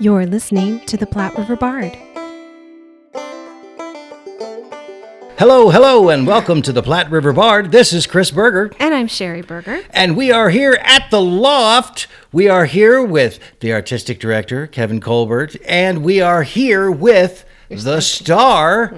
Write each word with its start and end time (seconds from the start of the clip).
You're 0.00 0.26
listening 0.26 0.80
to 0.86 0.96
the 0.96 1.06
Platte 1.06 1.36
River 1.36 1.56
Bard. 1.56 1.96
Hello, 5.38 5.70
hello, 5.70 6.08
and 6.08 6.26
welcome 6.26 6.62
to 6.62 6.72
the 6.72 6.82
Platte 6.82 7.10
River 7.10 7.32
Bard. 7.32 7.70
This 7.72 7.92
is 7.92 8.06
Chris 8.06 8.30
Berger, 8.30 8.72
And 8.80 8.92
I'm 8.94 9.06
Sherry 9.06 9.42
Berger. 9.42 9.80
and 9.90 10.16
we 10.16 10.30
are 10.32 10.50
here 10.50 10.78
at 10.82 11.10
the 11.10 11.18
Lofte. 11.20 12.06
We 12.32 12.48
are 12.48 12.66
here 12.66 13.02
with 13.02 13.38
the 13.60 13.72
artistic 13.72 14.18
director, 14.20 14.66
Kevin 14.66 15.00
Colbert, 15.00 15.56
and 15.66 16.02
we 16.04 16.20
are 16.20 16.42
here 16.42 16.90
with 16.90 17.44
the 17.68 18.00
star. 18.00 18.94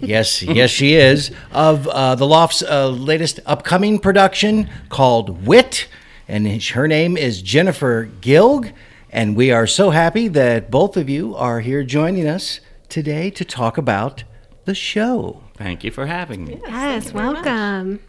Yes, 0.00 0.42
yes, 0.42 0.70
she 0.70 0.94
is 0.94 1.30
of 1.52 1.86
uh, 1.88 2.14
the 2.14 2.24
Lofte's 2.26 2.62
uh, 2.62 2.88
latest 2.88 3.40
upcoming 3.46 3.98
production 3.98 4.70
called 4.88 5.46
Wit, 5.46 5.88
and 6.26 6.46
her 6.62 6.86
name 6.88 7.16
is 7.16 7.42
Jennifer 7.42 8.08
Gilg. 8.20 8.72
And 9.10 9.36
we 9.36 9.50
are 9.50 9.66
so 9.66 9.90
happy 9.90 10.28
that 10.28 10.70
both 10.70 10.96
of 10.96 11.08
you 11.08 11.34
are 11.34 11.60
here 11.60 11.82
joining 11.82 12.26
us 12.28 12.60
today 12.88 13.30
to 13.30 13.44
talk 13.44 13.78
about 13.78 14.24
the 14.64 14.74
show. 14.74 15.42
Thank 15.56 15.82
you 15.82 15.90
for 15.90 16.06
having 16.06 16.44
me. 16.44 16.60
Yes, 16.66 17.12
welcome. 17.12 18.00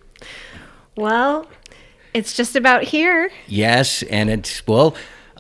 Well, 0.96 1.48
it's 2.14 2.36
just 2.36 2.56
about 2.56 2.84
here. 2.84 3.32
Yes, 3.48 4.04
and 4.04 4.30
it's 4.30 4.66
well. 4.68 4.96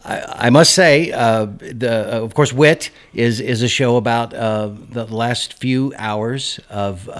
I, 0.05 0.45
I 0.47 0.49
must 0.49 0.73
say, 0.73 1.11
uh, 1.11 1.45
the 1.59 2.15
uh, 2.15 2.21
of 2.21 2.33
course, 2.33 2.53
Wit 2.53 2.89
is 3.13 3.41
is 3.41 3.61
a 3.61 3.67
show 3.67 3.97
about 3.97 4.33
uh, 4.33 4.71
the 4.89 5.05
last 5.05 5.55
few 5.55 5.93
hours 5.97 6.57
of 6.69 7.09
uh, 7.09 7.11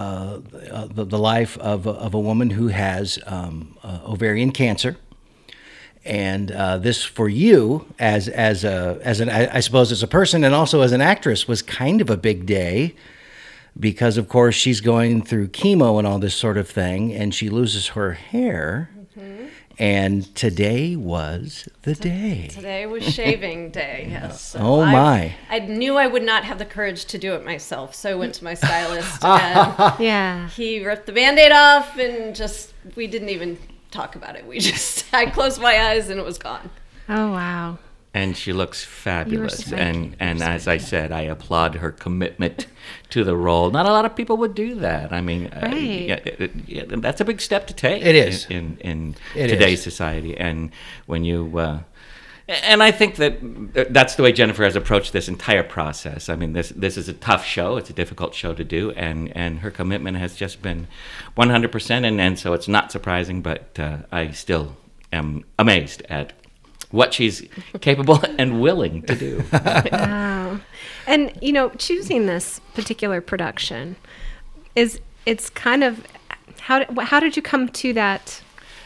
uh, 0.71 0.87
the, 0.90 1.03
the 1.03 1.20
life 1.20 1.57
of 1.57 1.85
a- 1.87 1.90
of 1.91 2.13
a 2.13 2.20
woman 2.20 2.51
who 2.51 2.70
has 2.70 3.20
um, 3.27 3.77
uh, 3.84 3.99
ovarian 4.05 4.51
cancer, 4.51 4.95
and 6.09 6.52
uh, 6.52 6.77
this 6.80 7.04
for 7.04 7.30
you 7.30 7.86
as 7.99 8.27
as 8.27 8.63
a 8.63 8.99
as 9.04 9.20
an 9.20 9.29
I, 9.29 9.57
I 9.57 9.60
suppose 9.62 9.91
as 9.91 10.02
a 10.04 10.07
person 10.07 10.43
and 10.43 10.54
also 10.55 10.82
as 10.82 10.91
an 10.91 11.01
actress 11.01 11.48
was 11.48 11.62
kind 11.62 12.01
of 12.01 12.10
a 12.10 12.18
big 12.18 12.46
day 12.46 12.96
because 13.79 14.18
of 14.18 14.27
course 14.27 14.55
she's 14.55 14.82
going 14.82 15.21
through 15.21 15.49
chemo 15.49 15.98
and 15.99 16.07
all 16.07 16.18
this 16.20 16.35
sort 16.35 16.57
of 16.57 16.68
thing 16.68 17.13
and 17.13 17.34
she 17.34 17.48
loses 17.49 17.90
her 17.90 18.13
hair 18.13 18.90
and 19.77 20.35
today 20.35 20.96
was 20.98 21.70
the 21.84 21.96
day 21.96 22.49
Today 22.51 22.85
was 22.85 23.04
shaving 23.04 23.70
day. 23.71 24.07
Yes. 24.12 24.41
So 24.41 24.60
Oh, 24.60 24.82
I- 24.82 24.91
my. 24.91 25.35
I, 25.49 25.60
knew 25.60 25.96
I 25.96 26.05
would 26.07 26.23
not 26.23 26.44
have 26.44 26.57
the 26.60 26.66
courage 26.66 27.05
to 27.05 27.18
do 27.18 27.34
it 27.35 27.46
myself, 27.46 27.96
so 27.96 28.10
I 28.12 28.16
went 28.16 28.34
to 28.35 28.44
my 28.44 28.55
stylist, 28.55 29.23
and 29.23 29.94
Yeah. 29.99 30.49
he 30.49 30.84
ripped 30.85 31.05
the 31.05 31.13
band-aid 31.13 31.54
off, 31.54 31.98
and 31.98 32.35
just 32.35 32.73
we 32.98 33.07
didn't 33.07 33.29
even 33.29 33.57
talk 33.91 34.15
about 34.15 34.35
it. 34.35 34.45
We 34.48 34.59
just 34.71 35.12
I 35.13 35.26
closed 35.27 35.62
my 35.62 35.79
eyes 35.90 36.09
and 36.09 36.20
it 36.20 36.26
was 36.26 36.37
gone. 36.37 36.70
Oh, 37.07 37.32
wow. 37.32 37.77
And 38.13 38.35
she 38.35 38.54
looks 38.54 38.84
fabulous. 38.84 39.65
so 39.65 39.76
And 39.76 40.15
and 40.20 40.41
as 40.41 40.68
I 40.68 40.77
said, 40.77 41.12
I 41.12 41.21
applaud 41.21 41.76
her 41.76 41.91
commitment 41.91 42.65
to 43.12 43.23
the 43.23 43.35
role. 43.35 43.70
Not 43.70 43.85
a 43.85 43.90
lot 43.91 44.04
of 44.05 44.15
people 44.15 44.37
would 44.37 44.55
do 44.55 44.76
that. 44.76 45.13
I 45.13 45.21
mean, 45.21 45.48
uh, 45.48 45.60
Right. 45.63 45.73
yeah, 46.10 46.15
it- 46.26 46.41
it- 46.41 46.51
yeah, 46.67 46.84
that's 46.87 47.21
a 47.21 47.26
big 47.26 47.40
step 47.40 47.67
to 47.67 47.73
take. 47.73 48.04
It 48.04 48.15
is. 48.15 48.48
in 48.49 48.77
in, 48.82 49.15
It 49.35 49.41
in 49.43 49.49
today's 49.49 49.79
is. 49.79 49.84
society. 49.84 50.35
And 50.37 50.71
when 51.05 51.23
you. 51.23 51.57
Uh, 51.57 51.79
and 52.49 52.81
I 52.81 52.91
think 52.91 53.17
that 53.17 53.33
uh, 53.75 53.85
that's 53.91 54.15
the 54.15 54.23
way 54.23 54.31
Jennifer 54.31 54.63
has 54.63 54.75
approached 54.75 55.13
this 55.13 55.27
entire 55.27 55.61
process. 55.61 56.29
I 56.29 56.35
mean, 56.35 56.53
this 56.53 56.69
this 56.69 56.97
is 56.97 57.07
a 57.07 57.13
tough 57.13 57.45
show. 57.45 57.77
It's 57.77 57.91
a 57.91 57.93
difficult 57.93 58.33
show 58.33 58.55
to 58.55 58.63
do, 58.63 58.91
and, 58.91 59.35
and 59.37 59.59
her 59.59 59.69
commitment 59.69 60.17
has 60.17 60.35
just 60.35 60.61
been 60.61 60.87
100%. 61.37 62.05
And, 62.07 62.20
and 62.20 62.39
so 62.39 62.53
it's 62.53 62.67
not 62.67 62.91
surprising, 62.91 63.41
but 63.41 63.77
uh, 63.79 63.97
I 64.11 64.31
still 64.31 64.77
am 65.13 65.45
amazed 65.59 66.01
at 66.09 66.33
what 66.89 67.13
she's 67.13 67.47
capable 67.81 68.19
and 68.39 68.61
willing 68.61 69.03
to 69.03 69.16
do. 69.16 69.44
Wow. 69.91 70.59
And, 71.05 71.31
you 71.41 71.51
know, 71.51 71.69
choosing 71.69 72.25
this 72.25 72.59
particular 72.73 73.21
production 73.21 73.95
is, 74.75 74.99
it's 75.25 75.49
kind 75.49 75.83
of, 75.83 76.03
how, 76.59 76.79
did- 76.79 76.97
how 76.99 77.19
did 77.19 77.35
you 77.35 77.41
come 77.41 77.69
to 77.69 77.93
that, 77.93 78.41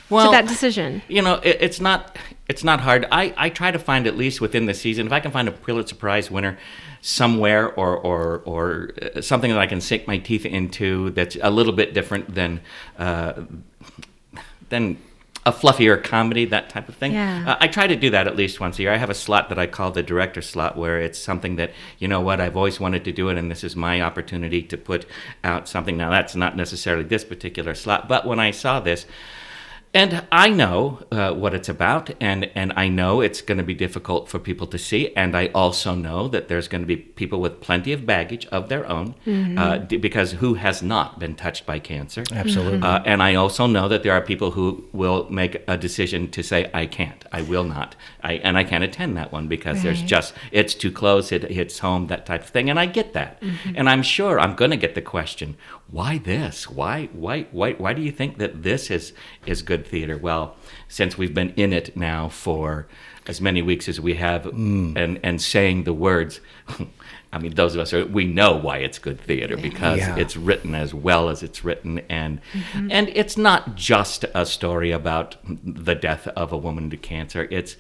to 0.10 0.16
that 0.32 0.48
decision? 0.48 1.02
You 1.08 1.22
know, 1.22 1.36
it, 1.36 1.58
it's 1.62 1.80
not 1.80 2.18
it's 2.48 2.64
not 2.64 2.82
hard. 2.82 3.08
I, 3.12 3.34
I 3.38 3.50
try 3.50 3.72
to 3.72 3.80
find 3.80 4.06
at 4.06 4.18
least 4.18 4.42
within 4.42 4.66
the 4.66 4.74
season, 4.74 5.08
if 5.08 5.14
I 5.14 5.20
can 5.20 5.32
find 5.32 5.48
a 5.48 5.52
Pulitzer 5.52 5.96
Prize 5.96 6.30
winner 6.30 6.58
somewhere 7.02 7.74
or 7.74 7.98
or 7.98 8.42
or 8.46 8.92
uh, 9.02 9.22
something 9.22 9.52
that 9.52 9.60
I 9.60 9.68
can 9.68 9.82
sink 9.82 10.08
my 10.08 10.18
teeth 10.18 10.46
into 10.46 11.12
that's 11.12 11.38
a 11.42 11.50
little 11.50 11.74
bit 11.74 11.94
different 11.94 12.34
than 12.34 12.62
uh, 12.98 13.44
than 14.70 14.98
a 15.46 15.52
fluffier 15.52 16.02
comedy, 16.02 16.46
that 16.46 16.70
type 16.70 16.88
of 16.88 16.96
thing. 16.96 17.12
Yeah. 17.12 17.44
Uh, 17.46 17.58
I 17.60 17.68
try 17.68 17.86
to 17.88 17.96
do 17.98 18.10
that 18.12 18.28
at 18.28 18.38
least 18.38 18.62
once 18.62 18.80
a 18.80 18.84
year. 18.84 18.94
I 18.94 18.98
have 18.98 19.10
a 19.10 19.14
slot 19.14 19.50
that 19.50 19.60
I 19.60 19.68
call 19.68 19.92
the 19.92 20.04
director 20.04 20.42
slot, 20.42 20.78
where 20.78 21.02
it's 21.02 21.20
something 21.20 21.58
that 21.58 21.72
you 22.00 22.08
know 22.08 22.22
what 22.22 22.40
I've 22.40 22.56
always 22.56 22.80
wanted 22.80 23.04
to 23.06 23.12
do 23.12 23.30
it, 23.30 23.38
and 23.38 23.52
this 23.52 23.64
is 23.64 23.76
my 23.76 24.02
opportunity 24.02 24.62
to 24.64 24.78
put 24.78 25.06
out 25.44 25.68
something. 25.68 25.98
Now 25.98 26.10
that's 26.10 26.36
not 26.36 26.56
necessarily 26.56 27.04
this 27.04 27.24
particular 27.24 27.76
slot, 27.76 28.08
but 28.08 28.26
when 28.26 28.40
I 28.40 28.52
saw 28.52 28.80
this. 28.80 29.06
And 29.96 30.26
I 30.32 30.50
know 30.50 31.04
uh, 31.12 31.34
what 31.34 31.54
it's 31.54 31.70
about, 31.70 32.10
and, 32.20 32.50
and 32.56 32.74
I 32.76 32.88
know 32.88 33.22
it's 33.22 33.42
going 33.42 33.60
to 33.60 33.64
be 33.64 33.76
difficult 33.76 34.28
for 34.28 34.40
people 34.40 34.66
to 34.68 34.78
see. 34.80 35.16
And 35.16 35.38
I 35.38 35.52
also 35.54 35.94
know 35.94 36.28
that 36.30 36.48
there's 36.48 36.68
going 36.68 36.82
to 36.82 36.88
be 36.88 36.98
people 36.98 37.40
with 37.40 37.62
plenty 37.62 37.94
of 37.94 38.04
baggage 38.04 38.48
of 38.48 38.70
their 38.70 38.90
own, 38.90 39.14
uh, 39.56 39.78
d- 39.78 39.98
because 39.98 40.32
who 40.34 40.56
has 40.56 40.82
not 40.82 41.20
been 41.20 41.36
touched 41.36 41.68
by 41.68 41.78
cancer? 41.78 42.24
absolutely 42.32 42.82
Uh, 42.82 43.04
and 43.06 43.22
I 43.22 43.36
also 43.36 43.68
know 43.68 43.88
that 43.88 44.02
there 44.02 44.14
are 44.14 44.22
people 44.22 44.52
who 44.52 44.84
will 44.94 45.28
make 45.30 45.64
a 45.68 45.78
decision 45.78 46.32
to 46.32 46.42
say, 46.42 46.72
I 46.74 46.88
can't, 46.88 47.24
I 47.32 47.44
will 47.44 47.64
not. 47.64 47.96
I, 48.24 48.34
and 48.36 48.58
I 48.58 48.64
can't 48.64 48.84
attend 48.84 49.18
that 49.18 49.32
one 49.32 49.48
because 49.48 49.84
there's 49.84 50.02
just, 50.02 50.34
it's 50.52 50.74
too 50.74 50.92
close, 50.92 51.32
it 51.32 51.44
hits 51.52 51.80
home, 51.80 52.08
that 52.08 52.26
type 52.26 52.44
of 52.44 52.50
thing. 52.50 52.70
And 52.70 52.80
I 52.80 52.86
get 52.86 53.14
that. 53.14 53.42
Mm-hmm. 53.42 53.74
And 53.76 53.90
I'm 53.90 54.02
sure 54.02 54.40
I'm 54.40 54.56
going 54.56 54.72
to 54.72 54.78
get 54.78 54.96
the 54.96 55.02
question, 55.02 55.58
why 55.92 56.20
this? 56.20 56.70
Why, 56.70 57.10
why, 57.12 57.44
why, 57.52 57.74
why 57.74 57.94
do 57.94 58.02
you 58.02 58.12
think 58.12 58.38
that 58.38 58.64
this 58.64 58.90
is, 58.90 59.14
is 59.46 59.62
good 59.62 59.86
theater? 59.86 60.18
Well, 60.18 60.56
since 60.88 61.18
we've 61.18 61.34
been 61.34 61.50
in 61.52 61.74
it 61.74 61.98
now 61.98 62.30
for 62.30 62.88
as 63.28 63.42
many 63.42 63.62
weeks 63.62 63.90
as 63.90 64.00
we 64.00 64.16
have 64.16 64.44
mm. 64.44 64.96
and, 64.98 65.20
and 65.22 65.42
saying 65.42 65.84
the 65.84 65.94
words, 65.94 66.40
I 67.34 67.40
mean, 67.40 67.56
those 67.56 67.74
of 67.74 67.82
us 67.82 67.94
are, 67.94 68.06
we 68.06 68.26
know 68.26 68.56
why 68.56 68.78
it's 68.78 69.00
good 69.00 69.20
theater 69.20 69.58
because 69.58 69.98
Yeah. 69.98 70.16
it's 70.18 70.38
written 70.38 70.76
as 70.76 70.94
well 70.94 71.30
as 71.30 71.42
it's 71.42 71.64
written 71.64 72.00
and 72.08 72.40
mm-hmm. 72.54 72.92
and 72.92 73.10
it's 73.10 73.38
not 73.38 73.74
just 73.74 74.24
a 74.36 74.46
story 74.46 74.92
about 74.92 75.38
the 75.44 75.96
death 75.96 76.28
of 76.28 76.52
a 76.52 76.58
woman 76.58 76.92
to 76.92 76.98
cancer 76.98 77.48
it's 77.50 77.76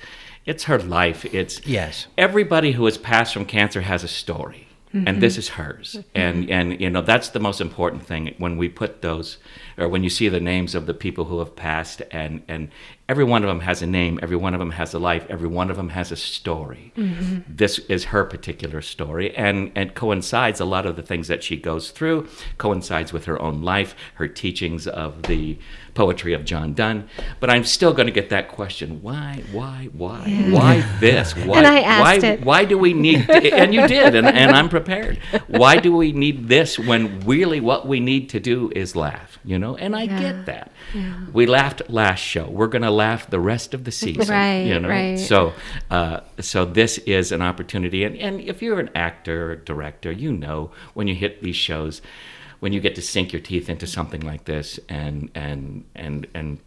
it's 0.45 0.65
her 0.65 0.79
life. 0.79 1.25
It's 1.33 1.65
Yes. 1.65 2.07
everybody 2.17 2.73
who 2.73 2.85
has 2.85 2.97
passed 2.97 3.33
from 3.33 3.45
cancer 3.45 3.81
has 3.81 4.03
a 4.03 4.07
story 4.07 4.67
and 4.93 5.07
mm-hmm. 5.07 5.19
this 5.19 5.37
is 5.37 5.49
hers. 5.49 5.99
And 6.13 6.49
and 6.49 6.79
you 6.79 6.89
know 6.89 7.01
that's 7.01 7.29
the 7.29 7.39
most 7.39 7.59
important 7.59 8.05
thing 8.05 8.35
when 8.37 8.57
we 8.57 8.69
put 8.69 9.01
those 9.01 9.37
or 9.77 9.87
when 9.87 10.03
you 10.03 10.09
see 10.09 10.29
the 10.29 10.39
names 10.39 10.75
of 10.75 10.85
the 10.85 10.93
people 10.93 11.25
who 11.25 11.39
have 11.39 11.55
passed 11.55 12.01
and 12.11 12.43
and 12.47 12.69
every 13.09 13.23
one 13.23 13.43
of 13.43 13.47
them 13.49 13.59
has 13.59 13.81
a 13.81 13.87
name 13.87 14.19
every 14.23 14.35
one 14.35 14.53
of 14.53 14.59
them 14.59 14.71
has 14.71 14.93
a 14.93 14.99
life 14.99 15.25
every 15.29 15.47
one 15.47 15.69
of 15.69 15.77
them 15.77 15.89
has 15.89 16.11
a 16.11 16.15
story. 16.15 16.91
Mm-hmm. 16.95 17.39
This 17.47 17.79
is 17.79 18.05
her 18.05 18.23
particular 18.23 18.81
story 18.81 19.35
and 19.35 19.71
and 19.75 19.93
coincides 19.95 20.59
a 20.59 20.65
lot 20.65 20.85
of 20.85 20.95
the 20.95 21.01
things 21.03 21.27
that 21.27 21.43
she 21.43 21.57
goes 21.57 21.91
through 21.91 22.27
coincides 22.57 23.11
with 23.13 23.25
her 23.25 23.41
own 23.41 23.61
life 23.61 23.95
her 24.15 24.27
teachings 24.27 24.87
of 24.87 25.23
the 25.23 25.57
poetry 25.93 26.33
of 26.33 26.43
John 26.43 26.73
Donne. 26.73 27.07
But 27.39 27.51
I'm 27.51 27.63
still 27.63 27.93
going 27.93 28.07
to 28.07 28.11
get 28.11 28.29
that 28.29 28.47
question 28.49 29.01
why 29.01 29.43
why 29.51 29.89
why? 29.93 30.21
Why 30.49 30.97
this? 30.99 31.35
Why 31.43 31.57
And 31.57 31.67
I 31.67 31.79
asked 31.81 32.23
why, 32.23 32.27
it. 32.27 32.41
why 32.43 32.65
do 32.65 32.77
we 32.77 32.93
need 32.93 33.29
and 33.29 33.73
you 33.73 33.87
did 33.87 34.15
and, 34.15 34.27
and 34.27 34.51
i'm 34.51 34.69
prepared. 34.69 35.17
Why 35.47 35.77
do 35.77 35.95
we 35.95 36.11
need 36.11 36.47
this 36.47 36.79
when 36.79 37.19
really 37.21 37.59
what 37.59 37.87
we 37.87 37.99
need 37.99 38.29
to 38.29 38.39
do 38.39 38.71
is 38.75 38.95
laugh 38.95 39.39
you 39.43 39.59
know 39.59 39.62
and 39.71 39.95
i 39.95 40.03
Yeah. 40.03 40.19
get 40.19 40.45
that 40.45 40.71
we 41.33 41.45
laughed 41.47 41.81
last 41.89 42.19
show. 42.19 42.45
We're 42.57 42.67
going 42.75 42.83
to 42.83 42.91
laugh 43.05 43.29
the 43.29 43.39
rest 43.39 43.73
of 43.73 43.83
the 43.83 43.91
season 44.03 44.27
Right, 44.33 44.63
you 44.67 44.79
know? 44.79 44.89
Right. 44.89 45.17
so 45.17 45.53
uh, 45.89 46.19
so 46.39 46.65
this 46.65 46.97
is 46.99 47.31
an 47.31 47.41
opportunity. 47.41 48.03
And, 48.03 48.15
and 48.17 48.41
if 48.41 48.61
you're 48.61 48.79
an 48.79 48.89
actor 48.95 49.51
or 49.51 49.55
director 49.55 50.11
you 50.11 50.31
know 50.31 50.71
when 50.93 51.07
you 51.07 51.15
hit 51.15 51.41
these 51.41 51.55
shows 51.55 52.01
when 52.59 52.73
you 52.73 52.79
get 52.79 52.95
to 52.95 53.01
sink 53.01 53.33
your 53.33 53.41
teeth 53.41 53.67
into 53.69 53.87
something 53.87 54.21
like 54.21 54.43
this 54.45 54.79
and 54.89 55.29
and 55.35 55.85
and 55.95 56.27
and 56.33 56.59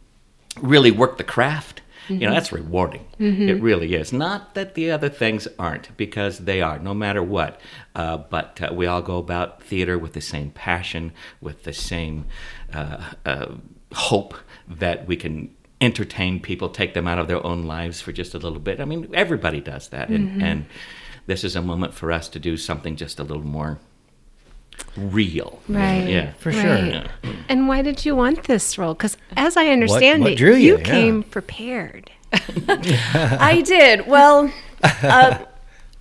really 0.61 0.91
work 0.91 1.17
the 1.19 1.25
craft 1.37 1.83
you 2.09 2.19
know 2.19 2.31
that's 2.31 2.53
rewarding. 2.53 3.05
It 3.19 3.61
really 3.61 3.95
is. 3.95 4.13
Not 4.13 4.55
that 4.55 4.75
the 4.75 4.93
other 4.93 5.09
things 5.09 5.49
aren't 5.59 5.97
because 5.97 6.39
they 6.39 6.63
are 6.63 6.79
no 6.79 6.95
matter 6.95 7.21
what. 7.21 7.61
Uh, 7.97 8.19
but 8.19 8.63
uh, 8.63 8.73
we 8.73 8.87
all 8.87 9.03
go 9.03 9.17
about 9.19 9.61
theater 9.61 9.99
with 9.99 10.13
the 10.13 10.21
same 10.21 10.51
passion 10.51 11.11
with 11.41 11.65
the 11.65 11.73
same 11.73 12.27
uh, 12.77 13.03
uh, 13.25 13.55
hope 13.95 14.35
that 14.69 15.07
we 15.07 15.17
can 15.17 15.51
entertain 15.81 16.41
people 16.41 16.69
take 16.69 16.95
them 16.95 17.07
out 17.07 17.19
of 17.19 17.29
their 17.29 17.45
own 17.47 17.65
lives 17.65 18.01
for 18.01 18.11
just 18.13 18.33
a 18.35 18.39
little 18.39 18.59
bit 18.59 18.81
i 18.81 18.85
mean 18.85 19.07
everybody 19.15 19.61
does 19.61 19.89
that 19.89 20.09
and, 20.09 20.43
and 20.43 20.65
this 21.27 21.45
is 21.45 21.55
a 21.55 21.61
moment 21.63 21.93
for 21.93 22.11
us 22.11 22.29
to 22.31 22.39
do 22.39 22.57
something 22.57 22.97
just 22.97 23.19
a 23.21 23.23
little 23.25 23.45
more 23.47 23.79
real 24.97 25.61
Right. 25.69 26.09
yeah 26.09 26.33
For 26.39 26.53
sure. 26.53 26.63
Right. 26.65 27.07
Yeah. 27.25 27.33
And 27.49 27.69
why 27.69 27.83
did 27.83 28.05
you 28.05 28.15
want 28.17 28.45
this 28.45 28.77
role? 28.79 28.95
Because 28.95 29.17
as 29.37 29.57
I 29.57 29.69
understand 29.69 30.23
what 30.23 30.33
it, 30.33 30.37
drew 30.39 30.55
you? 30.55 30.79
Yeah. 30.79 30.85
came 30.85 31.23
prepared. 31.23 32.11
I 32.69 33.63
did. 33.65 34.07
Well, 34.07 34.53
uh, 34.83 35.39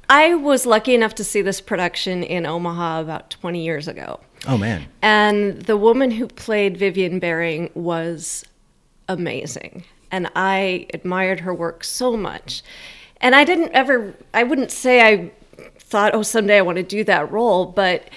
I 0.09 0.35
was 0.35 0.65
lucky 0.65 0.93
enough 0.93 1.15
to 1.15 1.23
see 1.23 1.41
this 1.41 1.61
production 1.61 2.23
in 2.23 2.45
Omaha 2.45 3.01
about 3.01 3.29
20 3.29 3.63
years 3.63 3.87
ago. 3.87 4.19
Oh 4.47 4.57
man. 4.57 4.85
And 5.01 5.61
the 5.63 5.77
woman 5.77 6.11
who 6.11 6.27
played 6.27 6.77
Vivian 6.77 7.19
Bearing 7.19 7.69
was 7.73 8.45
amazing. 9.07 9.85
And 10.11 10.29
I 10.35 10.87
admired 10.93 11.41
her 11.41 11.53
work 11.53 11.83
so 11.83 12.15
much. 12.15 12.63
And 13.21 13.35
I 13.35 13.43
didn't 13.43 13.71
ever, 13.71 14.13
I 14.33 14.43
wouldn't 14.43 14.71
say 14.71 15.01
I 15.01 15.31
thought, 15.79 16.13
oh, 16.13 16.21
someday 16.21 16.57
I 16.57 16.61
want 16.61 16.77
to 16.77 16.83
do 16.83 17.03
that 17.05 17.31
role, 17.31 17.65
but 17.65 18.09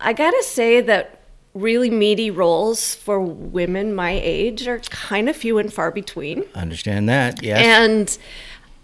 I 0.00 0.12
gotta 0.12 0.42
say 0.42 0.80
that 0.82 1.20
really 1.54 1.88
meaty 1.88 2.30
roles 2.30 2.94
for 2.94 3.20
women 3.20 3.94
my 3.94 4.10
age 4.10 4.66
are 4.66 4.80
kind 4.80 5.28
of 5.28 5.36
few 5.36 5.58
and 5.58 5.72
far 5.72 5.90
between. 5.90 6.44
I 6.54 6.60
Understand 6.60 7.08
that? 7.08 7.42
Yes. 7.42 7.64
And 7.64 8.18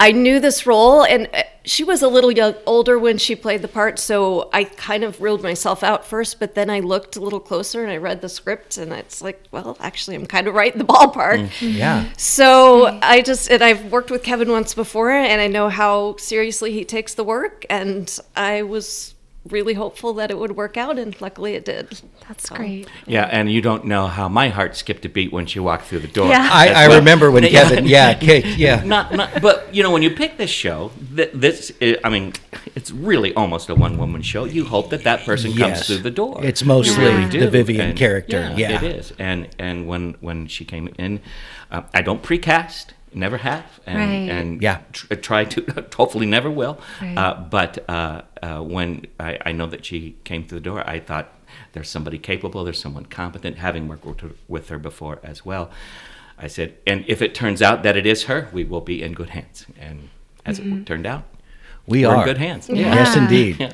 I 0.00 0.12
knew 0.12 0.40
this 0.40 0.66
role, 0.66 1.04
and 1.04 1.28
uh, 1.34 1.42
she 1.62 1.84
was 1.84 2.00
a 2.00 2.08
little 2.08 2.32
young, 2.32 2.54
older 2.64 2.98
when 2.98 3.18
she 3.18 3.36
played 3.36 3.60
the 3.60 3.68
part, 3.68 3.98
so 3.98 4.48
I 4.50 4.64
kind 4.64 5.04
of 5.04 5.20
ruled 5.20 5.42
myself 5.42 5.82
out 5.82 6.06
first. 6.06 6.40
But 6.40 6.54
then 6.54 6.70
I 6.70 6.80
looked 6.80 7.16
a 7.16 7.20
little 7.20 7.38
closer 7.38 7.82
and 7.82 7.92
I 7.92 7.98
read 7.98 8.22
the 8.22 8.28
script, 8.30 8.78
and 8.78 8.94
it's 8.94 9.20
like, 9.20 9.44
well, 9.50 9.76
actually, 9.78 10.16
I'm 10.16 10.26
kind 10.26 10.48
of 10.48 10.54
right 10.54 10.72
in 10.72 10.78
the 10.78 10.84
ballpark. 10.92 11.48
Mm, 11.48 11.74
yeah. 11.76 12.08
So 12.16 12.98
I 13.02 13.20
just, 13.20 13.50
and 13.50 13.62
I've 13.62 13.92
worked 13.92 14.10
with 14.10 14.22
Kevin 14.22 14.50
once 14.50 14.72
before, 14.72 15.10
and 15.10 15.38
I 15.38 15.48
know 15.48 15.68
how 15.68 16.16
seriously 16.16 16.72
he 16.72 16.86
takes 16.86 17.12
the 17.12 17.24
work, 17.24 17.66
and 17.68 18.18
I 18.34 18.62
was 18.62 19.14
really 19.48 19.74
hopeful 19.74 20.12
that 20.14 20.30
it 20.30 20.38
would 20.38 20.52
work 20.56 20.76
out, 20.76 20.98
and 20.98 21.18
luckily 21.20 21.54
it 21.54 21.64
did. 21.64 22.00
That's 22.28 22.48
great. 22.50 22.88
Yeah, 23.06 23.24
and 23.24 23.50
you 23.50 23.62
don't 23.62 23.86
know 23.86 24.06
how 24.06 24.28
my 24.28 24.48
heart 24.50 24.76
skipped 24.76 25.04
a 25.04 25.08
beat 25.08 25.32
when 25.32 25.46
she 25.46 25.58
walked 25.58 25.86
through 25.86 26.00
the 26.00 26.08
door. 26.08 26.28
Yeah. 26.28 26.48
I, 26.52 26.68
as 26.68 26.76
I 26.76 26.88
well. 26.88 26.98
remember 26.98 27.30
when 27.30 27.44
Kevin, 27.44 27.86
yeah, 27.86 28.14
Kate, 28.14 28.44
yeah. 28.58 28.82
Not, 28.84 29.14
not, 29.14 29.40
but 29.40 29.74
you 29.74 29.82
know, 29.82 29.90
when 29.90 30.02
you 30.02 30.10
pick 30.10 30.36
this 30.36 30.50
show, 30.50 30.90
th- 31.16 31.30
this, 31.32 31.72
i 31.80 31.96
I 32.04 32.10
mean, 32.10 32.34
it's 32.74 32.90
really 32.90 33.32
almost 33.34 33.68
a 33.70 33.74
one-woman 33.74 34.22
show. 34.22 34.44
You 34.44 34.64
hope 34.66 34.90
that 34.90 35.04
that 35.04 35.24
person 35.24 35.52
comes 35.56 35.86
through 35.86 35.98
the 35.98 36.10
door. 36.10 36.40
It's 36.44 36.62
mostly 36.64 37.04
You 37.04 37.10
really 37.10 37.38
the. 37.38 37.50
Vivian 37.50 37.90
And- 37.90 37.98
character, 37.98 38.52
yeah. 38.56 38.76
it 38.76 38.82
is. 38.82 39.12
And 39.18 39.48
and 39.58 39.86
when 39.86 40.16
when 40.20 40.46
she 40.48 40.64
came 40.64 40.88
in, 40.98 41.20
uh, 41.70 41.82
I 41.94 42.02
don't 42.02 42.22
precast, 42.22 42.86
never 43.14 43.38
have, 43.38 43.64
and 43.86 43.98
Right. 43.98 44.30
and 44.30 44.62
Yeah. 44.62 44.78
tr- 44.92 45.14
try 45.14 45.44
to, 45.44 45.84
hopefully 45.96 46.26
never 46.26 46.50
will. 46.50 46.80
Right. 47.00 47.16
Uh, 47.16 47.34
but 47.50 47.84
uh, 47.88 48.22
uh, 48.42 48.58
when 48.60 49.06
I, 49.18 49.38
I 49.46 49.52
know 49.52 49.66
that 49.66 49.84
she 49.84 50.16
came 50.24 50.44
through 50.44 50.58
the 50.60 50.64
door, 50.64 50.88
I 50.88 50.98
thought 51.00 51.32
there's 51.72 51.88
somebody 51.88 52.18
capable, 52.18 52.64
there's 52.64 52.80
someone 52.80 53.06
competent, 53.06 53.58
having 53.58 53.88
worked 53.88 54.04
with 54.04 54.20
her, 54.20 54.30
with 54.48 54.68
her 54.68 54.78
before 54.78 55.18
as 55.22 55.44
well. 55.44 55.70
I 56.38 56.46
said, 56.46 56.74
and 56.86 57.04
if 57.06 57.20
it 57.20 57.34
turns 57.34 57.60
out 57.60 57.82
that 57.82 57.96
it 57.96 58.06
is 58.06 58.24
her, 58.24 58.48
we 58.52 58.64
will 58.64 58.80
be 58.80 59.02
in 59.02 59.12
good 59.12 59.30
hands. 59.30 59.66
And 59.78 60.08
as 60.46 60.58
it 60.58 60.86
turned 60.86 61.06
out, 61.06 61.24
We 61.86 62.06
we're 62.06 62.14
are 62.14 62.18
in 62.22 62.24
good 62.24 62.38
hands. 62.38 62.68
Yes, 62.68 63.14
Yeah. 63.16 63.22
indeed. 63.22 63.56
Yeah. 63.60 63.72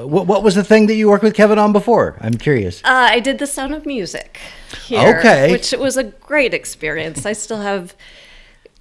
Uh, 0.00 0.06
what, 0.06 0.26
what 0.26 0.42
was 0.42 0.54
the 0.54 0.64
thing 0.64 0.86
that 0.88 0.96
you 0.96 1.08
worked 1.08 1.24
with 1.24 1.32
Kevin 1.34 1.58
on 1.58 1.72
before? 1.72 2.18
I'm 2.20 2.34
curious. 2.34 2.82
Uh, 2.84 3.08
I 3.16 3.20
did 3.20 3.38
the 3.38 3.46
Sound 3.46 3.72
of 3.72 3.86
Music 3.86 4.38
here, 4.86 5.16
Okay. 5.18 5.50
which 5.50 5.72
was 5.72 5.96
a 5.96 6.04
great 6.04 6.52
experience. 6.52 7.24
I 7.24 7.32
still 7.32 7.62
have, 7.62 7.94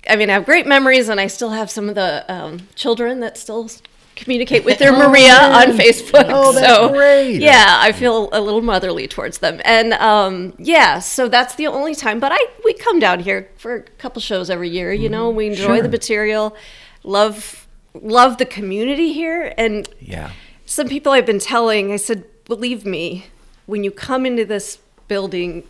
I 0.09 0.15
mean, 0.15 0.29
I 0.29 0.33
have 0.33 0.45
great 0.45 0.65
memories, 0.67 1.09
and 1.09 1.19
I 1.19 1.27
still 1.27 1.51
have 1.51 1.69
some 1.69 1.89
of 1.89 1.95
the 1.95 2.25
um, 2.33 2.67
children 2.75 3.19
that 3.21 3.37
still 3.37 3.69
communicate 4.15 4.65
with 4.65 4.79
their 4.79 4.91
Maria 4.91 5.35
on 5.35 5.67
Facebook. 5.77 6.25
Oh, 6.27 6.51
that's 6.51 6.67
so, 6.67 6.89
great. 6.89 7.39
Yeah, 7.39 7.77
I 7.79 7.91
feel 7.91 8.29
a 8.31 8.41
little 8.41 8.61
motherly 8.61 9.07
towards 9.07 9.37
them, 9.39 9.61
and 9.63 9.93
um, 9.93 10.53
yeah, 10.57 10.99
so 10.99 11.27
that's 11.27 11.55
the 11.55 11.67
only 11.67 11.93
time. 11.95 12.19
But 12.19 12.31
I 12.33 12.39
we 12.65 12.73
come 12.73 12.99
down 12.99 13.19
here 13.19 13.49
for 13.57 13.75
a 13.75 13.81
couple 13.83 14.21
shows 14.21 14.49
every 14.49 14.69
year. 14.69 14.91
You 14.91 15.09
know, 15.09 15.29
we 15.29 15.47
enjoy. 15.47 15.65
Sure. 15.65 15.81
the 15.81 15.89
material, 15.89 16.55
love 17.03 17.67
love 17.93 18.37
the 18.37 18.45
community 18.45 19.13
here, 19.13 19.53
and 19.57 19.87
Yeah. 19.99 20.31
some 20.65 20.87
people 20.87 21.11
I've 21.11 21.25
been 21.25 21.39
telling, 21.39 21.91
I 21.91 21.97
said, 21.97 22.25
believe 22.45 22.85
me, 22.85 23.25
when 23.65 23.83
you 23.83 23.91
come 23.91 24.25
into 24.25 24.45
this 24.45 24.77
building 25.07 25.63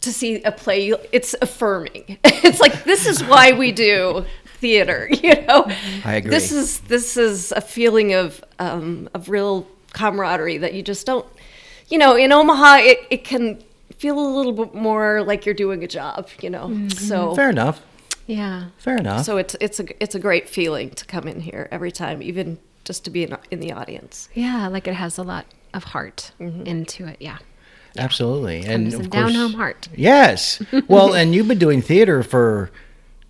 to 0.00 0.12
see 0.12 0.42
a 0.42 0.52
play, 0.52 0.92
it's 1.12 1.34
affirming. 1.42 2.18
it's 2.24 2.60
like 2.60 2.84
this 2.84 3.06
is 3.06 3.22
why 3.24 3.52
we 3.52 3.72
do 3.72 4.24
theater, 4.58 5.08
you 5.22 5.34
know. 5.46 5.66
I 6.04 6.14
agree. 6.14 6.30
This 6.30 6.52
is 6.52 6.80
this 6.80 7.16
is 7.16 7.52
a 7.52 7.60
feeling 7.60 8.14
of 8.14 8.42
um, 8.58 9.08
of 9.14 9.28
real 9.28 9.66
camaraderie 9.92 10.58
that 10.58 10.74
you 10.74 10.82
just 10.82 11.06
don't, 11.06 11.26
you 11.88 11.98
know. 11.98 12.16
In 12.16 12.32
Omaha, 12.32 12.76
it 12.80 12.98
it 13.10 13.24
can 13.24 13.62
feel 13.98 14.18
a 14.18 14.28
little 14.36 14.52
bit 14.52 14.74
more 14.74 15.22
like 15.22 15.44
you're 15.44 15.54
doing 15.54 15.84
a 15.84 15.88
job, 15.88 16.28
you 16.40 16.48
know. 16.50 16.88
So 16.88 17.34
Fair 17.34 17.50
enough. 17.50 17.82
Yeah. 18.26 18.66
Fair 18.78 18.96
enough. 18.96 19.24
so 19.26 19.36
it's 19.36 19.56
it's 19.60 19.80
a 19.80 20.02
it's 20.02 20.14
a 20.14 20.18
great 20.20 20.48
feeling 20.48 20.90
to 20.90 21.04
come 21.04 21.26
in 21.28 21.40
here 21.40 21.68
every 21.70 21.90
time, 21.92 22.22
even 22.22 22.58
just 22.84 23.04
to 23.04 23.10
be 23.10 23.24
in, 23.24 23.36
in 23.50 23.60
the 23.60 23.72
audience. 23.72 24.28
Yeah, 24.34 24.68
like 24.68 24.86
it 24.88 24.94
has 24.94 25.18
a 25.18 25.22
lot 25.22 25.44
of 25.74 25.84
heart 25.84 26.32
Mm-hmm. 26.40 26.62
into 26.66 27.06
it. 27.06 27.16
Yeah. 27.20 27.38
Absolutely. 27.98 28.64
And 28.66 28.92
of 28.94 29.10
down 29.10 29.24
course- 29.24 29.36
home 29.36 29.54
heart. 29.54 29.88
Yes. 29.96 30.62
Well, 30.88 31.14
and 31.14 31.34
you've 31.34 31.48
been 31.48 31.58
doing 31.58 31.82
theater 31.82 32.22
for, 32.22 32.70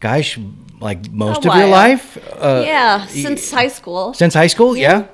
gosh, 0.00 0.38
like 0.80 1.10
most 1.10 1.44
of 1.46 1.54
your 1.54 1.66
life? 1.68 2.16
Uh, 2.32 2.62
yeah, 2.66 3.06
since 3.06 3.50
high 3.50 3.68
school. 3.68 4.14
Since 4.14 4.34
high 4.34 4.46
school? 4.48 4.76
Yeah. 4.76 5.06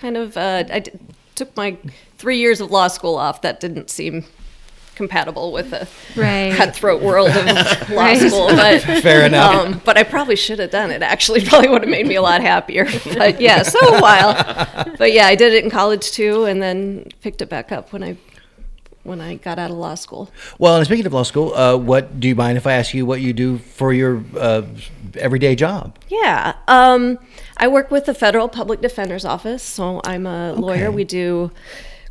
kind 0.00 0.16
of 0.16 0.36
uh, 0.36 0.64
I 0.70 0.78
d- 0.80 0.92
took 1.34 1.56
my 1.56 1.76
three 2.18 2.38
years 2.38 2.60
of 2.60 2.70
law 2.70 2.88
school 2.88 3.16
off. 3.16 3.42
That 3.42 3.58
didn't 3.60 3.90
seem 3.90 4.24
compatible 4.94 5.52
with 5.52 5.70
the 5.70 5.86
Right. 6.20 6.52
cutthroat 6.54 7.00
world 7.02 7.30
of 7.30 7.46
law 7.90 8.02
Right. 8.02 8.18
school. 8.18 8.48
But 8.48 8.80
Fair 9.02 9.24
enough. 9.26 9.54
Um, 9.66 9.80
but 9.84 9.96
I 9.96 10.02
probably 10.02 10.34
should 10.36 10.58
have 10.58 10.70
done 10.70 10.90
it. 10.90 11.02
Actually, 11.02 11.44
probably 11.44 11.68
would 11.70 11.82
have 11.82 11.90
made 11.90 12.06
me 12.06 12.16
a 12.16 12.22
lot 12.22 12.40
happier. 12.40 12.84
But 13.14 13.40
yeah, 13.40 13.62
so 13.62 13.78
a 13.96 14.00
while. 14.00 14.34
But 14.98 15.12
yeah, 15.12 15.26
I 15.26 15.34
did 15.36 15.52
it 15.52 15.64
in 15.64 15.70
college 15.70 16.10
too, 16.10 16.44
and 16.44 16.60
then 16.62 17.06
picked 17.22 17.42
it 17.42 17.48
back 17.48 17.70
up 17.72 17.92
when 17.92 18.02
I 18.02 18.16
when 19.08 19.20
I 19.20 19.36
got 19.36 19.58
out 19.58 19.70
of 19.70 19.76
law 19.76 19.94
school. 19.94 20.30
Well, 20.58 20.76
and 20.76 20.86
speaking 20.86 21.06
of 21.06 21.12
law 21.12 21.22
school, 21.24 21.54
uh, 21.54 21.76
what 21.76 22.20
do 22.20 22.28
you 22.28 22.34
mind 22.34 22.58
if 22.58 22.66
I 22.66 22.74
ask 22.74 22.94
you 22.94 23.06
what 23.06 23.20
you 23.20 23.32
do 23.32 23.58
for 23.58 23.92
your 23.92 24.22
uh, 24.38 24.62
everyday 25.16 25.56
job? 25.56 25.98
Yeah. 26.08 26.54
Um, 26.68 27.18
I 27.56 27.66
work 27.68 27.90
with 27.90 28.04
the 28.06 28.14
Federal 28.14 28.48
Public 28.48 28.80
Defender's 28.80 29.24
Office, 29.24 29.62
so 29.62 30.00
I'm 30.04 30.26
a 30.26 30.52
lawyer. 30.52 30.90
We 30.92 31.04
do 31.04 31.50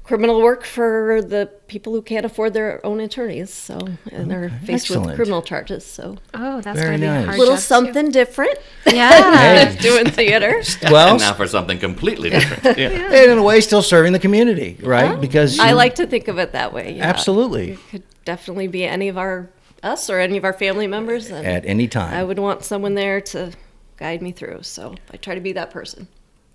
criminal 0.07 0.41
work 0.41 0.63
for 0.63 1.21
the 1.21 1.47
people 1.67 1.93
who 1.93 2.01
can't 2.01 2.25
afford 2.25 2.53
their 2.53 2.83
own 2.85 2.99
attorneys, 3.01 3.53
so 3.53 3.77
and 4.11 4.31
they're 4.31 4.49
faced 4.65 4.85
Excellent. 4.89 5.07
with 5.07 5.15
criminal 5.17 5.41
charges. 5.41 5.85
So 5.85 6.17
Oh, 6.33 6.61
that's 6.61 6.79
Very 6.79 6.97
going 6.97 7.01
to 7.01 7.07
be 7.21 7.25
nice. 7.27 7.35
a 7.35 7.39
little 7.39 7.55
job, 7.55 7.57
too. 7.57 7.61
something 7.61 8.11
different. 8.11 8.57
Yeah. 8.85 9.67
Hey. 9.67 9.77
doing 9.81 10.05
theater. 10.09 10.61
Well, 10.91 11.11
And 11.13 11.19
now 11.19 11.33
for 11.33 11.45
something 11.47 11.77
completely 11.79 12.29
different. 12.29 12.77
Yeah. 12.77 12.89
and 12.89 13.31
in 13.31 13.37
a 13.37 13.43
way, 13.43 13.59
still 13.61 13.81
serving 13.83 14.13
the 14.13 14.19
community, 14.19 14.77
right? 14.81 15.11
Oh. 15.11 15.17
Because 15.17 15.59
I 15.59 15.73
like 15.73 15.95
to 15.95 16.07
think 16.07 16.27
of 16.29 16.37
it 16.39 16.53
that 16.53 16.71
way. 16.73 16.95
yeah. 16.95 17.05
absolutely 17.05 17.77
Could 17.91 18.03
definitely 18.25 18.67
be 18.67 18.83
any 18.85 19.09
of 19.09 19.17
our 19.17 19.49
us 19.83 20.09
or 20.09 20.19
any 20.19 20.37
of 20.37 20.43
our 20.43 20.53
family 20.53 20.87
members, 20.87 21.29
and 21.29 21.45
at 21.45 21.65
any 21.65 21.87
time. 21.87 22.13
I 22.13 22.23
would 22.23 22.39
want 22.39 22.63
someone 22.63 22.95
there 22.95 23.21
to 23.21 23.51
guide 23.97 24.21
me 24.21 24.31
through. 24.31 24.63
So 24.63 24.95
I 25.11 25.17
try 25.17 25.35
to 25.35 25.41
be 25.41 25.51
that 25.53 25.69
person. 25.69 26.07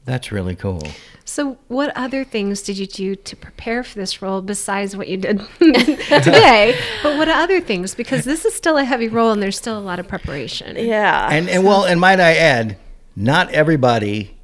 That's 0.04 0.32
really 0.32 0.56
cool. 0.56 0.82
So, 1.24 1.58
what 1.68 1.96
other 1.96 2.24
things 2.24 2.62
did 2.62 2.76
you 2.76 2.86
do 2.86 3.14
to 3.14 3.36
prepare 3.36 3.84
for 3.84 3.96
this 3.96 4.20
role 4.20 4.42
besides 4.42 4.96
what 4.96 5.06
you 5.08 5.16
did 5.16 5.40
today? 5.58 6.78
But 7.02 7.16
what 7.16 7.28
other 7.28 7.60
things? 7.60 7.94
Because 7.94 8.24
this 8.24 8.44
is 8.44 8.54
still 8.54 8.76
a 8.76 8.84
heavy 8.84 9.08
role 9.08 9.32
and 9.32 9.42
there's 9.42 9.56
still 9.56 9.78
a 9.78 9.80
lot 9.80 9.98
of 9.98 10.08
preparation. 10.08 10.76
Yeah. 10.76 11.28
And 11.30 11.48
and 11.48 11.64
well, 11.64 11.84
and 11.84 12.00
might 12.00 12.20
I 12.20 12.34
add, 12.34 12.76
not 13.16 13.50
everybody 13.50 14.36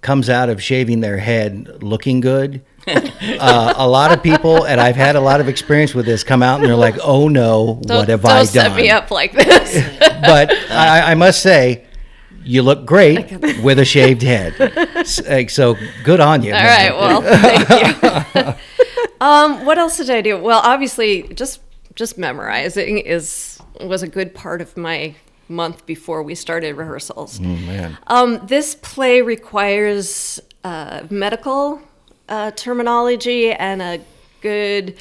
comes 0.00 0.30
out 0.30 0.48
of 0.48 0.62
shaving 0.62 1.00
their 1.00 1.18
head 1.18 1.82
looking 1.82 2.20
good. 2.20 2.62
uh, 2.86 3.74
a 3.76 3.88
lot 3.88 4.12
of 4.12 4.22
people, 4.22 4.64
and 4.64 4.80
I've 4.80 4.96
had 4.96 5.16
a 5.16 5.20
lot 5.20 5.40
of 5.40 5.48
experience 5.48 5.94
with 5.94 6.06
this, 6.06 6.24
come 6.24 6.42
out 6.42 6.60
and 6.60 6.68
they're 6.68 6.74
like, 6.74 6.96
"Oh 7.02 7.28
no, 7.28 7.80
don't, 7.82 7.98
what 7.98 8.08
have 8.08 8.22
don't 8.22 8.30
I 8.32 8.44
set 8.44 8.68
done?" 8.68 8.76
me 8.76 8.90
up 8.90 9.10
like 9.10 9.32
this. 9.32 9.98
but 10.00 10.50
I, 10.70 11.12
I 11.12 11.14
must 11.14 11.42
say, 11.42 11.86
you 12.44 12.62
look 12.62 12.84
great 12.86 13.30
with 13.62 13.78
a 13.78 13.84
shaved 13.84 14.22
head. 14.22 14.54
So 15.50 15.76
good 16.04 16.20
on 16.20 16.42
you. 16.42 16.52
All 16.52 16.62
right. 16.62 16.92
Well, 16.92 17.22
thank 17.22 18.34
you. 18.34 18.54
um, 19.20 19.64
what 19.64 19.78
else 19.78 19.96
did 19.96 20.10
I 20.10 20.20
do? 20.20 20.38
Well, 20.38 20.60
obviously, 20.62 21.22
just 21.34 21.60
just 21.94 22.18
memorizing 22.18 22.98
is 22.98 23.58
was 23.80 24.02
a 24.02 24.08
good 24.08 24.34
part 24.34 24.60
of 24.60 24.76
my 24.76 25.14
month 25.48 25.86
before 25.86 26.22
we 26.22 26.34
started 26.34 26.76
rehearsals. 26.76 27.40
man. 27.40 27.98
Um, 28.06 28.46
this 28.46 28.74
play 28.76 29.22
requires 29.22 30.38
uh, 30.62 31.06
medical 31.10 31.80
uh, 32.28 32.52
terminology 32.52 33.50
and 33.52 33.82
a 33.82 34.00
good, 34.42 34.96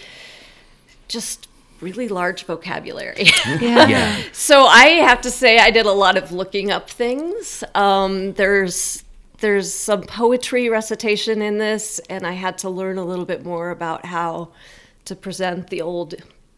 just 1.08 1.49
really 1.82 2.08
large 2.08 2.44
vocabulary. 2.46 3.28
Yeah. 3.62 3.88
Yeah. 3.88 4.22
So 4.34 4.64
I 4.66 4.86
have 5.10 5.22
to 5.22 5.32
say 5.32 5.58
I 5.60 5.72
did 5.72 5.86
a 5.86 5.92
lot 5.92 6.18
of 6.18 6.32
looking 6.32 6.72
up 6.72 6.90
things. 6.90 7.64
Um, 7.76 8.34
there's 8.34 9.04
there's 9.40 9.74
some 9.74 10.02
poetry 10.04 10.68
recitation 10.70 11.42
in 11.42 11.58
this, 11.60 12.00
and 12.10 12.28
I 12.28 12.34
had 12.34 12.58
to 12.60 12.70
learn 12.70 12.98
a 12.98 13.06
little 13.06 13.26
bit 13.26 13.46
more 13.46 13.70
about 13.72 14.06
how 14.06 14.50
to 15.06 15.16
present 15.16 15.70
the 15.70 15.82
old, 15.82 16.14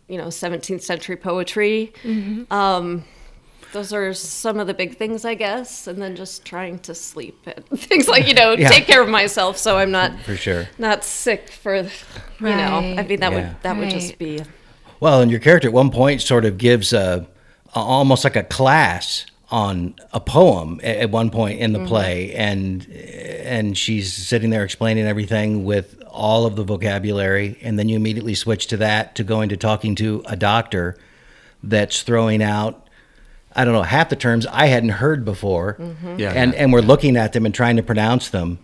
you 0.07 0.17
know, 0.17 0.27
17th 0.27 0.81
century 0.81 1.15
poetry. 1.15 1.93
Um, 2.49 3.03
those 3.71 3.93
are 3.93 4.13
some 4.13 4.59
of 4.59 4.65
the 4.67 4.73
big 4.73 4.97
things, 4.97 5.23
I 5.25 5.35
guess. 5.35 5.85
And 5.87 6.01
then 6.01 6.15
just 6.15 6.43
trying 6.43 6.79
to 6.79 6.95
sleep 6.95 7.37
and 7.45 7.63
things 7.79 8.07
like 8.07 8.27
you 8.27 8.33
know 8.33 8.51
Yeah. 8.53 8.67
take 8.69 8.85
care 8.85 9.01
of 9.01 9.07
myself 9.09 9.57
so 9.57 9.77
I'm 9.77 9.91
not 9.91 10.19
For 10.21 10.35
sure. 10.35 10.67
not 10.77 11.03
sick 11.05 11.49
for 11.49 11.75
you 11.77 11.83
know. 12.39 12.77
I 12.97 13.03
mean 13.03 13.19
that 13.19 13.31
Yeah. 13.31 13.47
would 13.53 13.55
that 13.61 13.77
would 13.77 13.89
just 13.91 14.17
be 14.17 14.41
Well, 15.01 15.19
and 15.21 15.29
your 15.29 15.39
character 15.41 15.67
at 15.67 15.73
one 15.73 15.91
point 15.91 16.21
sort 16.21 16.45
of 16.45 16.57
gives 16.57 16.93
a, 16.93 17.27
a 17.75 17.79
almost 17.79 18.23
like 18.23 18.35
a 18.37 18.43
class 18.43 19.25
on 19.49 19.95
a 20.13 20.19
poem 20.21 20.79
a- 20.81 21.01
at 21.01 21.11
one 21.11 21.29
point 21.29 21.59
in 21.59 21.73
the 21.73 21.79
Mm-hmm. 21.79 21.87
play, 21.89 22.33
and 22.35 22.87
and 22.89 23.77
she's 23.77 24.13
sitting 24.13 24.49
there 24.51 24.63
explaining 24.63 25.05
everything 25.05 25.65
with 25.65 26.01
all 26.09 26.45
of 26.45 26.55
the 26.55 26.63
vocabulary, 26.63 27.57
and 27.61 27.77
then 27.79 27.89
you 27.89 27.95
immediately 27.97 28.35
switch 28.35 28.67
to 28.67 28.77
that 28.77 29.15
to 29.15 29.23
going 29.23 29.49
to 29.49 29.57
talking 29.57 29.95
to 29.95 30.23
a 30.27 30.35
doctor 30.37 30.97
that's 31.63 32.01
throwing 32.03 32.41
out. 32.43 32.87
I 33.53 33.65
don't 33.65 33.73
know 33.73 33.81
half 33.83 34.07
the 34.09 34.15
terms 34.15 34.45
I 34.47 34.67
hadn't 34.67 34.89
heard 34.89 35.25
before, 35.25 35.75
Mm-hmm. 35.79 36.19
Yeah. 36.19 36.31
and 36.31 36.53
and 36.55 36.71
we're 36.71 36.81
looking 36.81 37.17
at 37.17 37.33
them 37.33 37.45
and 37.45 37.53
trying 37.55 37.75
to 37.77 37.83
pronounce 37.83 38.29
them, 38.29 38.59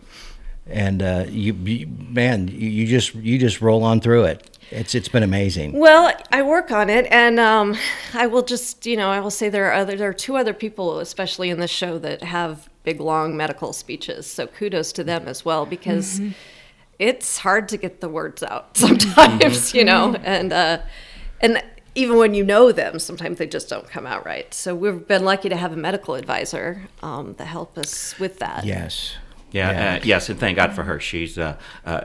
and 0.70 1.02
uh, 1.02 1.26
you, 1.28 1.54
you 1.54 1.88
man, 1.88 2.48
you, 2.48 2.70
you 2.70 2.88
just 2.88 3.16
you 3.16 3.38
just 3.38 3.62
roll 3.62 3.84
on 3.84 4.02
through 4.02 4.26
it. 4.26 4.58
It's 4.72 4.96
it's 4.96 5.08
been 5.08 5.24
amazing. 5.24 5.74
Well, 5.74 6.14
I 6.32 6.42
work 6.42 6.72
on 6.72 6.90
it, 6.90 7.08
and 7.10 7.40
um, 7.40 7.78
I 8.14 8.28
will 8.28 8.42
just, 8.42 8.86
you 8.86 8.98
know, 8.98 9.10
I 9.10 9.20
will 9.22 9.32
say 9.32 9.48
there 9.48 9.68
are 9.70 9.74
other, 9.74 9.96
there 9.96 10.10
are 10.10 10.14
two 10.14 10.36
other 10.36 10.54
people, 10.54 11.00
especially 11.00 11.50
in 11.50 11.60
this 11.60 11.72
show, 11.72 11.98
that 12.00 12.22
have 12.22 12.70
big, 12.84 13.00
long 13.00 13.38
medical 13.38 13.72
speeches. 13.72 14.28
So 14.28 14.46
kudos 14.48 14.92
to 14.94 15.04
them 15.06 15.28
as 15.28 15.46
well, 15.46 15.66
because 15.66 16.20
it's 17.00 17.38
hard 17.38 17.70
to 17.70 17.78
get 17.78 18.02
the 18.02 18.10
words 18.10 18.44
out 18.44 18.76
sometimes, 18.78 19.74
you 19.74 19.86
know, 19.86 20.16
and 20.24 20.52
uh, 20.52 20.80
and 21.40 21.64
even 21.96 22.18
when 22.18 22.34
you 22.34 22.44
know 22.44 22.72
them, 22.72 23.00
sometimes 23.00 23.38
they 23.40 23.48
just 23.48 23.70
don't 23.70 23.90
come 23.90 24.06
out 24.06 24.26
right. 24.26 24.54
So 24.54 24.76
we've 24.76 25.08
been 25.08 25.26
lucky 25.26 25.50
to 25.50 25.56
have 25.56 25.72
a 25.72 25.78
medical 25.78 26.16
advisor 26.16 26.90
um, 27.02 27.36
to 27.36 27.46
help 27.46 27.78
us 27.78 28.20
with 28.20 28.40
that. 28.40 28.66
Yes. 28.66 29.16
Yeah, 29.52 29.72
Yeah. 29.72 29.96
Uh, 29.96 30.00
yes, 30.04 30.30
and 30.30 30.40
thank 30.40 30.58
God 30.58 30.74
for 30.74 30.84
her. 30.84 31.00
She's, 31.00 31.38
uh, 31.38 31.58
uh, 31.86 32.02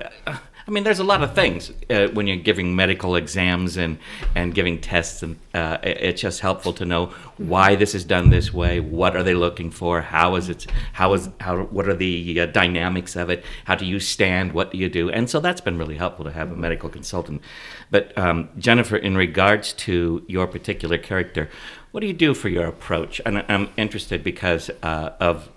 I 0.64 0.70
mean, 0.70 0.84
there's 0.84 1.00
a 1.00 1.04
lot 1.04 1.22
of 1.22 1.34
things 1.34 1.72
uh, 1.90 2.08
when 2.12 2.28
you're 2.28 2.37
giving 2.37 2.76
medical 2.76 3.16
exams 3.16 3.76
and, 3.76 3.99
and 4.37 4.54
giving 4.54 4.80
tests, 4.80 5.22
and 5.22 5.37
uh, 5.54 5.78
it's 5.82 6.20
just 6.20 6.40
helpful 6.40 6.72
to 6.75 6.84
know 6.84 7.06
why 7.37 7.75
this 7.75 7.96
is 7.96 8.04
done 8.04 8.30
this 8.30 8.54
way. 8.54 8.78
What 8.78 9.16
are 9.16 9.25
they 9.25 9.34
looking 9.34 9.70
for? 9.70 10.02
How 10.02 10.37
is 10.37 10.49
it? 10.49 10.66
How 10.92 11.12
is 11.14 11.28
how? 11.40 11.64
What 11.64 11.88
are 11.88 11.96
the 11.96 12.40
uh, 12.40 12.46
dynamics 12.46 13.16
of 13.16 13.28
it? 13.28 13.44
How 13.64 13.75
do 13.75 13.84
you 13.84 13.99
stand? 13.99 14.52
What 14.52 14.70
do 14.70 14.78
you 14.78 14.88
do? 14.88 15.11
And 15.11 15.28
so 15.28 15.40
that's 15.40 15.61
been 15.61 15.78
really 15.78 15.96
helpful 15.96 16.25
to 16.26 16.32
have 16.32 16.52
a 16.52 16.56
medical 16.56 16.88
consultant. 16.88 17.42
But 17.90 18.16
um, 18.16 18.49
Jennifer, 18.56 18.96
in 18.96 19.16
regards 19.16 19.72
to 19.72 20.25
your 20.28 20.46
particular 20.46 20.96
character, 20.96 21.50
what 21.90 22.00
do 22.00 22.06
you 22.06 22.14
do 22.14 22.34
for 22.34 22.49
your 22.49 22.66
approach? 22.66 23.20
And 23.26 23.44
I'm 23.49 23.68
interested 23.76 24.22
because 24.22 24.70
uh, 24.82 25.11
of 25.18 25.50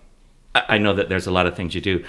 I 0.56 0.76
I 0.76 0.78
know 0.78 0.94
that 0.94 1.10
there's 1.10 1.28
a 1.28 1.32
lot 1.32 1.46
of 1.46 1.56
things 1.56 1.76
you 1.76 1.82
do. 1.82 2.04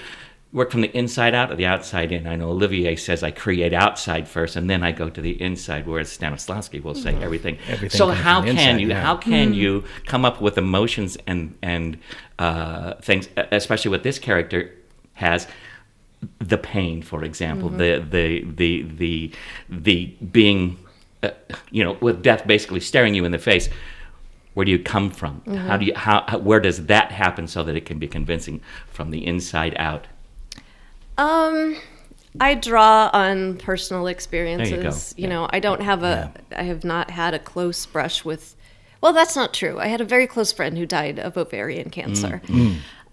Work 0.53 0.71
from 0.71 0.79
the 0.79 0.97
inside 0.97 1.35
out 1.35 1.51
or 1.51 1.55
the 1.55 1.65
outside 1.65 2.13
in. 2.13 2.25
I 2.25 2.37
know 2.37 2.49
Olivier 2.49 2.95
says 2.95 3.21
I 3.21 3.31
create 3.31 3.73
outside 3.73 4.29
first 4.29 4.55
and 4.55 4.69
then 4.69 4.81
I 4.81 4.93
go 4.93 5.09
to 5.09 5.21
the 5.21 5.39
inside, 5.41 5.85
whereas 5.85 6.17
Stanislavski 6.17 6.81
will 6.81 6.95
say 6.95 7.13
everything. 7.21 7.57
Everything 7.67 7.97
so 7.97 8.07
how 8.07 8.41
can 8.41 8.51
inside, 8.51 8.79
you 8.79 8.87
yeah. 8.87 9.01
how 9.01 9.17
can 9.17 9.53
you 9.53 9.83
come 10.05 10.23
up 10.23 10.39
with 10.39 10.57
emotions 10.57 11.17
and 11.27 11.57
and 11.61 11.97
uh, 12.39 12.93
things, 13.01 13.27
especially 13.51 13.91
what 13.91 14.03
this 14.03 14.19
character 14.19 14.73
has? 15.15 15.47
The 16.39 16.57
pain, 16.57 17.01
for 17.01 17.23
example, 17.25 17.69
the 17.69 18.03
the 18.09 18.45
the 18.45 18.83
the 18.83 19.31
the 19.69 20.05
being, 20.31 20.77
uh, 21.23 21.31
you 21.71 21.83
know, 21.83 21.97
with 21.99 22.23
death 22.23 22.47
basically 22.47 22.79
staring 22.79 23.13
you 23.13 23.25
in 23.25 23.31
the 23.31 23.37
face 23.37 23.69
where 24.57 24.65
do 24.65 24.71
you 24.71 24.79
come 24.79 25.11
from 25.11 25.39
how 25.45 25.77
do 25.77 25.85
you 25.85 25.93
how, 25.95 26.23
how 26.27 26.39
where 26.39 26.59
does 26.59 26.87
that 26.87 27.11
happen 27.11 27.47
so 27.47 27.63
that 27.63 27.75
it 27.75 27.85
can 27.85 27.99
be 27.99 28.07
convincing 28.07 28.59
from 28.87 29.11
the 29.11 29.23
inside 29.23 29.75
out 29.77 30.07
Um, 31.17 31.77
I 32.39 32.55
draw 32.55 33.09
on 33.13 33.57
personal 33.57 34.07
experiences. 34.07 35.13
go. 35.13 35.21
You 35.21 35.27
know, 35.27 35.49
I 35.51 35.59
don't 35.59 35.81
have 35.81 36.03
a, 36.03 36.31
I 36.55 36.63
have 36.63 36.83
not 36.83 37.09
had 37.09 37.33
a 37.33 37.39
close 37.39 37.85
brush 37.85 38.23
with. 38.23 38.55
Well, 39.01 39.13
that's 39.13 39.35
not 39.35 39.53
true. 39.53 39.79
I 39.79 39.87
had 39.87 40.01
a 40.01 40.05
very 40.05 40.27
close 40.27 40.51
friend 40.51 40.77
who 40.77 40.85
died 40.85 41.19
of 41.19 41.37
ovarian 41.37 41.89
cancer, 41.89 42.41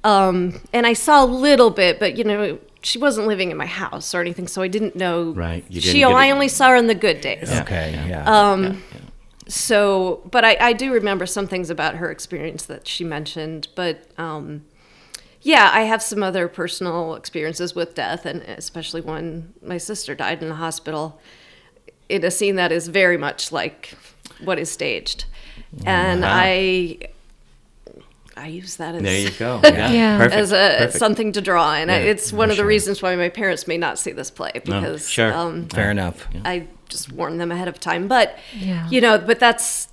um, 0.02 0.60
and 0.72 0.86
I 0.86 0.94
saw 0.94 1.24
a 1.24 1.26
little 1.26 1.70
bit, 1.70 1.98
but 1.98 2.16
you 2.16 2.24
know, 2.24 2.58
she 2.82 2.98
wasn't 2.98 3.26
living 3.26 3.50
in 3.50 3.56
my 3.56 3.66
house 3.66 4.14
or 4.14 4.20
anything, 4.20 4.48
so 4.48 4.62
I 4.62 4.68
didn't 4.68 4.96
know. 4.96 5.32
Right, 5.32 5.64
you 5.68 5.80
she, 5.80 5.98
didn't 5.98 6.10
get 6.10 6.16
I 6.16 6.30
only 6.30 6.48
saw 6.48 6.68
her 6.68 6.76
on 6.76 6.86
the 6.86 6.94
good 6.94 7.20
days. 7.20 7.50
Okay. 7.50 7.92
Yeah. 8.08 8.24
Um, 8.24 8.82
So, 9.46 10.22
but 10.30 10.44
I, 10.44 10.56
I 10.60 10.72
do 10.72 10.92
remember 10.92 11.26
some 11.26 11.46
things 11.46 11.68
about 11.70 11.96
her 11.96 12.10
experience 12.10 12.64
that 12.66 12.88
she 12.88 13.04
mentioned. 13.04 13.68
But 13.74 14.06
um, 14.18 14.64
yeah, 15.42 15.70
I 15.72 15.82
have 15.82 16.02
some 16.02 16.22
other 16.22 16.48
personal 16.48 17.14
experiences 17.14 17.74
with 17.74 17.94
death, 17.94 18.24
and 18.24 18.40
especially 18.42 19.00
when 19.02 19.52
my 19.62 19.76
sister 19.76 20.14
died 20.14 20.42
in 20.42 20.48
the 20.48 20.54
hospital 20.54 21.20
in 22.08 22.24
a 22.24 22.30
scene 22.30 22.56
that 22.56 22.72
is 22.72 22.88
very 22.88 23.16
much 23.18 23.52
like 23.52 23.94
what 24.42 24.58
is 24.58 24.70
staged. 24.70 25.26
And 25.86 26.24
I. 26.24 26.98
I 28.36 28.48
use 28.48 28.76
that 28.76 28.96
as 28.96 29.02
there 29.02 29.20
you 29.20 29.30
go 29.30 29.60
yeah, 29.64 29.92
Yeah. 29.92 30.18
perfect, 30.18 30.34
as 30.34 30.50
a 30.52 30.74
perfect. 30.78 30.98
something 30.98 31.30
to 31.32 31.40
draw, 31.40 31.72
and 31.74 31.88
I 31.88 31.98
Yeah, 32.00 32.10
it's 32.10 32.32
one 32.32 32.50
of 32.50 32.56
the 32.56 32.62
sure. 32.62 32.66
reasons 32.66 33.00
why 33.00 33.14
my 33.14 33.28
parents 33.28 33.68
may 33.68 33.78
not 33.78 33.96
see 33.96 34.10
this 34.10 34.28
play 34.28 34.50
because 34.64 35.08
sure. 35.08 35.32
um, 35.32 35.68
Fair 35.68 35.92
enough. 35.92 36.26
I 36.44 36.66
just 36.94 37.12
warn 37.12 37.38
them 37.38 37.50
ahead 37.56 37.68
of 37.68 37.76
time. 37.90 38.06
But 38.08 38.26
Yeah. 38.68 38.88
you 38.94 39.00
know, 39.04 39.18
but 39.18 39.38
that's 39.40 39.88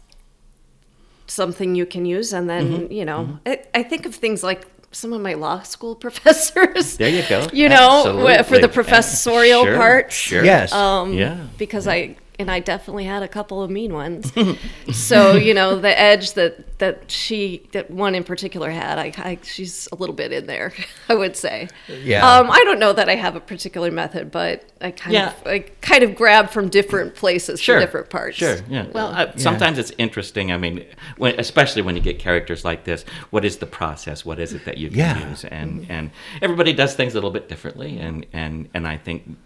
something 1.27 1.75
you 1.75 1.85
can 1.85 2.05
use, 2.05 2.33
and 2.37 2.49
then 2.49 2.65
Mm-hmm. 2.65 2.91
you 2.91 3.05
know, 3.05 3.19
I, 3.45 3.53
I 3.73 3.83
think 3.83 4.05
of 4.05 4.13
things 4.15 4.43
like 4.43 4.61
some 4.91 5.13
of 5.13 5.21
my 5.21 5.33
law 5.45 5.61
school 5.63 5.95
professors. 6.05 6.97
there 6.97 7.09
you 7.09 7.23
go 7.29 7.47
You 7.53 7.69
know, 7.69 8.25
wh- 8.25 8.43
for 8.49 8.59
the 8.59 8.67
professorial 8.69 9.63
Sure, 9.65 9.77
parts. 9.77 10.13
sure 10.15 10.43
Yes. 10.45 10.73
Um, 10.73 11.13
Yeah, 11.13 11.37
Because 11.57 11.87
I 11.87 12.15
and 12.41 12.51
I 12.51 12.59
definitely 12.59 13.05
had 13.05 13.23
a 13.23 13.27
couple 13.27 13.63
of 13.63 13.69
mean 13.71 13.93
ones. 13.93 14.31
so 14.91 15.35
you 15.35 15.53
know, 15.53 15.79
the 15.79 15.97
edge 15.99 16.33
that 16.33 16.79
that 16.79 17.09
she 17.11 17.67
that 17.71 17.89
one 17.89 18.15
in 18.15 18.23
particular 18.23 18.69
had, 18.69 18.97
I, 18.99 19.13
I 19.17 19.39
she's 19.43 19.87
a 19.91 19.95
little 19.95 20.15
bit 20.15 20.31
in 20.33 20.47
there. 20.47 20.73
I 21.09 21.15
would 21.15 21.35
say. 21.35 21.67
Yeah. 22.03 22.27
Um, 22.29 22.49
I 22.51 22.63
don't 22.65 22.79
know 22.79 22.93
that 22.93 23.07
I 23.09 23.15
have 23.15 23.35
a 23.35 23.39
particular 23.39 23.91
method, 23.91 24.31
but 24.31 24.65
I 24.81 24.91
kind 24.91 25.13
Yeah. 25.13 25.27
of 25.33 25.47
I 25.47 25.59
kind 25.81 26.03
of 26.03 26.15
grab 26.15 26.49
from 26.49 26.69
different 26.69 27.15
places 27.15 27.59
sure 27.61 27.77
for 27.79 27.85
different 27.85 28.09
parts. 28.09 28.37
sure 28.37 28.57
yeah 28.69 28.87
well 28.93 29.07
uh, 29.07 29.31
sometimes 29.37 29.77
it's 29.77 29.91
interesting 29.97 30.51
i 30.51 30.57
mean 30.57 30.85
when, 31.17 31.39
especially 31.39 31.81
when 31.81 31.95
you 31.95 32.01
get 32.01 32.17
characters 32.19 32.63
like 32.65 32.83
this 32.83 33.03
what 33.29 33.45
is 33.45 33.57
the 33.57 33.65
process 33.65 34.25
what 34.25 34.39
is 34.39 34.53
it 34.53 34.65
that 34.65 34.77
you 34.77 34.89
can 34.89 34.97
Yeah. 34.97 35.29
use 35.29 35.43
and 35.45 35.85
and 35.89 36.09
everybody 36.41 36.73
does 36.73 36.95
things 36.95 37.13
a 37.13 37.17
little 37.17 37.31
bit 37.31 37.47
differently 37.49 37.97
and 37.99 38.25
and 38.33 38.69
and 38.73 38.87
i 38.87 38.97
think 38.97 39.37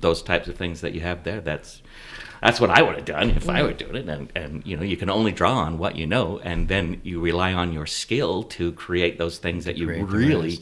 those 0.00 0.22
types 0.22 0.48
of 0.48 0.56
things 0.56 0.80
that 0.82 0.92
you 0.94 1.00
have 1.00 1.24
there 1.24 1.40
that's 1.40 1.80
that's 2.42 2.60
what 2.60 2.70
I 2.70 2.82
would 2.82 2.96
have 2.96 3.04
done 3.04 3.30
if 3.30 3.48
I 3.48 3.62
were 3.62 3.72
doing 3.72 3.96
it, 3.96 4.08
and, 4.08 4.32
and 4.34 4.66
you 4.66 4.76
know 4.76 4.82
you 4.82 4.96
can 4.96 5.08
only 5.10 5.32
draw 5.32 5.54
on 5.58 5.78
what 5.78 5.96
you 5.96 6.06
know, 6.06 6.38
and 6.42 6.68
then 6.68 7.00
you 7.04 7.20
rely 7.20 7.52
on 7.52 7.72
your 7.72 7.86
skill 7.86 8.42
to 8.44 8.72
create 8.72 9.16
those 9.18 9.38
things 9.38 9.64
that 9.64 9.76
you 9.78 9.86
really 10.04 10.58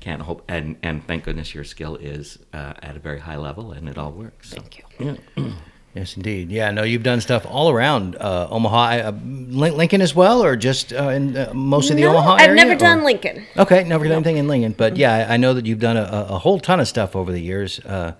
can't 0.00 0.22
hope. 0.22 0.44
And 0.48 0.76
and 0.82 1.06
thank 1.06 1.24
goodness 1.24 1.54
your 1.54 1.64
skill 1.64 1.96
is 1.96 2.38
uh, 2.52 2.74
at 2.82 2.96
a 2.96 3.00
very 3.00 3.20
high 3.20 3.36
level, 3.38 3.72
and 3.72 3.88
it 3.88 3.96
all 3.98 4.12
works. 4.12 4.50
So, 4.50 4.56
Thank 4.60 4.78
you. 4.78 5.18
Yeah. 5.36 5.52
Yes, 5.96 6.16
indeed. 6.16 6.50
Yeah, 6.50 6.72
no, 6.72 6.82
you've 6.82 7.04
done 7.04 7.20
stuff 7.20 7.46
all 7.48 7.70
around 7.70 8.16
uh, 8.16 8.48
Omaha, 8.50 8.82
uh, 8.96 9.12
Lincoln 9.22 10.00
as 10.00 10.12
well, 10.12 10.42
or 10.42 10.56
just 10.56 10.92
uh, 10.92 11.10
in 11.10 11.36
uh, 11.36 11.52
most 11.54 11.88
of 11.88 11.94
the 11.94 12.02
No, 12.02 12.10
Omaha 12.10 12.32
I've 12.32 12.48
area, 12.48 12.54
never 12.56 12.72
or- 12.72 12.78
done 12.78 13.04
Lincoln. 13.04 13.46
Okay, 13.56 13.84
never 13.84 14.02
done 14.02 14.14
anything 14.14 14.38
in 14.38 14.48
Lincoln, 14.48 14.72
but 14.76 14.96
yeah, 14.96 15.14
I 15.30 15.34
I 15.34 15.36
know 15.36 15.54
that 15.54 15.66
you've 15.66 15.78
done 15.78 15.96
a, 15.96 16.02
a 16.02 16.34
a 16.34 16.38
whole 16.40 16.58
ton 16.58 16.80
of 16.80 16.88
stuff 16.88 17.14
over 17.14 17.30
the 17.30 17.38
years 17.40 17.78
uh, 17.86 18.14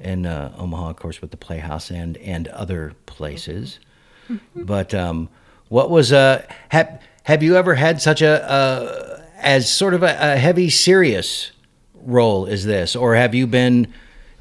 in 0.00 0.26
uh, 0.26 0.54
Omaha, 0.58 0.90
of 0.90 0.96
course, 0.96 1.20
with 1.20 1.30
the 1.30 1.36
Playhouse 1.36 1.90
and 1.90 2.16
and 2.18 2.48
other 2.48 2.94
places. 3.06 3.78
But 4.54 4.94
um, 4.94 5.28
what 5.68 5.90
was 5.90 6.12
uh, 6.12 6.44
have 6.70 7.00
have 7.24 7.42
you 7.42 7.56
ever 7.56 7.74
had 7.74 8.00
such 8.00 8.22
a 8.22 8.50
uh, 8.50 9.22
as 9.38 9.72
sort 9.72 9.94
of 9.94 10.02
a, 10.02 10.16
a 10.20 10.36
heavy, 10.36 10.70
serious 10.70 11.52
role 11.94 12.46
as 12.46 12.64
this, 12.64 12.94
or 12.96 13.14
have 13.14 13.34
you 13.34 13.46
been? 13.46 13.92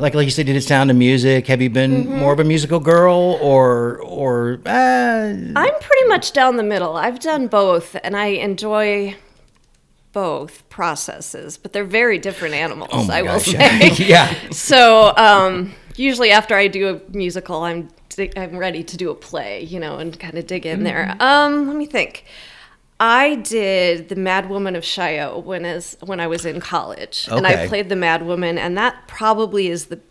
Like, 0.01 0.13
like 0.13 0.23
you 0.23 0.31
said, 0.31 0.45
did 0.45 0.55
it 0.55 0.61
sound 0.61 0.87
to 0.87 0.93
music? 0.93 1.47
Have 1.47 1.61
you 1.61 1.69
been 1.69 2.07
more 2.07 2.31
of 2.31 2.39
a 2.39 2.45
musical 2.45 2.79
girl, 2.79 3.37
or, 3.41 3.97
or 3.97 4.61
uh, 4.65 4.69
I'm 4.69 5.53
pretty 5.53 6.07
much 6.07 6.31
down 6.31 6.55
the 6.55 6.63
middle. 6.63 6.95
I've 6.95 7.19
done 7.19 7.47
both, 7.47 7.97
and 8.01 8.15
I 8.15 8.27
enjoy 8.27 9.17
both 10.11 10.67
processes, 10.69 11.57
but 11.57 11.73
they're 11.73 11.83
very 11.83 12.17
different 12.17 12.55
animals. 12.55 12.89
oh 12.93 13.11
I 13.11 13.21
will 13.21 13.39
say. 13.39 13.91
yeah, 13.97 14.33
so 14.51 15.15
um, 15.15 15.73
usually 15.95 16.31
after 16.31 16.55
I 16.55 16.67
do 16.67 16.95
a 16.95 17.15
musical, 17.15 17.63
I'm 17.63 17.89
I'm 18.35 18.57
ready 18.57 18.83
to 18.83 18.97
do 18.97 19.11
a 19.11 19.15
play, 19.15 19.63
you 19.63 19.79
know, 19.79 19.97
and 19.97 20.19
kind 20.19 20.37
of 20.37 20.47
dig 20.47 20.65
in 20.65 20.83
there. 20.83 21.07
Mm-hmm. 21.11 21.21
Um, 21.21 21.67
let 21.67 21.75
me 21.75 21.85
think. 21.85 22.25
I 23.01 23.35
did 23.35 24.09
the 24.09 24.17
Mad 24.17 24.49
Woman 24.49 24.75
of 24.75 24.83
Chaillot 24.83 25.45
when 25.45 25.63
as 25.63 25.95
when 26.01 26.19
I 26.19 26.27
was 26.27 26.45
in 26.45 26.59
college, 26.59 27.29
and 27.31 27.47
I 27.47 27.67
played 27.67 27.87
the 27.87 27.95
Mad 27.95 28.23
Woman, 28.23 28.57
and 28.57 28.77
that 28.77 29.07
probably 29.07 29.67
is 29.67 29.85
the 29.85 30.01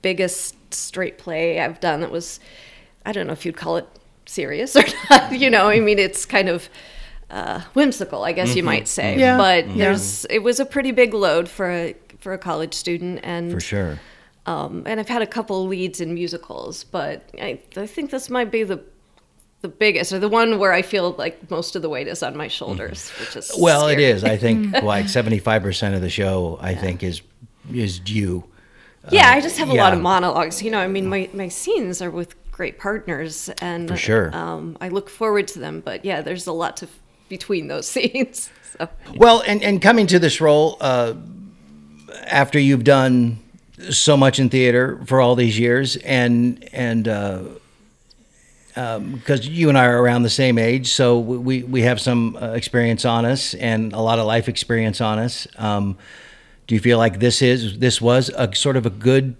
biggest 0.00 0.54
straight 0.72 1.18
play 1.18 1.60
I've 1.60 1.80
done. 1.80 2.00
That 2.00 2.10
was, 2.10 2.40
I 3.04 3.12
don't 3.12 3.26
know 3.26 3.32
if 3.34 3.44
you'd 3.44 3.56
call 3.56 3.76
it 3.76 3.86
serious 4.24 4.74
or 4.74 4.84
not. 5.10 5.38
You 5.38 5.50
know, 5.50 5.68
I 5.68 5.80
mean, 5.80 5.98
it's 5.98 6.24
kind 6.24 6.48
of 6.48 6.70
uh, 7.30 7.60
whimsical, 7.74 8.24
I 8.24 8.32
guess 8.32 8.54
you 8.56 8.62
might 8.62 8.88
say. 8.88 9.12
Mm-hmm. 9.12 9.20
Yeah. 9.20 9.36
But 9.36 9.66
Yeah. 9.68 9.74
there's 9.76 10.24
it 10.26 10.42
was 10.42 10.60
a 10.60 10.64
pretty 10.64 10.92
big 10.92 11.14
load 11.14 11.48
for 11.48 11.70
a 11.70 11.94
for 12.20 12.32
a 12.32 12.38
college 12.38 12.74
student, 12.74 13.20
and 13.22 13.52
For 13.52 13.60
sure. 13.60 14.00
um, 14.46 14.82
and 14.86 14.98
I've 14.98 15.08
had 15.08 15.22
a 15.22 15.26
couple 15.26 15.66
leads 15.66 16.00
in 16.00 16.14
musicals, 16.14 16.84
but 16.84 17.28
I, 17.40 17.60
I 17.76 17.86
think 17.86 18.10
this 18.10 18.28
might 18.30 18.50
be 18.50 18.62
the 18.64 18.80
the 19.60 19.68
biggest 19.68 20.12
or 20.12 20.20
the 20.20 20.28
one 20.28 20.58
where 20.60 20.72
I 20.72 20.82
feel 20.82 21.12
like 21.18 21.50
most 21.50 21.74
of 21.76 21.82
the 21.82 21.88
weight 21.88 22.06
is 22.06 22.22
on 22.22 22.36
my 22.36 22.46
shoulders, 22.48 23.10
which 23.20 23.36
is 23.36 23.50
Mm-hmm. 23.50 23.62
Well, 23.62 23.88
it 23.88 23.94
scary. 23.94 24.04
is. 24.04 24.24
I 24.24 24.36
think 24.36 24.72
like 24.82 25.08
seventy 25.08 25.38
five 25.38 25.62
percent 25.62 25.94
of 25.94 26.00
the 26.00 26.10
show, 26.10 26.58
I 26.60 26.74
think, 26.74 27.02
is 27.02 27.22
is 27.72 28.00
you. 28.08 28.44
Yeah, 29.10 29.30
I 29.30 29.40
just 29.40 29.58
have 29.58 29.70
a 29.70 29.74
lot 29.74 29.92
of 29.94 30.00
monologues. 30.00 30.62
You 30.62 30.70
know, 30.70 30.78
I 30.80 30.88
mean, 30.88 31.06
my 31.08 31.28
my 31.32 31.48
scenes 31.48 32.00
are 32.02 32.10
with 32.10 32.34
great 32.52 32.78
partners, 32.78 33.48
and 33.62 33.88
For 33.88 33.96
sure. 33.96 34.34
um, 34.36 34.76
I 34.80 34.88
look 34.88 35.08
forward 35.10 35.46
to 35.48 35.58
them. 35.60 35.80
But 35.84 36.04
yeah, 36.04 36.20
there's 36.22 36.46
a 36.46 36.52
lot 36.52 36.76
to 36.78 36.88
between 37.28 37.68
those 37.68 37.86
scenes. 37.90 38.50
So. 38.76 38.88
Well, 39.14 39.42
and, 39.46 39.62
and 39.62 39.80
coming 39.80 40.06
to 40.08 40.18
this 40.18 40.40
role 40.40 40.76
uh, 40.80 41.14
after 42.26 42.58
you've 42.58 42.84
done 42.84 43.38
so 43.90 44.16
much 44.16 44.38
in 44.38 44.50
theater 44.50 45.00
for 45.06 45.20
all 45.20 45.34
these 45.34 45.58
years, 45.58 45.96
and 45.96 46.68
and 46.72 47.04
because 49.14 49.48
you 49.48 49.68
and 49.68 49.76
I 49.76 49.86
are 49.86 50.00
around 50.00 50.22
the 50.22 50.30
same 50.30 50.58
age, 50.58 50.88
so 50.88 51.18
we 51.18 51.62
we 51.62 51.82
have 51.82 52.00
some 52.00 52.36
uh, 52.36 52.52
experience 52.52 53.04
on 53.04 53.24
us 53.24 53.54
and 53.54 53.92
a 53.92 54.00
lot 54.00 54.18
of 54.18 54.26
life 54.26 54.48
experience 54.48 55.00
on 55.00 55.18
us. 55.18 55.46
Um, 55.56 55.96
do 56.66 56.74
you 56.74 56.80
feel 56.80 56.98
like 56.98 57.18
this 57.18 57.42
is 57.42 57.78
this 57.78 58.00
was 58.00 58.28
a 58.30 58.54
sort 58.54 58.76
of 58.76 58.86
a 58.86 58.90
good 58.90 59.36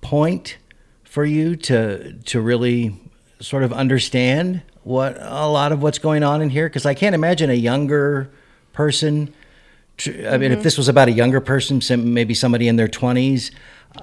point 0.00 0.56
for 1.04 1.24
you 1.24 1.54
to 1.56 2.14
to 2.14 2.40
really 2.40 2.98
sort 3.40 3.62
of 3.62 3.72
understand 3.72 4.62
what 4.82 5.16
a 5.20 5.46
lot 5.46 5.72
of 5.72 5.82
what's 5.82 5.98
going 5.98 6.22
on 6.22 6.40
in 6.42 6.50
here? 6.50 6.68
Because 6.68 6.86
I 6.86 6.94
can't 6.94 7.14
imagine 7.14 7.50
a 7.50 7.54
younger 7.54 8.30
person. 8.72 9.32
tr- 9.96 10.26
I 10.28 10.38
mean, 10.38 10.52
if 10.52 10.62
this 10.62 10.78
was 10.78 10.88
about 10.88 11.08
a 11.08 11.12
younger 11.12 11.40
person, 11.40 11.80
maybe 12.12 12.34
somebody 12.34 12.66
in 12.68 12.76
their 12.76 12.88
twenties, 12.88 13.50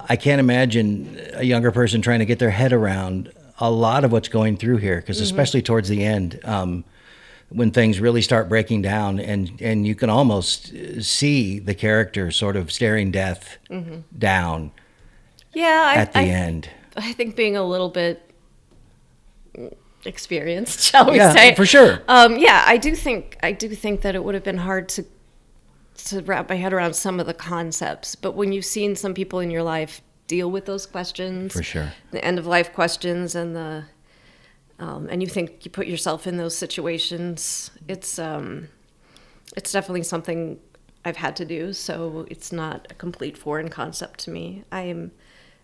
I 0.10 0.16
can't 0.16 0.40
imagine 0.40 1.20
a 1.34 1.44
younger 1.44 1.72
person 1.72 2.02
trying 2.02 2.20
to 2.20 2.26
get 2.26 2.40
their 2.40 2.52
head 2.52 2.74
around 2.74 3.32
a 3.60 3.72
lot 3.72 4.04
of 4.04 4.12
what's 4.12 4.28
going 4.28 4.58
through 4.58 4.78
here. 4.78 4.98
Because 4.98 5.20
especially 5.20 5.62
towards 5.64 5.90
the 5.90 6.04
end, 6.04 6.40
um, 6.44 6.84
when 7.50 7.72
things 7.72 8.00
really 8.00 8.22
start 8.22 8.50
breaking 8.50 8.82
down, 8.84 9.20
and 9.20 9.60
and 9.62 9.88
you 9.88 9.96
can 9.96 10.10
almost 10.10 10.74
uh, 10.74 11.02
see 11.02 11.58
the 11.60 11.74
character 11.74 12.30
sort 12.30 12.56
of 12.56 12.72
staring 12.72 13.10
death 13.10 13.58
down 14.18 14.72
Yeah, 15.54 15.86
I, 15.88 15.96
at 15.96 16.14
the 16.14 16.20
I, 16.20 16.24
end. 16.26 16.70
I 16.96 17.14
think 17.14 17.36
being 17.36 17.56
a 17.56 17.64
little 17.64 17.90
bit 17.90 18.22
experienced, 20.08 20.80
shall 20.92 21.10
we 21.12 21.18
Yeah, 21.18 21.32
say? 21.34 21.56
for 21.56 21.66
sure. 21.66 22.02
Um, 22.08 22.38
yeah, 22.38 22.64
I 22.66 22.78
do 22.78 22.96
think 22.96 23.38
I 23.44 23.52
do 23.52 23.70
think 23.70 24.02
that 24.02 24.16
it 24.16 24.24
would 24.24 24.34
have 24.36 24.44
been 24.44 24.58
hard 24.60 24.90
to 24.90 25.06
to 26.06 26.22
wrap 26.22 26.48
my 26.50 26.56
head 26.56 26.74
around 26.74 26.96
some 26.96 27.20
of 27.20 27.26
the 27.26 27.34
concepts. 27.34 28.16
But 28.16 28.34
when 28.36 28.52
you've 28.52 28.66
seen 28.66 28.96
some 28.96 29.14
people 29.14 29.40
in 29.40 29.50
your 29.52 29.64
life 29.64 30.02
deal 30.28 30.50
with 30.52 30.66
those 30.66 30.86
questions, 30.86 31.54
For 31.54 31.64
sure. 31.64 31.94
the 32.12 32.24
end 32.24 32.38
of 32.40 32.46
life 32.46 32.72
questions 32.74 33.36
and 33.36 33.56
the 33.56 33.86
um, 34.80 35.08
and 35.10 35.22
you 35.24 35.28
think 35.28 35.66
you 35.66 35.72
put 35.72 35.88
yourself 35.88 36.28
in 36.28 36.38
those 36.38 36.56
situations, 36.56 37.72
it's 37.88 38.20
um, 38.20 38.68
it's 39.56 39.72
definitely 39.72 40.04
something 40.04 40.60
I've 41.04 41.18
had 41.18 41.36
to 41.38 41.46
do. 41.46 41.74
So 41.74 42.28
it's 42.30 42.52
not 42.52 42.88
a 42.92 42.94
complete 42.94 43.38
foreign 43.38 43.70
concept 43.70 44.20
to 44.22 44.32
me. 44.32 44.64
I 44.72 44.82
am 44.82 45.12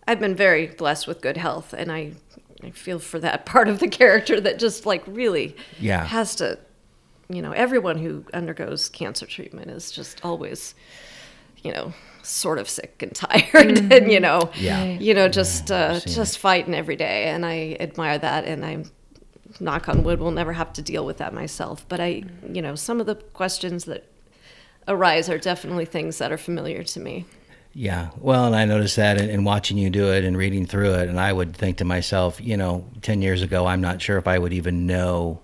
I've 0.07 0.19
been 0.19 0.35
very 0.35 0.67
blessed 0.67 1.07
with 1.07 1.21
good 1.21 1.37
health, 1.37 1.73
and 1.73 1.91
I 1.91 2.13
I 2.65 2.71
feel 2.71 2.99
for 2.99 3.19
that 3.19 3.45
part 3.53 3.67
of 3.67 3.79
the 3.79 3.87
character 3.87 4.39
that 4.41 4.59
just 4.59 4.85
like 4.85 5.03
really 5.07 5.55
Yeah. 5.79 6.05
has 6.05 6.35
to. 6.35 6.59
You 7.29 7.41
know, 7.41 7.51
everyone 7.53 7.97
who 7.99 8.25
undergoes 8.33 8.89
cancer 8.89 9.25
treatment 9.25 9.71
is 9.71 9.91
just 9.91 10.23
always, 10.25 10.75
you 11.63 11.71
know, 11.71 11.93
sort 12.21 12.59
of 12.59 12.69
sick 12.69 13.01
and 13.01 13.15
tired, 13.15 13.79
and 13.91 14.11
you 14.11 14.19
know, 14.19 14.51
Yeah. 14.59 14.85
you 14.99 15.13
know, 15.13 15.29
just 15.29 15.71
uh, 15.71 15.99
seen 15.99 16.13
just 16.13 16.37
fighting 16.37 16.75
every 16.75 16.95
day, 16.97 17.25
and 17.25 17.45
I 17.45 17.77
admire 17.79 18.17
that, 18.19 18.45
and 18.45 18.65
I'm 18.65 18.91
knock 19.59 19.87
on 19.87 20.03
wood 20.03 20.19
will 20.19 20.31
never 20.31 20.51
have 20.53 20.73
to 20.73 20.81
deal 20.81 21.05
with 21.05 21.17
that 21.17 21.33
myself. 21.33 21.85
But 21.87 21.99
I, 21.99 22.23
you 22.51 22.61
know, 22.61 22.75
some 22.75 22.99
of 22.99 23.05
the 23.05 23.15
questions 23.15 23.85
that 23.85 24.05
arise 24.87 25.29
are 25.29 25.37
definitely 25.37 25.85
things 25.85 26.17
that 26.17 26.31
are 26.31 26.37
familiar 26.37 26.83
to 26.83 26.99
me. 26.99 27.25
Yeah, 27.75 28.11
well, 28.19 28.45
and 28.45 28.55
I 28.55 28.65
noticed 28.65 28.97
that 28.97 29.19
in, 29.19 29.29
in 29.29 29.43
watching 29.43 29.77
you 29.79 29.89
do 29.89 30.11
it 30.11 30.23
and 30.23 30.37
reading 30.37 30.67
through 30.67 30.93
it, 30.93 31.09
and 31.09 31.19
I 31.19 31.33
would 31.33 31.55
think 31.55 31.77
to 31.77 31.85
myself, 31.85 32.39
you 32.39 32.55
know, 32.55 32.85
ten 33.01 33.21
years 33.21 33.41
ago, 33.41 33.65
I'm 33.65 33.81
not 33.81 34.01
sure 34.01 34.17
if 34.17 34.27
I 34.27 34.37
would 34.37 34.53
even 34.53 34.85
know 34.85 35.39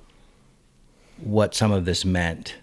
what 1.17 1.55
some 1.55 1.71
of 1.71 1.85
this 1.85 2.05
meant, 2.05 2.55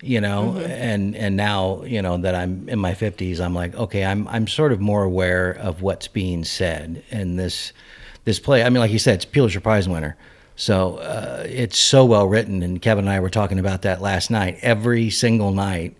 you 0.00 0.20
know, 0.20 0.56
and 0.56 1.14
and 1.14 1.36
now, 1.36 1.82
you 1.84 2.00
know, 2.00 2.16
that 2.18 2.34
I'm 2.34 2.68
in 2.70 2.78
my 2.78 2.92
50s, 2.94 3.38
I'm 3.38 3.54
like, 3.54 3.74
okay, 3.74 4.02
I'm 4.04 4.26
I'm 4.28 4.46
sort 4.48 4.72
of 4.72 4.80
more 4.80 5.04
aware 5.04 5.50
of 5.52 5.82
what's 5.82 6.08
being 6.08 6.42
said, 6.42 7.04
and 7.10 7.38
this 7.38 7.74
this 8.24 8.40
play. 8.40 8.62
I 8.62 8.70
mean, 8.70 8.80
like 8.80 8.92
you 8.92 8.98
said, 8.98 9.16
it's 9.16 9.24
Pulitzer 9.26 9.60
Prize 9.60 9.88
winner. 9.88 10.16
So 10.56 10.96
uh, 10.96 11.44
it's 11.46 11.78
so 11.78 12.04
well 12.06 12.26
written, 12.26 12.62
and 12.62 12.80
Kevin 12.80 13.04
and 13.04 13.12
I 13.12 13.20
were 13.20 13.30
talking 13.30 13.58
about 13.58 13.82
that 13.82 14.00
last 14.00 14.30
night. 14.30 14.58
Every 14.62 15.10
single 15.10 15.52
night, 15.52 15.96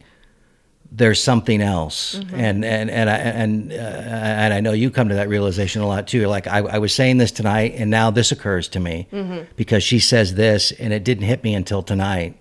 there's 0.94 1.22
something 1.22 1.62
else. 1.62 2.14
And 2.34 2.64
and 2.64 2.90
and 2.90 3.08
I, 3.08 3.16
and 3.16 3.72
uh, 3.72 3.74
and 3.76 4.52
I 4.52 4.60
know 4.60 4.72
you 4.72 4.90
come 4.90 5.08
to 5.08 5.14
that 5.14 5.28
realization 5.28 5.80
a 5.80 5.86
lot 5.86 6.06
too. 6.06 6.26
Like 6.26 6.46
I, 6.46 6.58
I 6.58 6.78
was 6.78 6.94
saying 6.94 7.16
this 7.16 7.32
tonight 7.32 7.72
and 7.76 7.90
now 7.90 8.10
this 8.10 8.30
occurs 8.30 8.68
to 8.68 8.80
me 8.80 9.08
because 9.56 9.82
she 9.82 9.98
says 9.98 10.34
this 10.34 10.70
and 10.72 10.92
it 10.92 11.02
didn't 11.02 11.24
hit 11.24 11.42
me 11.42 11.54
until 11.54 11.82
tonight. 11.82 12.36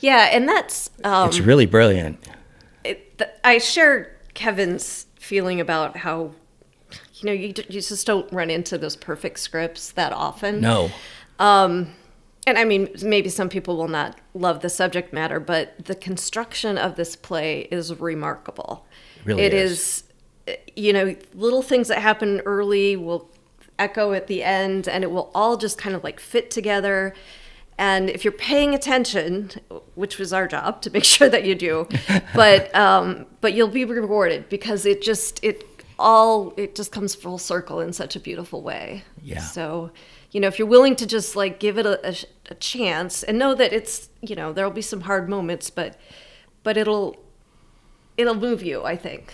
Yeah, 0.00 0.28
and 0.32 0.48
that's 0.48 0.90
um, 1.04 1.28
it's 1.28 1.40
really 1.40 1.66
brilliant. 1.66 2.18
it, 2.84 3.18
th- 3.18 3.30
I 3.44 3.58
share 3.58 4.16
Kevin's 4.32 5.06
feeling 5.16 5.60
about 5.60 5.96
how 5.98 6.30
you 7.16 7.24
know 7.26 7.32
you, 7.32 7.52
d- 7.52 7.64
you 7.68 7.80
just 7.82 8.06
don't 8.06 8.32
run 8.32 8.48
into 8.48 8.78
those 8.78 8.96
perfect 8.96 9.40
scripts 9.40 9.90
that 9.92 10.12
often. 10.12 10.60
no 10.60 10.90
and 12.48 12.58
I 12.58 12.64
mean, 12.64 12.88
maybe 13.02 13.28
some 13.28 13.48
people 13.48 13.76
will 13.76 13.88
not 13.88 14.18
love 14.34 14.60
the 14.60 14.70
subject 14.70 15.12
matter, 15.12 15.38
but 15.40 15.84
the 15.84 15.94
construction 15.94 16.78
of 16.78 16.96
this 16.96 17.16
play 17.16 17.68
is 17.70 17.94
remarkable. 17.94 18.86
really 19.24 19.42
It 19.42 19.54
is. 19.54 20.04
is, 20.46 20.56
you 20.76 20.92
know, 20.92 21.14
little 21.34 21.62
things 21.62 21.88
that 21.88 21.98
happen 21.98 22.40
early 22.40 22.96
will 22.96 23.30
echo 23.78 24.12
at 24.12 24.26
the 24.26 24.42
end, 24.42 24.88
and 24.88 25.04
it 25.04 25.10
will 25.10 25.30
all 25.34 25.56
just 25.56 25.78
kind 25.78 25.94
of 25.94 26.02
like 26.02 26.20
fit 26.20 26.50
together. 26.50 27.14
And 27.78 28.10
if 28.10 28.24
you're 28.24 28.32
paying 28.32 28.74
attention, 28.74 29.50
which 29.94 30.18
was 30.18 30.32
our 30.32 30.48
job 30.48 30.82
to 30.82 30.90
make 30.90 31.04
sure 31.16 31.28
that 31.28 31.44
you 31.44 31.54
do, 31.54 31.88
but 32.34 32.74
um, 32.84 33.26
but 33.40 33.54
you'll 33.54 33.68
be 33.68 33.84
rewarded 33.84 34.48
because 34.48 34.86
it 34.86 35.02
just 35.02 35.42
it 35.44 35.64
all 35.98 36.54
it 36.56 36.74
just 36.74 36.92
comes 36.92 37.14
full 37.14 37.38
circle 37.38 37.80
in 37.80 37.92
such 37.92 38.16
a 38.16 38.20
beautiful 38.20 38.62
way. 38.62 39.04
Yeah. 39.22 39.40
So, 39.40 39.90
you 40.30 40.40
know, 40.40 40.48
if 40.48 40.58
you're 40.58 40.68
willing 40.68 40.96
to 40.96 41.06
just 41.06 41.36
like 41.36 41.58
give 41.58 41.78
it 41.78 41.86
a, 41.86 42.08
a, 42.08 42.14
a 42.50 42.54
chance 42.54 43.22
and 43.22 43.38
know 43.38 43.54
that 43.54 43.72
it's 43.72 44.08
you 44.20 44.36
know 44.36 44.52
there'll 44.52 44.70
be 44.70 44.82
some 44.82 45.02
hard 45.02 45.28
moments, 45.28 45.70
but 45.70 45.96
but 46.62 46.76
it'll 46.76 47.16
it'll 48.16 48.34
move 48.34 48.62
you. 48.62 48.84
I 48.84 48.96
think. 48.96 49.32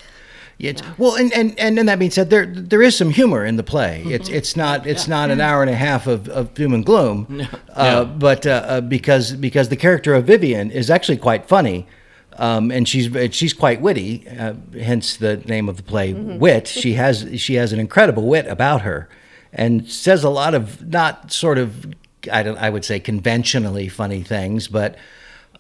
Yeah, 0.57 0.71
it's, 0.71 0.83
well, 0.99 1.17
and, 1.17 1.33
and 1.33 1.59
and 1.59 1.77
then 1.77 1.87
that 1.87 1.99
being 1.99 2.13
said, 2.13 2.31
there 2.31 2.47
there 2.47 2.81
is 2.81 2.97
some 2.97 3.11
humor 3.11 3.45
in 3.45 3.57
the 3.57 3.65
play. 3.65 4.03
Mm-hmm. 4.03 4.13
It's 4.13 4.29
it's 4.29 4.57
not 4.57 4.87
it's 4.87 5.09
not 5.09 5.31
an 5.31 5.41
hour 5.41 5.63
and 5.63 5.71
a 5.71 5.75
half 5.75 6.07
of, 6.07 6.29
of 6.29 6.55
doom 6.55 6.75
and 6.75 6.87
gloom, 6.87 7.43
uh, 7.75 8.05
but 8.05 8.47
uh, 8.47 8.65
uh, 8.65 8.81
because 8.81 9.33
because 9.33 9.69
the 9.69 9.77
character 9.77 10.15
of 10.15 10.27
Vivian 10.27 10.71
is 10.71 10.91
actually 10.91 11.17
quite 11.17 11.47
funny, 11.47 11.89
um, 12.35 12.71
and 12.71 12.89
she's 12.89 13.11
she's 13.35 13.53
quite 13.53 13.81
witty. 13.81 14.29
Uh, 14.29 14.55
hence 14.81 15.17
the 15.17 15.39
name 15.39 15.69
of 15.69 15.77
the 15.77 15.83
play, 15.83 16.13
Mm-hmm. 16.13 16.39
Wit. 16.39 16.69
She 16.69 16.93
has 16.93 17.29
she 17.35 17.55
has 17.55 17.73
an 17.73 17.81
incredible 17.81 18.25
wit 18.29 18.47
about 18.47 18.83
her, 18.83 19.09
and 19.55 19.89
says 19.91 20.25
a 20.25 20.31
lot 20.31 20.55
of 20.55 20.87
not 20.87 21.33
sort 21.33 21.59
of 21.59 21.95
I 22.31 22.43
don't 22.43 22.59
I 22.59 22.71
would 22.71 22.85
say 22.85 23.01
conventionally 23.01 23.89
funny 23.89 24.23
things, 24.23 24.69
but 24.69 24.97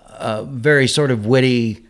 uh, 0.06 0.44
very 0.44 0.86
sort 0.88 1.10
of 1.10 1.26
witty 1.26 1.84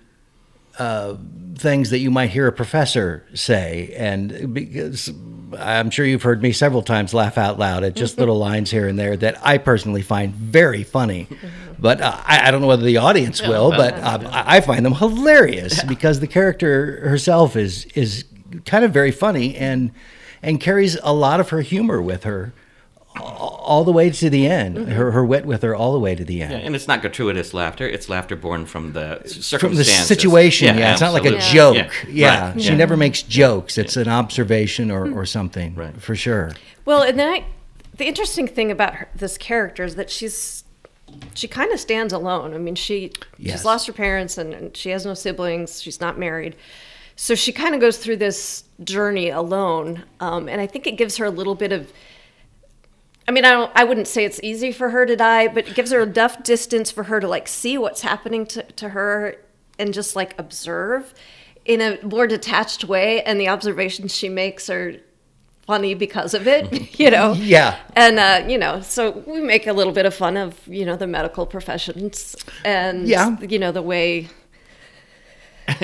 things 1.57 1.91
that 1.91 1.99
you 1.99 2.11
might 2.11 2.31
hear 2.31 2.47
a 2.47 2.53
professor 2.53 3.25
say. 3.35 3.95
And 3.97 4.53
because 4.53 5.13
I'm 5.59 5.91
sure 5.91 6.05
you've 6.05 6.23
heard 6.23 6.43
me 6.43 6.53
several 6.53 6.83
times 6.83 7.15
laugh 7.15 7.39
out 7.39 7.59
loud 7.59 7.85
at 7.85 7.95
just 7.95 8.19
little 8.23 8.39
lines 8.39 8.71
here 8.71 8.89
and 8.89 8.99
there 8.99 9.17
that 9.17 9.39
I 9.47 9.59
personally 9.59 10.03
find 10.03 10.35
very 10.35 10.83
funny. 10.83 11.29
But 11.77 12.01
uh, 12.01 12.17
I, 12.25 12.49
I 12.49 12.51
don't 12.51 12.61
know 12.61 12.69
whether 12.69 12.85
the 12.85 12.99
audience 12.99 13.43
will, 13.43 13.71
but 13.71 13.95
um, 13.95 14.27
I 14.29 14.57
I 14.57 14.61
find 14.61 14.87
them 14.87 14.95
hilarious 14.95 15.83
because 15.83 16.21
the 16.21 16.29
character 16.29 17.07
herself 17.09 17.57
is 17.57 17.85
is 17.97 18.25
kind 18.65 18.85
of 18.85 18.93
very 18.93 19.11
funny 19.11 19.57
and 19.57 19.91
and 20.45 20.61
carries 20.61 20.97
a 21.03 21.13
lot 21.13 21.41
of 21.41 21.51
her 21.51 21.63
humor 21.63 22.01
with 22.01 22.25
her 22.25 22.53
all 23.21 23.85
the 23.85 23.93
way 23.93 24.11
to 24.11 24.29
the 24.29 24.47
end. 24.47 24.77
Mm-hmm. 24.77 24.91
Her 24.91 25.13
her 25.13 25.25
wit 25.25 25.47
with 25.47 25.63
her 25.63 25.75
all 25.75 25.93
the 25.93 25.99
way 25.99 26.15
to 26.15 26.25
the 26.25 26.43
end. 26.43 26.53
Yeah, 26.53 26.59
and 26.59 26.75
it's 26.75 26.89
not 26.89 27.01
gratuitous 27.01 27.55
laughter. 27.55 27.87
It's 27.89 28.09
laughter 28.09 28.37
born 28.37 28.67
from 28.67 28.93
the 28.93 29.21
from 29.59 29.75
the 29.77 29.85
situation. 29.85 30.77
Yeah, 30.79 30.93
it's 30.93 31.01
not 31.01 31.13
like 31.13 31.25
a 31.25 31.37
absolutely. 31.37 31.83
joke. 31.83 32.07
Yeah, 32.09 32.51
Right, 32.51 32.61
she 32.61 32.71
yeah. 32.71 32.77
never 32.77 32.97
makes 32.97 33.23
jokes. 33.23 33.79
It's 33.79 33.97
an 33.97 34.09
observation 34.09 34.91
or, 34.91 35.07
hmm. 35.07 35.19
or 35.19 35.27
something. 35.27 35.75
Right. 35.75 36.01
For 36.01 36.17
sure. 36.17 36.53
Well, 36.85 37.03
and 37.03 37.19
then 37.19 37.29
I, 37.29 37.45
the 37.97 38.07
interesting 38.07 38.47
thing 38.49 38.71
about 38.71 38.97
her, 38.97 39.09
this 39.15 39.39
character 39.39 39.85
is 39.85 39.95
that 39.95 40.11
she's 40.11 40.65
she 41.35 41.47
kind 41.47 41.73
of 41.73 41.79
stands 41.79 42.13
alone. 42.13 42.55
I 42.55 42.59
mean, 42.59 42.75
she 42.75 43.13
Yes. 43.39 43.59
she's 43.59 43.65
lost 43.65 43.87
her 43.87 43.93
parents 43.93 44.39
and, 44.39 44.53
and 44.53 44.77
she 44.77 44.91
has 44.91 45.07
no 45.07 45.15
siblings. 45.15 45.81
She's 45.81 46.01
not 46.01 46.19
married, 46.19 46.57
so 47.17 47.35
she 47.35 47.53
kind 47.53 47.75
of 47.75 47.81
goes 47.81 47.97
through 47.99 48.17
this 48.17 48.65
journey 48.83 49.31
alone. 49.31 50.05
Um, 50.21 50.49
and 50.49 50.61
I 50.61 50.67
think 50.67 50.87
it 50.87 50.97
gives 50.97 51.17
her 51.19 51.25
a 51.27 51.31
little 51.31 51.55
bit 51.55 51.73
of. 51.73 51.93
I 53.27 53.31
mean, 53.33 53.45
I 53.45 53.51
don't. 53.51 53.73
I 53.75 53.85
wouldn't 53.85 54.09
say 54.09 54.25
it's 54.25 54.41
easy 54.43 54.71
for 54.73 54.91
her 54.91 55.07
to 55.07 55.17
die, 55.17 55.49
but 55.49 55.69
it 55.69 55.75
gives 55.75 55.91
her 55.93 56.01
enough 56.03 56.43
distance 56.43 56.91
for 56.91 57.05
her 57.05 57.21
to 57.21 57.29
like 57.29 57.49
see 57.49 57.79
what's 57.79 58.03
happening 58.03 58.45
to, 58.47 58.63
to 58.63 58.91
her 58.91 59.37
and 59.79 59.95
just 59.95 60.15
like 60.15 60.35
observe 60.39 61.15
in 61.65 61.81
a 61.81 61.99
more 62.05 62.27
detached 62.27 62.85
way. 62.85 63.23
And 63.23 63.41
the 63.41 63.49
observations 63.49 64.15
she 64.15 64.29
makes 64.29 64.69
are 64.69 64.97
funny 65.67 65.95
because 65.95 66.35
of 66.35 66.47
it, 66.47 66.99
you 67.01 67.11
know. 67.11 67.33
Yeah. 67.33 67.79
And 67.97 68.19
uh, 68.19 68.45
you 68.47 68.59
know, 68.59 68.83
so 68.83 69.23
we 69.27 69.41
make 69.41 69.67
a 69.67 69.73
little 69.73 69.93
bit 69.95 70.05
of 70.05 70.15
fun 70.15 70.37
of 70.37 70.61
you 70.69 70.85
know 70.85 70.97
the 70.97 71.07
medical 71.07 71.47
professions 71.47 72.37
and 72.65 73.09
Yeah. 73.09 73.39
you 73.41 73.59
know 73.59 73.73
the 73.73 73.81
way 73.83 74.29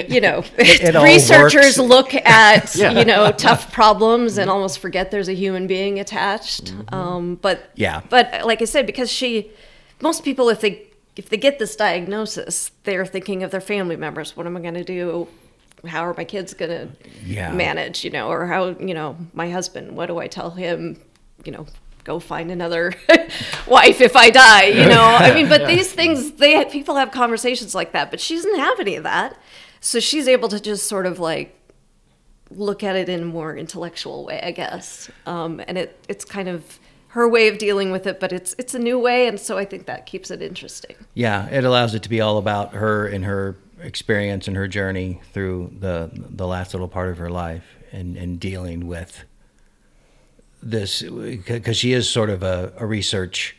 you 0.09 0.21
know 0.21 0.45
it 0.59 0.95
all 0.97 1.05
researchers 1.05 1.79
look 1.79 2.15
at 2.15 2.75
you 2.99 3.05
know 3.05 3.31
tough 3.33 3.73
problems 3.73 4.39
and 4.39 4.51
almost 4.51 4.79
forget 4.79 5.11
there's 5.11 5.29
a 5.29 5.35
human 5.35 5.67
being 5.67 5.99
attached. 5.99 6.75
Um, 6.93 7.37
but 7.37 7.71
Yeah. 7.75 8.03
but 8.11 8.45
like 8.45 8.61
I 8.63 8.67
said, 8.67 8.87
because 8.87 9.11
she, 9.11 9.51
most 10.01 10.23
people 10.25 10.49
if 10.51 10.61
they 10.61 10.87
if 11.17 11.29
they 11.29 11.37
get 11.37 11.59
this 11.59 11.77
diagnosis, 11.77 12.71
they're 12.85 13.05
thinking 13.07 13.43
of 13.43 13.51
their 13.51 13.61
family 13.61 13.97
members. 13.97 14.37
What 14.37 14.47
am 14.47 14.57
I 14.57 14.61
going 14.61 14.75
to 14.75 14.85
do? 14.85 15.29
How 15.87 16.05
are 16.07 16.15
my 16.17 16.25
kids 16.25 16.55
going 16.55 16.71
to 16.71 16.89
Yeah. 17.25 17.53
manage? 17.53 18.05
You 18.05 18.11
know, 18.11 18.29
or 18.29 18.47
how 18.47 18.69
you 18.69 18.95
know 18.95 19.17
my 19.33 19.51
husband? 19.51 19.97
What 19.97 20.07
do 20.07 20.19
I 20.19 20.27
tell 20.29 20.51
him? 20.51 21.01
You 21.45 21.53
know, 21.53 21.67
go 22.05 22.19
find 22.21 22.51
another 22.51 22.93
wife 23.67 24.01
if 24.01 24.15
I 24.17 24.31
die. 24.31 24.65
You 24.67 24.87
know, 24.89 25.03
I 25.03 25.35
mean, 25.35 25.49
but 25.49 25.67
these 25.67 25.93
things 25.93 26.33
they 26.33 26.65
people 26.67 26.97
have 26.97 27.11
conversations 27.11 27.75
like 27.75 27.93
that, 27.93 28.11
but 28.11 28.21
she 28.21 28.37
doesn't 28.37 28.59
have 28.59 28.79
any 28.81 28.95
of 28.97 29.05
that, 29.05 29.37
so 29.81 29.99
she's 30.01 30.29
able 30.29 30.49
to 30.49 30.61
just 30.61 30.87
sort 30.87 31.07
of 31.07 31.19
like 31.19 31.57
look 32.51 32.83
at 32.83 32.97
it 32.97 33.09
in 33.09 33.23
a 33.23 33.27
more 33.27 33.57
intellectual 33.57 34.25
way, 34.25 34.41
I 34.43 34.51
guess. 34.51 35.11
Um, 35.27 35.61
and 35.67 35.79
it 35.79 36.05
it's 36.09 36.25
kind 36.25 36.49
of 36.49 36.79
her 37.09 37.29
way 37.29 37.49
of 37.49 37.59
dealing 37.59 37.91
with 37.91 38.07
it, 38.07 38.21
but 38.21 38.33
it's 38.33 38.55
it's 38.59 38.75
a 38.75 38.79
new 38.79 38.99
way, 38.99 39.27
and 39.27 39.41
so 39.41 39.59
I 39.59 39.65
think 39.65 39.87
that 39.87 40.07
keeps 40.07 40.31
it 40.31 40.43
interesting. 40.43 40.97
Yeah, 41.15 41.49
it 41.49 41.65
allows 41.65 41.95
it 41.95 42.03
to 42.05 42.09
be 42.09 42.21
all 42.21 42.39
about 42.39 42.75
her 42.75 43.07
and 43.07 43.25
her 43.25 43.57
experience 43.81 44.47
and 44.47 44.57
her 44.57 44.69
journey 44.69 45.21
through 45.33 45.73
the 45.79 46.11
the 46.13 46.47
last 46.47 46.75
little 46.75 46.89
part 46.89 47.09
of 47.09 47.19
her 47.19 47.31
life 47.31 47.65
and 47.93 48.17
and 48.17 48.39
dealing 48.39 48.87
with 48.87 49.25
this 50.63 51.03
because 51.03 51.79
she 51.79 51.93
is 51.93 52.09
sort 52.09 52.29
of 52.29 52.43
a, 52.43 52.73
a 52.77 52.87
research 52.87 53.57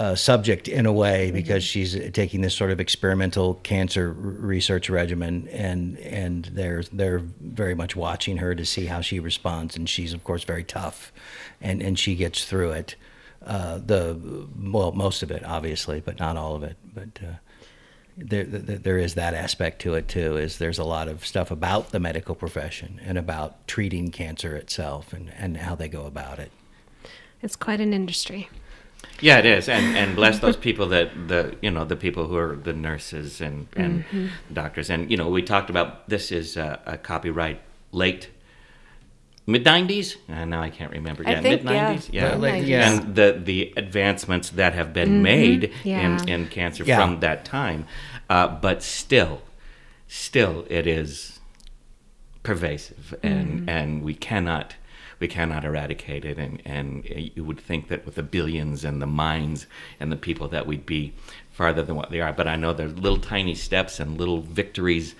uh, 0.00 0.14
subject 0.14 0.66
in 0.66 0.86
a 0.86 0.92
way 0.92 1.30
because 1.30 1.62
she's 1.62 1.94
taking 2.12 2.40
this 2.40 2.54
sort 2.54 2.70
of 2.70 2.80
experimental 2.80 3.56
cancer 3.56 4.10
research 4.10 4.88
regimen 4.88 5.46
and 5.48 5.98
and 5.98 6.46
they're 6.54 6.82
they're 6.84 7.18
very 7.18 7.74
much 7.74 7.94
watching 7.94 8.38
her 8.38 8.54
to 8.54 8.64
see 8.64 8.86
how 8.86 9.02
she 9.02 9.20
responds 9.20 9.76
and 9.76 9.90
she's 9.90 10.14
of 10.14 10.24
course 10.24 10.42
very 10.42 10.64
tough 10.64 11.12
and 11.60 11.82
and 11.82 11.98
she 11.98 12.14
gets 12.14 12.46
through 12.46 12.70
it 12.70 12.96
uh, 13.44 13.76
the 13.76 14.48
well 14.58 14.90
most 14.92 15.22
of 15.22 15.30
it 15.30 15.44
obviously 15.44 16.00
but 16.00 16.18
not 16.18 16.34
all 16.34 16.56
of 16.56 16.62
it. 16.62 16.78
But 16.94 17.20
uh, 17.22 17.32
there, 18.16 18.44
there 18.44 18.78
there 18.78 18.98
is 18.98 19.16
that 19.16 19.34
aspect 19.34 19.82
to 19.82 19.92
it 19.92 20.08
too 20.08 20.38
is 20.38 20.56
there's 20.56 20.78
a 20.78 20.84
lot 20.84 21.08
of 21.08 21.26
stuff 21.26 21.50
about 21.50 21.90
the 21.90 22.00
medical 22.00 22.34
profession 22.34 22.98
and 23.04 23.18
about 23.18 23.68
treating 23.68 24.10
cancer 24.10 24.56
itself 24.56 25.12
and, 25.12 25.30
and 25.36 25.58
how 25.58 25.74
they 25.74 25.88
go 25.88 26.06
about 26.06 26.38
it. 26.38 26.52
It's 27.42 27.54
quite 27.56 27.82
an 27.82 27.92
industry. 27.92 28.48
Yeah, 29.20 29.38
it 29.38 29.46
is, 29.46 29.68
and 29.68 29.96
and 29.96 30.16
bless 30.16 30.38
those 30.38 30.56
people 30.56 30.88
that 30.88 31.28
the 31.28 31.56
you 31.60 31.70
know 31.70 31.84
the 31.84 31.96
people 31.96 32.26
who 32.26 32.36
are 32.36 32.56
the 32.56 32.72
nurses 32.72 33.40
and 33.40 33.68
and 33.76 34.04
mm-hmm. 34.04 34.28
doctors, 34.52 34.88
and 34.90 35.10
you 35.10 35.16
know 35.16 35.28
we 35.28 35.42
talked 35.42 35.70
about 35.70 36.08
this 36.08 36.32
is 36.32 36.56
a, 36.56 36.80
a 36.86 36.96
copyright 36.96 37.60
late 37.92 38.30
mid 39.46 39.64
nineties, 39.64 40.16
and 40.28 40.54
uh, 40.54 40.56
now 40.56 40.62
I 40.62 40.70
can't 40.70 40.92
remember. 40.92 41.22
I 41.26 41.32
yeah, 41.32 41.40
mid 41.40 41.64
nineties. 41.64 42.10
yeah, 42.10 42.22
Yeah, 42.22 42.30
Well, 42.30 42.38
like, 42.38 42.66
yeah. 42.66 42.90
and 42.90 43.14
the 43.14 43.40
the 43.44 43.72
advancements 43.76 44.50
that 44.50 44.72
have 44.74 44.92
been 44.92 45.08
mm-hmm. 45.08 45.22
made 45.22 45.72
Yeah. 45.84 46.00
in 46.00 46.28
in 46.28 46.46
cancer 46.48 46.84
Yeah. 46.84 46.98
from 46.98 47.20
that 47.20 47.44
time, 47.44 47.86
uh, 48.28 48.48
but 48.48 48.82
still, 48.82 49.42
still 50.08 50.66
it 50.70 50.86
is 50.86 51.40
pervasive, 52.42 53.14
and 53.22 53.48
mm-hmm. 53.48 53.68
and 53.68 54.02
we 54.02 54.14
cannot 54.14 54.76
we 55.20 55.28
cannot 55.28 55.64
eradicate 55.64 56.24
it. 56.24 56.38
And 56.38 56.60
and 56.64 57.04
you 57.06 57.44
would 57.44 57.60
think 57.60 57.88
that 57.88 58.04
with 58.04 58.16
the 58.16 58.22
billions 58.22 58.84
and 58.84 59.00
the 59.00 59.06
minds 59.06 59.66
and 60.00 60.10
the 60.10 60.16
people 60.16 60.48
that 60.48 60.66
we'd 60.66 60.86
be 60.86 61.12
farther 61.52 61.82
than 61.82 61.94
what 61.94 62.10
they 62.10 62.20
are. 62.20 62.32
But 62.32 62.48
I 62.48 62.56
know 62.56 62.72
there's 62.72 62.98
little 62.98 63.20
tiny 63.20 63.54
steps 63.54 64.00
and 64.00 64.18
little 64.18 64.40
victories 64.40 65.14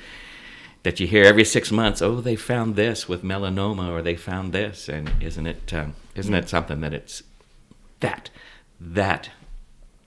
that 0.82 0.98
you 0.98 1.06
hear 1.06 1.24
every 1.24 1.44
six 1.44 1.70
months. 1.70 2.00
Oh, 2.00 2.20
they 2.20 2.36
found 2.36 2.74
this 2.74 3.08
with 3.08 3.22
melanoma, 3.22 3.90
or 3.90 4.02
they 4.02 4.16
found 4.16 4.52
this, 4.52 4.88
and 4.88 5.10
isn't 5.20 5.46
it 5.46 5.72
um, 5.74 5.94
isn't 6.14 6.34
it 6.34 6.48
something 6.48 6.80
that 6.80 6.94
it's 6.94 7.22
that 8.00 8.30
that 8.80 9.30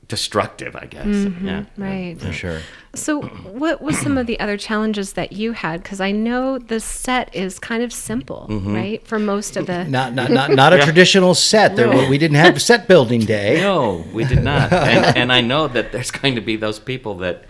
destructive? 0.07 0.75
I 0.75 0.85
guess. 0.85 1.05
Yeah. 1.41 1.65
Right. 1.77 2.19
for 2.19 2.31
sure 2.31 2.59
So, 2.93 3.21
what 3.21 3.81
was 3.81 3.97
some 3.97 4.17
of 4.17 4.27
the 4.27 4.39
other 4.39 4.57
challenges 4.57 5.13
that 5.13 5.33
you 5.33 5.53
had? 5.53 5.81
Because 5.81 5.99
I 6.01 6.11
know 6.11 6.57
the 6.59 6.79
set 6.79 7.33
is 7.35 7.59
kind 7.59 7.83
of 7.83 7.91
simple, 7.91 8.47
right? 8.49 9.05
For 9.07 9.19
most 9.19 9.57
of 9.57 9.67
the. 9.67 9.83
not 9.85 10.13
not 10.13 10.31
not, 10.31 10.51
not 10.51 10.73
a 10.73 10.79
traditional 10.83 11.35
set 11.35 11.75
there 11.75 11.89
we 12.09 12.17
didn't 12.17 12.37
have 12.37 12.61
set 12.61 12.87
building 12.87 13.21
day 13.21 13.61
No, 13.61 14.05
we 14.13 14.25
did 14.25 14.43
not. 14.43 14.71
and, 14.93 15.17
and 15.17 15.31
I 15.31 15.41
know 15.41 15.67
that 15.67 15.91
there's 15.91 16.11
going 16.11 16.35
to 16.35 16.41
be 16.41 16.55
those 16.55 16.79
people 16.79 17.15
that, 17.15 17.45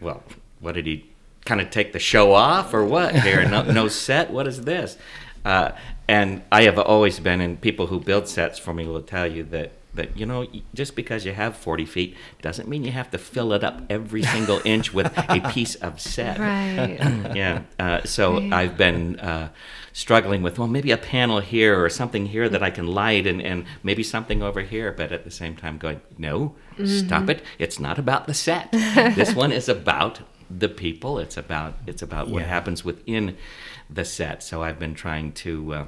well, 0.00 0.22
what 0.60 0.74
did 0.74 0.86
he 0.86 1.06
kind 1.44 1.60
of 1.60 1.70
take 1.70 1.92
the 1.92 1.98
show 1.98 2.32
off 2.32 2.72
or 2.72 2.84
what 2.84 3.14
here? 3.14 3.46
No, 3.48 3.62
no 3.62 3.88
set? 3.88 4.30
What 4.30 4.46
is 4.46 4.62
this? 4.62 4.96
Uh, 5.44 5.72
and 6.08 6.42
I 6.52 6.62
have 6.64 6.78
always 6.78 7.18
been, 7.20 7.40
and 7.40 7.60
people 7.60 7.86
who 7.86 8.00
build 8.00 8.28
sets 8.28 8.58
for 8.58 8.74
me 8.74 8.86
will 8.86 9.02
tell 9.02 9.26
you 9.26 9.42
that. 9.44 9.72
That 9.94 10.16
you 10.16 10.24
know, 10.24 10.46
just 10.74 10.94
because 10.94 11.24
you 11.24 11.32
have 11.32 11.56
40 11.56 11.84
feet 11.84 12.16
doesn't 12.42 12.68
mean 12.68 12.84
you 12.84 12.92
have 12.92 13.10
to 13.10 13.18
fill 13.18 13.52
it 13.52 13.64
up 13.64 13.82
every 13.90 14.22
single 14.22 14.60
inch 14.64 14.94
with 14.94 15.12
a 15.16 15.40
piece 15.52 15.74
of 15.76 16.00
set. 16.00 16.38
Right. 16.38 16.98
yeah. 17.34 17.62
Uh, 17.78 18.02
so 18.04 18.38
I've 18.52 18.76
been 18.76 19.18
uh, 19.18 19.50
struggling 19.92 20.42
with, 20.42 20.58
well, 20.58 20.68
maybe 20.68 20.90
a 20.90 20.96
panel 20.96 21.40
here 21.40 21.82
or 21.82 21.88
something 21.88 22.26
here 22.26 22.48
that 22.48 22.62
I 22.62 22.70
can 22.70 22.86
light 22.86 23.26
and, 23.26 23.42
and 23.42 23.64
maybe 23.82 24.02
something 24.02 24.42
over 24.42 24.62
here, 24.62 24.92
but 24.92 25.12
at 25.12 25.24
the 25.24 25.30
same 25.30 25.56
time 25.56 25.78
going, 25.78 26.00
no, 26.16 26.54
stop 26.84 27.28
it. 27.28 27.42
It's 27.58 27.80
not 27.80 27.98
about 27.98 28.26
the 28.26 28.34
set. 28.34 28.70
this 28.72 29.34
one 29.34 29.52
is 29.52 29.68
about 29.68 30.20
the 30.50 30.68
people. 30.68 31.18
It's 31.18 31.36
about 31.36 31.74
it's 31.86 32.02
about 32.02 32.28
what 32.28 32.42
happens 32.42 32.84
within 32.84 33.36
the 33.88 34.04
set. 34.04 34.42
So 34.42 34.62
I've 34.62 34.78
been 34.78 34.94
trying 34.94 35.32
to. 35.32 35.74
Uh, 35.74 35.86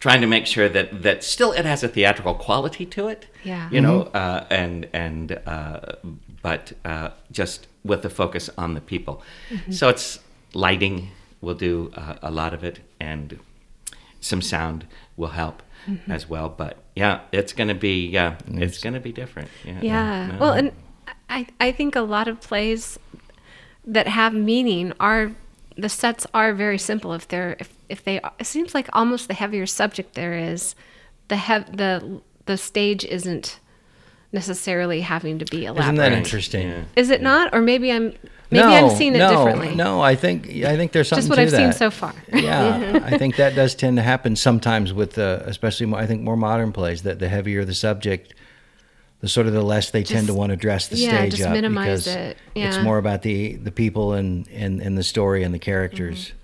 trying 0.00 0.20
to 0.20 0.26
make 0.26 0.46
sure 0.46 0.68
that 0.68 1.02
that 1.02 1.22
still 1.24 1.52
it 1.52 1.64
has 1.64 1.82
a 1.82 1.88
theatrical 1.88 2.34
quality 2.34 2.84
to 2.86 3.08
it 3.08 3.26
Yeah. 3.44 3.68
you 3.70 3.80
know 3.80 4.02
uh, 4.14 4.44
and 4.50 4.88
and 4.92 5.32
uh, 5.46 5.80
but 6.42 6.72
uh, 6.84 7.10
just 7.30 7.66
with 7.84 8.02
the 8.02 8.10
focus 8.10 8.50
on 8.56 8.74
the 8.74 8.80
people. 8.80 9.22
So 9.70 9.88
it's 9.88 10.18
lighting 10.54 11.08
will 11.40 11.54
do 11.56 11.90
uh, 11.96 12.14
a 12.22 12.30
lot 12.30 12.54
of 12.54 12.62
it 12.64 12.80
and 13.00 13.38
some 14.20 14.40
sound 14.42 14.86
will 15.16 15.32
help 15.34 15.62
as 16.08 16.28
well. 16.28 16.48
But 16.48 16.76
yeah 16.94 17.20
it's 17.32 17.52
gonna 17.52 17.74
be 17.74 18.06
yeah 18.08 18.36
it's 18.46 18.78
gonna 18.82 19.00
be 19.00 19.12
different. 19.12 19.48
Yeah. 19.64 19.80
Yeah. 19.82 20.26
No. 20.32 20.38
Well, 20.40 20.52
and 20.52 20.72
I 21.28 21.46
I 21.60 21.72
think 21.72 21.96
a 21.96 22.02
lot 22.02 22.28
of 22.28 22.40
plays 22.40 22.98
that 23.86 24.06
have 24.06 24.32
meaning 24.34 24.92
are 25.00 25.32
the 25.76 25.88
sets 25.88 26.26
are 26.32 26.52
very 26.54 26.78
simple. 26.78 27.12
If 27.14 27.26
they're 27.28 27.56
if, 27.58 27.68
if 27.92 28.02
they 28.02 28.20
it 28.38 28.46
seems 28.46 28.74
like 28.74 28.88
almost 28.92 29.28
the 29.28 29.34
heavier 29.34 29.66
subject 29.66 30.14
there 30.14 30.34
is 30.34 30.74
the 31.28 31.36
hev- 31.36 31.76
the 31.76 32.20
the 32.46 32.56
stage 32.56 33.04
isn't 33.04 33.60
necessarily 34.32 35.02
having 35.02 35.38
to 35.38 35.44
be 35.44 35.66
elaborate. 35.66 35.84
isn't 35.84 35.94
that 35.96 36.12
interesting 36.12 36.68
yeah. 36.68 36.84
Is 36.96 37.10
it 37.10 37.22
not 37.22 37.54
or 37.54 37.60
maybe 37.60 37.92
I'm 37.92 38.14
maybe 38.50 38.74
I'm 38.74 38.90
seeing 38.90 39.14
it 39.14 39.18
no, 39.18 39.30
differently. 39.30 39.74
No, 39.74 40.00
I 40.00 40.14
think 40.14 40.48
I 40.48 40.76
think 40.76 40.92
there's 40.92 41.08
something 41.08 41.22
Just 41.22 41.30
what 41.30 41.36
to 41.36 41.42
I've 41.42 41.50
that. 41.50 41.56
seen 41.56 41.72
so 41.72 41.90
far. 41.90 42.14
yeah, 42.32 43.00
I 43.04 43.18
think 43.18 43.36
that 43.36 43.54
does 43.54 43.74
tend 43.74 43.96
to 43.96 44.02
happen 44.02 44.36
sometimes 44.36 44.92
with, 44.92 45.18
uh, 45.18 45.42
especially 45.44 45.86
more, 45.86 46.00
I 46.00 46.06
think 46.06 46.22
more 46.22 46.36
modern 46.36 46.72
plays. 46.72 47.02
That 47.02 47.18
the 47.18 47.28
heavier 47.28 47.64
the 47.64 47.74
subject, 47.74 48.34
the 49.20 49.28
sort 49.28 49.46
of 49.46 49.52
the 49.52 49.62
less 49.62 49.90
they 49.90 50.02
tend 50.02 50.26
to 50.26 50.34
want 50.34 50.50
to 50.50 50.56
dress 50.56 50.88
the 50.88 50.96
yeah, 50.96 51.18
stage 51.18 51.32
just 51.32 51.44
up 51.44 51.52
minimize 51.52 52.04
because 52.04 52.06
it. 52.08 52.36
it's 52.54 52.78
more 52.78 52.98
about 52.98 53.22
the 53.22 53.56
the 53.56 53.72
people 53.72 54.12
and 54.12 54.48
and 54.48 54.80
and 54.80 54.96
the 54.98 55.04
story 55.04 55.42
and 55.42 55.54
the 55.54 55.58
characters. 55.58 56.26
Mm-hmm. 56.26 56.36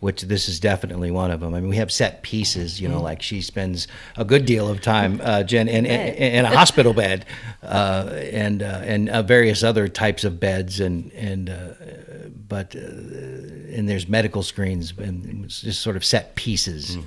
Which 0.00 0.22
this 0.22 0.48
is 0.48 0.58
definitely 0.60 1.10
one 1.10 1.30
of 1.30 1.40
them. 1.40 1.54
I 1.54 1.60
mean, 1.60 1.68
we 1.68 1.76
have 1.76 1.92
set 1.92 2.22
pieces, 2.22 2.80
you 2.80 2.88
know, 2.88 2.96
Mm-hmm. 2.96 3.04
like 3.04 3.22
she 3.22 3.42
spends 3.42 3.86
a 4.16 4.24
good 4.24 4.46
deal 4.46 4.68
of 4.68 4.80
time, 4.80 5.20
uh, 5.22 5.42
Jen, 5.42 5.68
in, 5.68 5.84
in, 5.84 6.00
in 6.14 6.44
a 6.46 6.48
hospital 6.48 6.94
bed, 7.04 7.26
uh, 7.62 8.08
and 8.32 8.62
uh, 8.62 8.80
and 8.82 9.10
uh, 9.10 9.20
various 9.22 9.62
other 9.62 9.88
types 9.88 10.24
of 10.24 10.40
beds, 10.40 10.80
and 10.80 11.12
and 11.12 11.50
uh, 11.50 11.74
but 12.48 12.74
uh, 12.74 12.78
and 12.80 13.88
there's 13.88 14.08
medical 14.08 14.42
screens 14.42 14.92
and 14.98 15.44
it's 15.44 15.60
just 15.60 15.80
sort 15.80 15.96
of 15.96 16.04
set 16.04 16.34
pieces 16.34 16.98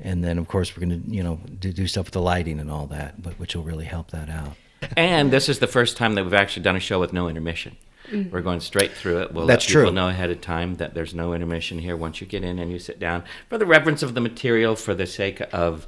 and 0.00 0.24
then 0.24 0.38
of 0.38 0.48
course 0.48 0.74
we're 0.74 0.86
going 0.86 1.02
to 1.02 1.10
you 1.10 1.22
know 1.22 1.38
do, 1.58 1.72
do 1.72 1.86
stuff 1.86 2.06
with 2.06 2.14
the 2.14 2.20
lighting 2.22 2.58
and 2.60 2.70
all 2.70 2.86
that 2.86 3.20
but 3.22 3.34
which 3.34 3.54
will 3.54 3.62
really 3.64 3.84
help 3.84 4.10
that 4.10 4.30
out 4.30 4.54
and 4.96 5.30
this 5.30 5.48
is 5.48 5.58
the 5.58 5.66
first 5.66 5.96
time 5.98 6.14
that 6.14 6.24
we've 6.24 6.32
actually 6.32 6.62
done 6.62 6.76
a 6.76 6.80
show 6.80 6.98
with 7.00 7.12
no 7.12 7.28
intermission. 7.28 7.76
Mm. 8.10 8.30
We're 8.30 8.40
going 8.40 8.60
straight 8.60 8.92
through 8.92 9.22
it. 9.22 9.32
We'll 9.32 9.46
That's 9.46 9.64
let 9.66 9.68
people 9.68 9.82
true. 9.90 9.94
know 9.94 10.08
ahead 10.08 10.30
of 10.30 10.40
time 10.40 10.76
that 10.76 10.94
there's 10.94 11.14
no 11.14 11.32
intermission 11.32 11.78
here. 11.78 11.96
Once 11.96 12.20
you 12.20 12.26
get 12.26 12.42
in 12.42 12.58
and 12.58 12.70
you 12.70 12.78
sit 12.78 12.98
down, 12.98 13.24
for 13.48 13.58
the 13.58 13.66
reverence 13.66 14.02
of 14.02 14.14
the 14.14 14.20
material, 14.20 14.76
for 14.76 14.94
the 14.94 15.06
sake 15.06 15.42
of 15.52 15.86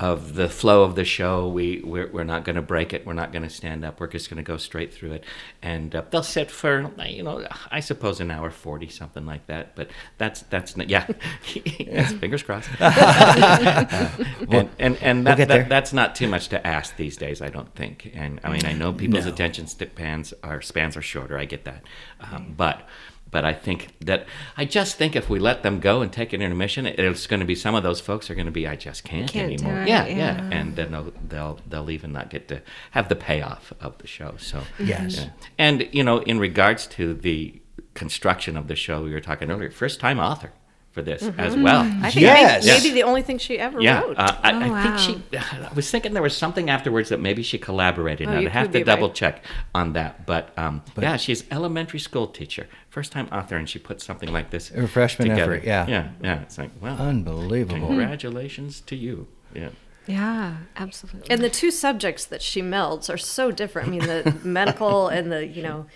of 0.00 0.34
the 0.34 0.48
flow 0.48 0.82
of 0.82 0.94
the 0.94 1.04
show, 1.04 1.46
we 1.46 1.82
we're, 1.84 2.10
we're 2.10 2.24
not 2.24 2.42
going 2.44 2.56
to 2.56 2.62
break 2.62 2.94
it. 2.94 3.04
We're 3.04 3.12
not 3.12 3.32
going 3.32 3.42
to 3.42 3.50
stand 3.50 3.84
up. 3.84 4.00
We're 4.00 4.06
just 4.06 4.30
going 4.30 4.38
to 4.38 4.42
go 4.42 4.56
straight 4.56 4.94
through 4.94 5.12
it, 5.12 5.24
and 5.60 5.94
uh, 5.94 6.02
they'll 6.10 6.22
sit 6.22 6.50
for 6.50 6.90
you 7.06 7.22
know 7.22 7.46
I 7.70 7.80
suppose 7.80 8.18
an 8.18 8.30
hour 8.30 8.50
forty 8.50 8.88
something 8.88 9.26
like 9.26 9.46
that. 9.48 9.76
But 9.76 9.90
that's 10.16 10.40
that's 10.42 10.76
n- 10.78 10.88
yeah, 10.88 11.06
yes, 11.78 12.12
fingers 12.14 12.42
crossed. 12.42 12.70
and 12.80 14.70
and, 14.78 14.96
and 15.02 15.26
that, 15.26 15.36
get 15.36 15.48
that- 15.48 15.68
that's 15.68 15.92
not 15.92 16.14
too 16.14 16.28
much 16.28 16.48
to 16.48 16.66
ask 16.66 16.96
these 16.96 17.18
days, 17.18 17.42
I 17.42 17.50
don't 17.50 17.74
think. 17.74 18.10
And 18.14 18.40
I 18.42 18.50
mean, 18.50 18.64
I 18.64 18.72
know 18.72 18.94
people's 18.94 19.26
attention 19.26 19.66
spans 19.66 20.32
are 20.42 20.62
spans 20.62 20.96
are 20.96 21.02
shorter. 21.02 21.36
I 21.36 21.44
get 21.44 21.64
that, 21.66 21.82
um, 22.20 22.54
but 22.56 22.88
but 23.30 23.44
I 23.44 23.52
think 23.52 23.88
that 24.00 24.26
I 24.56 24.64
just 24.64 24.96
think 24.96 25.14
if 25.16 25.28
we 25.30 25.38
let 25.38 25.62
them 25.62 25.80
go 25.80 26.02
and 26.02 26.12
take 26.12 26.32
an 26.32 26.42
intermission, 26.42 26.86
it's 26.86 27.26
going 27.26 27.40
to 27.40 27.46
be 27.46 27.54
some 27.54 27.74
of 27.74 27.82
those 27.82 28.00
folks 28.00 28.30
are 28.30 28.34
going 28.34 28.46
to 28.46 28.52
be 28.52 28.66
I 28.66 28.76
just 28.76 29.04
can't, 29.04 29.30
Can't 29.30 29.52
anymore. 29.52 29.84
yeah, 29.86 30.06
yeah. 30.06 30.16
yeah, 30.16 30.48
and 30.58 30.76
then 30.76 30.90
they'll 30.92 31.12
they'll 31.28 31.58
they'll 31.68 31.90
even 31.90 32.12
not 32.12 32.30
get 32.30 32.48
to 32.48 32.62
have 32.92 33.08
the 33.08 33.16
payoff 33.16 33.72
of 33.80 33.98
the 33.98 34.06
show. 34.06 34.34
So 34.38 34.62
Yes. 34.78 35.16
yeah. 35.18 35.30
and 35.58 35.88
you 35.92 36.02
know, 36.04 36.18
in 36.22 36.38
regards 36.38 36.86
to 36.88 37.14
the 37.14 37.60
construction 37.94 38.56
of 38.56 38.68
the 38.68 38.76
show, 38.76 39.02
we 39.02 39.12
were 39.12 39.20
talking 39.20 39.50
earlier, 39.50 39.70
first 39.70 40.00
time 40.00 40.18
author 40.18 40.52
for 40.92 41.02
this 41.02 41.22
as 41.38 41.56
well. 41.56 41.82
I 42.02 42.10
think 42.10 42.22
Yes. 42.22 42.66
maybe, 42.66 42.78
maybe 42.82 42.90
the 42.94 43.02
only 43.04 43.22
thing 43.22 43.38
she 43.38 43.58
ever 43.58 43.80
Yeah, 43.80 44.00
wrote. 44.00 44.18
uh, 44.18 44.36
I, 44.42 44.52
Oh, 44.52 44.74
I 44.74 44.82
think 44.82 44.98
she. 44.98 45.38
I 45.38 45.72
was 45.74 45.88
thinking 45.90 46.14
there 46.14 46.22
was 46.22 46.36
something 46.36 46.68
afterwards 46.68 47.10
that 47.10 47.20
maybe 47.20 47.42
she 47.44 47.58
collaborated. 47.58 48.28
Oh, 48.28 48.32
on. 48.32 48.40
you 48.42 48.48
I'd 48.48 48.52
have 48.52 48.70
to 48.72 48.82
double 48.82 49.06
right. 49.08 49.14
check 49.14 49.44
on 49.74 49.92
that. 49.92 50.26
But, 50.26 50.52
um, 50.58 50.82
yeah, 51.00 51.16
she's 51.16 51.44
elementary 51.52 52.00
school 52.00 52.26
teacher, 52.26 52.66
first 52.88 53.12
time 53.12 53.28
author, 53.30 53.56
and 53.56 53.68
she 53.68 53.78
put 53.78 54.00
something 54.00 54.32
like 54.32 54.50
this. 54.50 54.68
Her 54.70 54.88
freshman 54.88 55.28
together. 55.28 55.54
effort, 55.54 55.64
yeah. 55.66 55.86
yeah, 55.86 56.08
yeah. 56.22 56.40
It's 56.42 56.58
like, 56.58 56.70
wow, 56.82 56.96
Unbelievable. 56.96 57.86
congratulations 57.86 58.80
to 58.82 58.96
you. 58.96 59.28
Yeah. 59.54 59.68
Yeah, 60.10 60.56
absolutely. 60.76 61.30
And 61.30 61.42
the 61.42 61.50
two 61.50 61.70
subjects 61.70 62.24
that 62.26 62.42
she 62.42 62.62
melds 62.62 63.12
are 63.12 63.18
so 63.18 63.50
different. 63.50 63.88
I 63.88 63.90
mean, 63.90 64.00
the 64.00 64.36
medical 64.44 65.08
and 65.08 65.30
the 65.30 65.46
you 65.46 65.62
know 65.62 65.86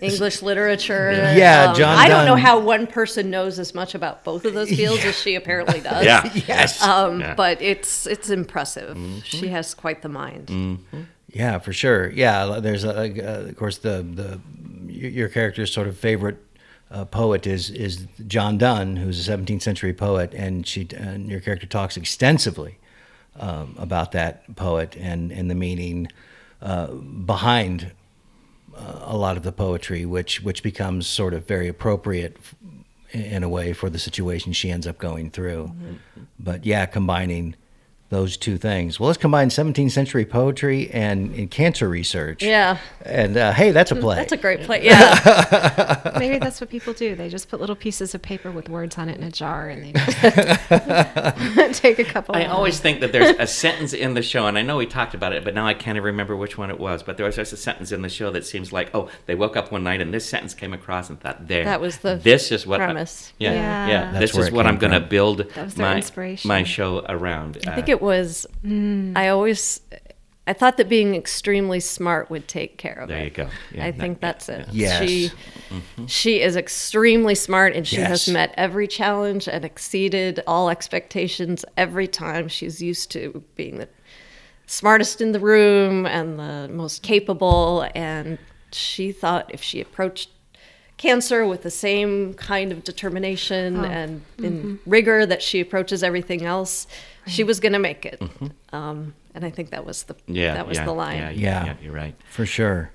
English 0.00 0.42
literature. 0.42 1.10
Um, 1.10 1.36
Yeah, 1.36 1.72
John 1.74 1.96
I 1.98 2.08
don't 2.08 2.26
know 2.26 2.36
how 2.36 2.58
one 2.58 2.86
person 2.86 3.30
knows 3.30 3.58
as 3.58 3.74
much 3.74 3.94
about 3.94 4.24
both 4.24 4.44
of 4.44 4.54
those 4.54 4.68
fields 4.70 5.04
as 5.04 5.18
she 5.18 5.34
apparently 5.34 5.80
does. 5.80 6.04
Yeah. 6.06 6.22
Yes. 6.46 6.82
Um, 6.82 7.20
Yeah. 7.20 7.34
But 7.34 7.60
it's 7.60 8.06
it's 8.06 8.30
impressive. 8.30 8.96
She 9.24 9.48
has 9.48 9.74
quite 9.74 10.02
the 10.02 10.08
mind. 10.08 10.78
Yeah, 11.32 11.58
for 11.58 11.72
sure. 11.72 12.10
Yeah, 12.10 12.60
there's 12.60 12.84
a, 12.84 12.90
uh, 12.90 13.48
of 13.48 13.56
course 13.56 13.78
the 13.78 14.02
the 14.02 14.40
your 14.90 15.10
your 15.10 15.28
character's 15.28 15.72
sort 15.72 15.88
of 15.88 15.96
favorite 15.98 16.38
uh, 16.90 17.04
poet 17.04 17.46
is 17.46 17.70
is 17.70 18.06
John 18.26 18.58
Donne, 18.58 18.96
who's 18.96 19.28
a 19.28 19.36
17th 19.36 19.62
century 19.62 19.92
poet, 19.92 20.32
and 20.34 20.66
she 20.66 20.86
and 20.96 21.28
your 21.28 21.40
character 21.40 21.66
talks 21.66 21.96
extensively 21.96 22.78
um, 23.38 23.74
about 23.78 24.12
that 24.12 24.56
poet 24.56 24.96
and 24.96 25.32
and 25.32 25.50
the 25.50 25.54
meaning 25.54 26.08
uh, 26.62 26.86
behind 26.86 27.92
uh, 28.76 29.00
a 29.02 29.16
lot 29.16 29.36
of 29.36 29.42
the 29.42 29.52
poetry, 29.52 30.04
which 30.04 30.42
which 30.42 30.62
becomes 30.62 31.06
sort 31.06 31.34
of 31.34 31.46
very 31.46 31.68
appropriate 31.68 32.36
in 33.12 33.42
a 33.42 33.48
way 33.48 33.72
for 33.72 33.88
the 33.88 33.98
situation 33.98 34.52
she 34.52 34.70
ends 34.70 34.86
up 34.86 34.98
going 34.98 35.30
through. 35.30 35.72
But 36.38 36.66
yeah, 36.66 36.86
combining 36.86 37.54
those 38.08 38.36
two 38.36 38.56
things. 38.56 39.00
Well, 39.00 39.08
let's 39.08 39.18
combine 39.18 39.48
17th 39.48 39.90
century 39.90 40.24
poetry 40.24 40.88
and, 40.92 41.34
and 41.34 41.50
cancer 41.50 41.88
research. 41.88 42.42
Yeah. 42.42 42.78
And 43.04 43.36
uh, 43.36 43.52
hey, 43.52 43.72
that's 43.72 43.90
a 43.90 43.96
play. 43.96 44.14
That's 44.16 44.32
a 44.32 44.36
great 44.36 44.62
play. 44.62 44.84
Yeah. 44.84 46.12
Maybe 46.18 46.38
that's 46.38 46.60
what 46.60 46.70
people 46.70 46.92
do. 46.92 47.14
They 47.16 47.28
just 47.28 47.48
put 47.48 47.60
little 47.60 47.74
pieces 47.76 48.14
of 48.14 48.22
paper 48.22 48.50
with 48.52 48.68
words 48.68 48.96
on 48.98 49.08
it 49.08 49.16
in 49.18 49.24
a 49.24 49.30
jar 49.30 49.68
and 49.68 49.82
they 49.84 49.92
just 51.66 51.80
take 51.82 51.98
a 51.98 52.04
couple. 52.04 52.36
I 52.36 52.40
of 52.42 52.52
always 52.52 52.78
think 52.80 53.00
that 53.00 53.12
there's 53.12 53.36
a 53.38 53.46
sentence 53.46 53.92
in 53.92 54.14
the 54.14 54.22
show, 54.22 54.46
and 54.46 54.56
I 54.58 54.62
know 54.62 54.76
we 54.76 54.86
talked 54.86 55.14
about 55.14 55.32
it, 55.32 55.44
but 55.44 55.54
now 55.54 55.66
I 55.66 55.74
can't 55.74 55.96
even 55.96 56.06
remember 56.06 56.36
which 56.36 56.56
one 56.58 56.70
it 56.70 56.78
was. 56.78 57.02
But 57.02 57.16
there 57.16 57.26
was 57.26 57.36
just 57.36 57.52
a 57.52 57.56
sentence 57.56 57.92
in 57.92 58.02
the 58.02 58.08
show 58.08 58.30
that 58.32 58.44
seems 58.46 58.72
like, 58.72 58.90
oh, 58.94 59.10
they 59.26 59.34
woke 59.34 59.56
up 59.56 59.72
one 59.72 59.82
night 59.82 60.00
and 60.00 60.12
this 60.12 60.26
sentence 60.26 60.54
came 60.54 60.72
across 60.72 61.10
and 61.10 61.20
thought, 61.20 61.46
there. 61.48 61.64
That 61.64 61.80
was 61.80 61.98
the 61.98 62.16
this 62.16 62.52
is 62.52 62.66
what 62.66 62.80
I- 62.80 62.86
premise. 62.86 63.32
yeah, 63.38 63.52
Yeah. 63.52 63.86
yeah. 63.88 64.12
That's 64.12 64.18
This 64.20 64.34
where 64.34 64.42
is 64.42 64.48
it 64.48 64.54
what 64.54 64.62
came 64.66 64.74
I'm 64.74 64.78
going 64.78 64.92
to 64.92 65.00
build 65.00 65.38
That 65.54 65.64
was 65.64 65.76
my 65.76 65.96
inspiration. 65.96 66.48
my 66.48 66.62
show 66.64 67.04
around. 67.08 67.58
I 67.66 67.74
think 67.74 67.88
it 67.88 67.95
was. 68.02 68.46
Mm. 68.64 69.16
I 69.16 69.28
always. 69.28 69.80
I 70.48 70.52
thought 70.52 70.76
that 70.76 70.88
being 70.88 71.16
extremely 71.16 71.80
smart 71.80 72.30
would 72.30 72.46
take 72.46 72.78
care 72.78 72.94
of 72.94 73.08
There 73.08 73.18
it. 73.18 73.34
There 73.34 73.44
you 73.44 73.50
go. 73.50 73.56
Yeah, 73.72 73.86
I 73.86 73.90
that- 73.90 74.00
think 74.00 74.18
yeah, 74.18 74.20
that's 74.20 74.48
it. 74.48 74.68
yeah. 74.70 75.00
Yes. 75.00 75.08
She, 75.08 75.30
mm-hmm. 75.70 76.06
she 76.06 76.40
is 76.40 76.54
extremely 76.54 77.34
smart 77.34 77.74
and 77.74 77.84
she 77.84 77.96
has 77.96 78.28
met 78.28 78.54
every 78.56 78.86
challenge 78.86 79.48
and 79.48 79.64
exceeded 79.64 80.44
all 80.46 80.70
expectations 80.70 81.64
every 81.76 82.06
time. 82.06 82.46
She's 82.46 82.80
used 82.80 83.10
to 83.10 83.42
being 83.56 83.78
the 83.78 83.88
smartest 84.66 85.20
in 85.20 85.32
the 85.32 85.40
room 85.40 86.06
and 86.06 86.38
the 86.38 86.68
most 86.72 87.02
capable. 87.02 87.88
And 87.96 88.38
she 88.70 89.10
thought 89.10 89.50
if 89.52 89.62
she 89.62 89.80
approached 89.80 90.30
cancer 90.96 91.46
with 91.46 91.62
the 91.62 91.70
same 91.70 92.34
kind 92.34 92.72
of 92.72 92.82
determination 92.84 93.84
and 93.84 94.22
in 94.38 94.78
rigor 94.86 95.26
that 95.26 95.42
she 95.42 95.60
approaches 95.60 96.02
everything 96.02 96.44
else, 96.44 96.86
she 97.26 97.44
was 97.44 97.60
going 97.60 97.72
to 97.74 97.78
make 97.78 98.06
it. 98.06 98.22
Um, 98.72 99.14
and 99.34 99.44
I 99.44 99.50
think 99.50 99.70
that 99.70 99.84
was 99.84 100.04
the 100.04 100.16
yeah, 100.26 100.54
that 100.54 100.66
was 100.66 100.78
yeah, 100.78 100.84
the 100.84 100.92
line. 100.92 101.18
Yeah, 101.18 101.30
Yeah. 101.30 101.36
yeah, 101.36 101.64
yeah, 101.66 101.74
you're 101.82 101.92
right. 101.92 102.14
For 102.30 102.46
sure. 102.46 102.90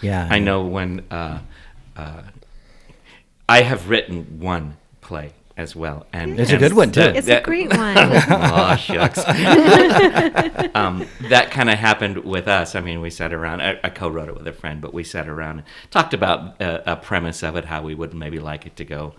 Yeah. 0.00 0.28
I 0.30 0.38
know 0.38 0.64
when 0.64 1.04
uh, 1.10 1.40
uh, 1.96 2.22
I 3.48 3.62
have 3.62 3.88
written 3.88 4.40
one 4.40 4.76
play 5.00 5.32
as 5.58 5.74
well, 5.76 6.06
and 6.12 6.38
It's 6.40 6.52
a 6.52 6.56
good 6.56 6.72
one, 6.72 6.92
too. 6.92 7.00
that- 7.00 7.16
It's 7.16 7.26
that- 7.26 7.42
a 7.42 7.44
great 7.44 7.68
one. 7.76 7.96
Aw, 7.98 8.76
shucks. 8.76 9.18
um, 10.74 11.06
that 11.28 11.50
kind 11.50 11.68
of 11.68 11.78
happened 11.78 12.18
with 12.24 12.46
us. 12.48 12.74
I 12.74 12.80
mean, 12.80 13.00
we 13.00 13.10
sat 13.10 13.32
around. 13.32 13.60
I, 13.60 13.78
I 13.82 13.90
co-wrote 13.90 14.28
it 14.28 14.36
with 14.36 14.46
a 14.46 14.52
friend, 14.52 14.80
but 14.80 14.94
we 14.94 15.02
sat 15.04 15.28
around 15.28 15.58
and 15.58 15.66
talked 15.90 16.14
about 16.14 16.60
a, 16.62 16.92
a 16.92 16.96
premise 16.96 17.42
of 17.42 17.56
it, 17.56 17.64
how 17.66 17.82
we 17.82 17.94
would 17.94 18.14
maybe 18.14 18.38
like 18.38 18.66
it 18.66 18.76
to 18.76 18.84
go. 18.84 19.14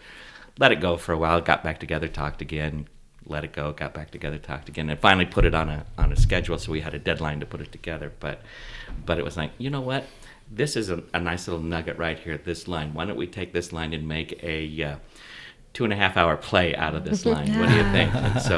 Let 0.57 0.71
it 0.71 0.79
go 0.79 0.97
for 0.97 1.11
a 1.13 1.17
while. 1.17 1.41
Got 1.41 1.61
back 1.63 1.79
together, 1.79 2.07
talked 2.07 2.41
again. 2.41 2.87
Let 3.25 3.43
it 3.43 3.51
go. 3.53 3.73
Got 3.73 3.93
back 3.93 4.09
together, 4.09 4.37
talked 4.37 4.69
again, 4.69 4.89
and 4.89 4.99
finally 4.99 5.25
put 5.25 5.45
it 5.45 5.53
on 5.53 5.69
a 5.69 5.85
on 5.97 6.11
a 6.11 6.15
schedule. 6.15 6.57
So 6.57 6.71
we 6.71 6.81
had 6.81 6.93
a 6.93 6.99
deadline 6.99 7.41
to 7.41 7.45
put 7.45 7.61
it 7.61 7.71
together. 7.71 8.11
But 8.19 8.41
but 9.05 9.19
it 9.19 9.25
was 9.25 9.37
like, 9.37 9.51
you 9.57 9.69
know 9.69 9.81
what? 9.81 10.05
This 10.51 10.75
is 10.75 10.89
a, 10.89 11.03
a 11.13 11.19
nice 11.19 11.47
little 11.47 11.61
nugget 11.63 11.97
right 11.97 12.17
here. 12.17 12.37
This 12.37 12.67
line. 12.67 12.93
Why 12.93 13.05
don't 13.05 13.17
we 13.17 13.27
take 13.27 13.53
this 13.53 13.71
line 13.71 13.93
and 13.93 14.07
make 14.07 14.41
a 14.43 14.83
uh, 14.83 14.95
two 15.79 15.85
and 15.85 15.93
a 15.93 15.95
half 15.95 16.17
hour 16.17 16.35
play 16.35 16.75
out 16.75 16.93
of 16.93 17.05
this 17.05 17.25
line. 17.33 17.57
What 17.57 17.69
do 17.69 17.75
you 17.75 17.83
think? 17.95 18.13
And 18.13 18.41
so 18.41 18.57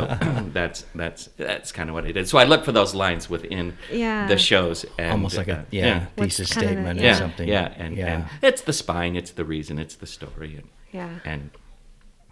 that's 0.54 0.86
that's 0.96 1.30
that's 1.38 1.72
kind 1.72 1.88
of 1.88 1.94
what 1.94 2.04
I 2.06 2.12
did. 2.12 2.28
So 2.28 2.40
I 2.40 2.46
look 2.46 2.66
for 2.66 2.72
those 2.72 2.96
lines 2.96 3.30
within 3.30 3.78
Yeah. 3.92 4.26
the 4.28 4.38
shows, 4.40 4.86
and, 4.98 5.12
Almost 5.12 5.38
like 5.38 5.48
uh, 5.50 5.52
a 5.52 5.66
yeah, 5.70 6.08
What's 6.16 6.38
thesis 6.38 6.54
kinda 6.54 6.68
the- 6.68 6.74
statement 6.74 7.02
or 7.02 7.14
something. 7.14 7.48
yeah, 7.48 7.74
and, 7.78 7.96
yeah. 7.96 8.08
and 8.14 8.26
it's 8.42 8.64
the 8.64 8.74
spine, 8.74 9.16
it's 9.16 9.32
the 9.40 9.46
reason, 9.46 9.78
it's 9.78 9.96
the 10.04 10.08
story, 10.08 10.56
and 10.60 10.68
Yeah. 10.92 11.10
and 11.32 11.52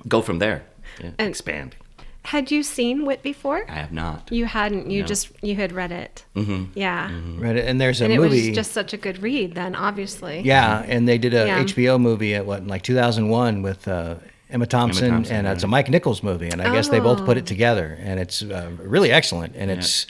go 0.07 0.21
from 0.23 0.39
there. 0.39 0.63
Yeah, 0.99 1.11
And- 1.19 1.29
expand. 1.29 1.75
Had 2.23 2.51
you 2.51 2.63
seen 2.63 3.05
Wit 3.05 3.21
before? 3.23 3.61
I 3.69 3.75
have 3.75 3.91
not. 3.93 4.27
You 4.31 4.45
hadn't. 4.45 4.89
You 4.91 5.01
No. 5.01 5.07
just 5.07 5.29
you 5.41 5.55
had 5.55 5.71
read 5.71 5.91
it. 5.91 6.25
Mm-hmm. 6.35 6.63
Yeah. 6.75 7.09
Read 7.37 7.55
it, 7.57 7.65
and 7.69 7.79
there's 7.79 8.01
a 8.01 8.05
And 8.05 8.13
it 8.13 8.19
movie. 8.19 8.47
was 8.49 8.55
just 8.55 8.71
such 8.71 8.91
a 8.93 8.97
good 8.97 9.21
read. 9.23 9.53
Then 9.55 9.73
obviously. 9.75 10.41
yeah, 10.41 10.83
and 10.93 11.07
they 11.07 11.17
did 11.19 11.33
a 11.33 11.45
Yeah. 11.45 11.63
HBO 11.63 11.97
movie 11.99 12.33
at 12.35 12.45
what 12.45 12.59
in 12.61 12.67
like 12.67 12.81
2001 12.83 13.61
with 13.61 13.87
uh, 13.87 14.15
Emma 14.49 14.65
Thompson, 14.65 15.09
Thompson, 15.11 15.35
and 15.35 15.47
it's 15.47 15.63
a. 15.63 15.67
Mike 15.67 15.89
Nichols 15.89 16.23
movie, 16.23 16.49
and 16.49 16.61
I 16.61 16.73
guess 16.73 16.87
they 16.89 16.99
both 16.99 17.23
put 17.25 17.37
Oh. 17.37 17.39
it 17.39 17.45
together, 17.45 17.97
and 18.01 18.19
it's 18.19 18.41
uh, 18.41 18.71
really 18.79 19.11
excellent, 19.11 19.55
and 19.55 19.69
it's 19.69 20.07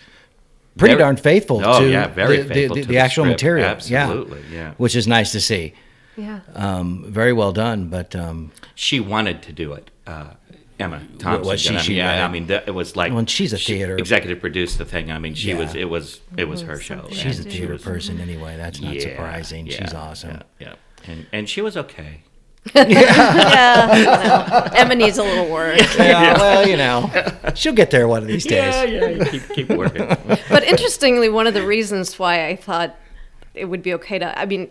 pretty 0.78 0.93
Very- 0.93 0.99
darn 1.04 1.17
faithful 1.17 1.62
Oh, 1.65 1.82
to 1.82 1.89
yeah, 1.89 2.08
very 2.08 2.38
the, 2.38 2.43
the- 2.43 2.54
faithful 2.54 2.75
the, 2.75 2.82
to 2.82 2.88
the 2.88 2.93
the 2.93 2.99
actual 2.99 3.23
script. 3.25 3.34
material. 3.43 3.65
Absolutely, 3.67 4.41
yeah. 4.52 4.73
which 4.78 4.95
is 4.95 5.08
nice 5.08 5.32
to 5.34 5.41
see. 5.41 5.73
Yeah. 6.15 6.39
Um, 6.56 7.06
very 7.08 7.34
well 7.34 7.52
done, 7.52 7.89
but 7.89 8.15
um, 8.15 8.52
She 8.75 8.99
wanted 8.99 9.41
to 9.43 9.52
do 9.54 9.73
it. 9.73 9.89
Uh, 10.08 10.32
Emma 10.80 11.02
Thompson. 11.17 11.45
was 11.45 11.60
she- 11.60 11.69
did. 11.69 11.78
I 11.78 11.82
she 11.82 11.89
mean, 11.91 11.97
yeah, 11.97 12.25
I 12.25 12.32
mean, 12.32 12.47
that- 12.47 12.67
it 12.67 12.71
was 12.71 12.95
like 12.95 13.12
when 13.12 13.25
she's 13.25 13.52
a 13.52 13.58
she 13.58 13.73
theater- 13.73 13.97
executive 13.97 14.39
produced 14.39 14.78
the 14.78 14.86
thing. 14.86 15.12
I 15.12 15.19
mean, 15.19 15.34
she 15.34 15.54
was. 15.54 15.75
It 15.75 15.89
was. 15.89 16.21
It 16.38 16.47
was 16.47 16.62
her 16.62 16.80
show. 16.80 17.08
she's 17.12 17.39
a 17.39 17.43
and 17.43 17.52
she 17.52 17.58
theater 17.60 17.73
was- 17.73 17.84
person 17.84 18.21
anyway. 18.21 18.56
That's 18.56 18.80
not 18.80 18.93
Yeah, 18.95 19.02
surprising. 19.02 19.67
yeah, 19.67 19.82
She's 19.84 19.93
awesome. 19.93 20.41
Yeah, 20.60 20.67
yeah. 20.67 20.73
And 21.12 21.25
and 21.34 21.49
she 21.49 21.62
was 21.62 21.75
okay. 21.75 22.21
Yeah. 22.76 24.69
no. 24.74 24.80
Emma 24.80 24.95
needs 24.95 25.17
a 25.17 25.24
little 25.24 25.50
work. 25.50 25.80
Yeah, 25.98 26.38
well, 26.38 26.67
you 26.67 26.78
know, 26.78 27.10
she'll 27.56 27.74
get 27.74 27.91
there 27.91 28.08
one 28.08 28.22
of 28.22 28.28
these 28.28 28.45
days. 28.45 28.74
Yeah, 28.74 28.84
yeah. 28.84 29.24
Keep 29.26 29.50
keep 29.50 29.69
working. 29.69 30.08
But 30.50 30.63
interestingly, 30.63 31.30
one 31.30 31.48
of 31.48 31.54
the 31.54 31.65
reasons 31.65 32.17
why 32.19 32.48
I 32.48 32.56
thought 32.56 32.95
it 33.54 33.65
would 33.65 33.82
be 33.82 33.93
okay 33.95 34.19
to, 34.19 34.38
I 34.38 34.45
mean, 34.45 34.69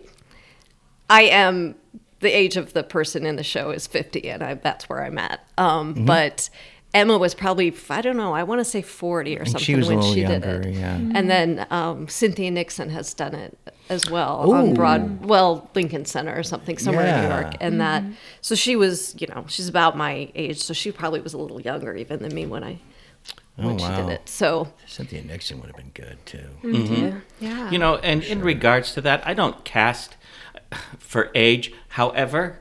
I 1.09 1.23
am 1.23 1.75
the 2.19 2.29
age 2.29 2.57
of 2.57 2.73
the 2.73 2.83
person 2.83 3.25
in 3.25 3.35
the 3.35 3.43
show 3.43 3.71
is 3.71 3.87
50, 3.87 4.29
and 4.29 4.43
I, 4.43 4.53
that's 4.55 4.89
where 4.89 5.03
I'm 5.03 5.17
at. 5.17 5.45
Um, 5.57 6.05
But 6.05 6.49
Emma 6.93 7.17
was 7.17 7.35
probably 7.35 7.73
I 7.89 8.01
don't 8.01 8.17
know 8.17 8.33
I 8.33 8.43
want 8.43 8.59
to 8.59 8.65
say 8.65 8.81
forty 8.81 9.37
or 9.37 9.45
something 9.45 9.61
she 9.61 9.75
was 9.75 9.87
when 9.87 9.97
little 9.99 10.13
she 10.13 10.21
younger, 10.21 10.61
did 10.61 10.65
it. 10.71 10.75
yeah. 10.75 10.97
Mm-hmm. 10.97 11.15
And 11.15 11.29
then 11.29 11.67
um, 11.69 12.07
Cynthia 12.07 12.49
Nixon 12.51 12.89
has 12.89 13.13
done 13.13 13.35
it 13.35 13.57
as 13.89 14.09
well 14.09 14.51
on 14.51 14.73
Broad 14.73 15.25
well 15.25 15.69
Lincoln 15.75 16.05
Center 16.05 16.35
or 16.35 16.43
something 16.43 16.77
somewhere 16.77 17.05
in 17.05 17.21
New 17.23 17.29
York. 17.29 17.55
And 17.61 17.79
that 17.81 18.03
mm-hmm. 18.03 18.13
so 18.41 18.55
she 18.55 18.75
was 18.75 19.15
you 19.21 19.27
know 19.27 19.45
she's 19.47 19.67
about 19.67 19.97
my 19.97 20.29
age 20.35 20.59
so 20.59 20.73
she 20.73 20.91
probably 20.91 21.21
was 21.21 21.33
a 21.33 21.37
little 21.37 21.61
younger 21.61 21.95
even 21.95 22.21
than 22.23 22.33
me 22.33 22.45
when 22.47 22.63
I 22.63 22.79
oh, 23.59 23.67
when 23.67 23.77
she 23.77 23.85
Oh, 23.85 23.89
wow. 23.89 24.05
did 24.07 24.09
it. 24.09 24.27
So 24.29 24.73
Cynthia 24.87 25.21
Nixon 25.23 25.59
would 25.59 25.67
have 25.67 25.75
been 25.77 25.91
good 25.93 26.17
too. 26.25 26.49
yeah. 26.63 27.19
Yeah. 27.39 27.69
You 27.71 27.77
know, 27.77 27.97
and 27.97 28.23
in 28.23 28.41
regards 28.41 28.93
to 28.93 29.01
that, 29.01 29.25
I 29.27 29.33
don't 29.35 29.63
cast 29.63 30.17
uh, 30.71 30.77
for 30.97 31.29
age. 31.35 31.71
However, 31.89 32.59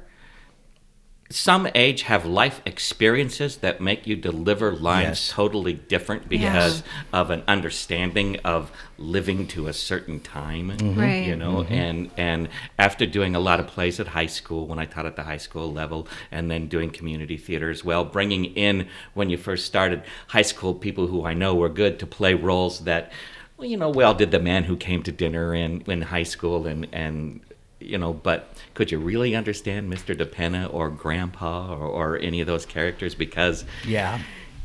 some 1.31 1.69
age 1.75 2.03
have 2.03 2.25
life 2.25 2.63
experiences 2.65 3.59
that 3.59 3.83
make 3.83 4.07
you 4.07 4.17
deliver 4.17 4.73
lines 4.73 5.09
Yes. 5.09 5.29
totally 5.29 5.75
different 5.75 6.27
because 6.27 6.83
of 7.13 7.31
an 7.31 7.43
understanding 7.47 8.39
of 8.45 8.73
living 8.97 9.47
to 9.49 9.67
a 9.67 9.73
certain 9.75 10.21
time. 10.21 10.71
Mm-hmm. 10.71 10.99
Right. 10.99 11.27
You 11.27 11.37
know, 11.37 11.57
mm-hmm. 11.57 11.73
and 11.75 12.11
and 12.17 12.49
after 12.79 13.05
doing 13.05 13.37
a 13.37 13.41
lot 13.41 13.61
of 13.61 13.67
plays 13.67 14.01
at 14.01 14.09
high 14.09 14.27
school, 14.27 14.67
when 14.67 14.79
I 14.79 14.87
taught 14.87 15.05
at 15.05 15.17
the 15.17 15.25
high 15.25 15.37
school 15.37 15.71
level, 15.71 16.09
and 16.31 16.51
then 16.51 16.67
doing 16.67 16.91
community 16.91 17.37
theater 17.37 17.69
as 17.69 17.85
well, 17.85 18.05
bringing 18.05 18.47
in 18.47 18.89
when 19.13 19.29
you 19.29 19.37
first 19.37 19.67
started 19.67 20.03
high 20.29 20.43
school 20.43 20.75
people 20.75 21.09
who 21.09 21.27
I 21.27 21.35
know 21.35 21.55
were 21.55 21.69
good 21.69 21.99
to 21.99 22.07
play 22.07 22.33
roles 22.33 22.81
that 22.81 23.13
well, 23.59 23.67
you 23.67 23.77
know, 23.77 23.91
well, 23.91 24.15
did 24.15 24.31
the 24.31 24.39
man 24.39 24.65
who 24.65 24.77
came 24.77 25.03
to 25.03 25.13
dinner 25.13 25.53
in, 25.53 25.83
in 25.83 26.01
high 26.01 26.23
school 26.23 26.69
and, 26.69 26.87
and, 26.93 27.41
you 27.81 27.99
know, 27.99 28.13
but 28.13 28.57
could 28.79 28.93
you 28.93 28.99
really 29.01 29.35
understand 29.35 29.93
Mr. 29.93 30.17
De 30.17 30.25
Pinna 30.25 30.69
or 30.69 30.89
Grandpa 30.89 31.75
or, 31.75 31.89
or 31.89 32.19
any 32.19 32.41
of 32.41 32.47
those 32.47 32.65
characters 32.65 33.13
because 33.13 33.65
Yeah. 33.85 34.21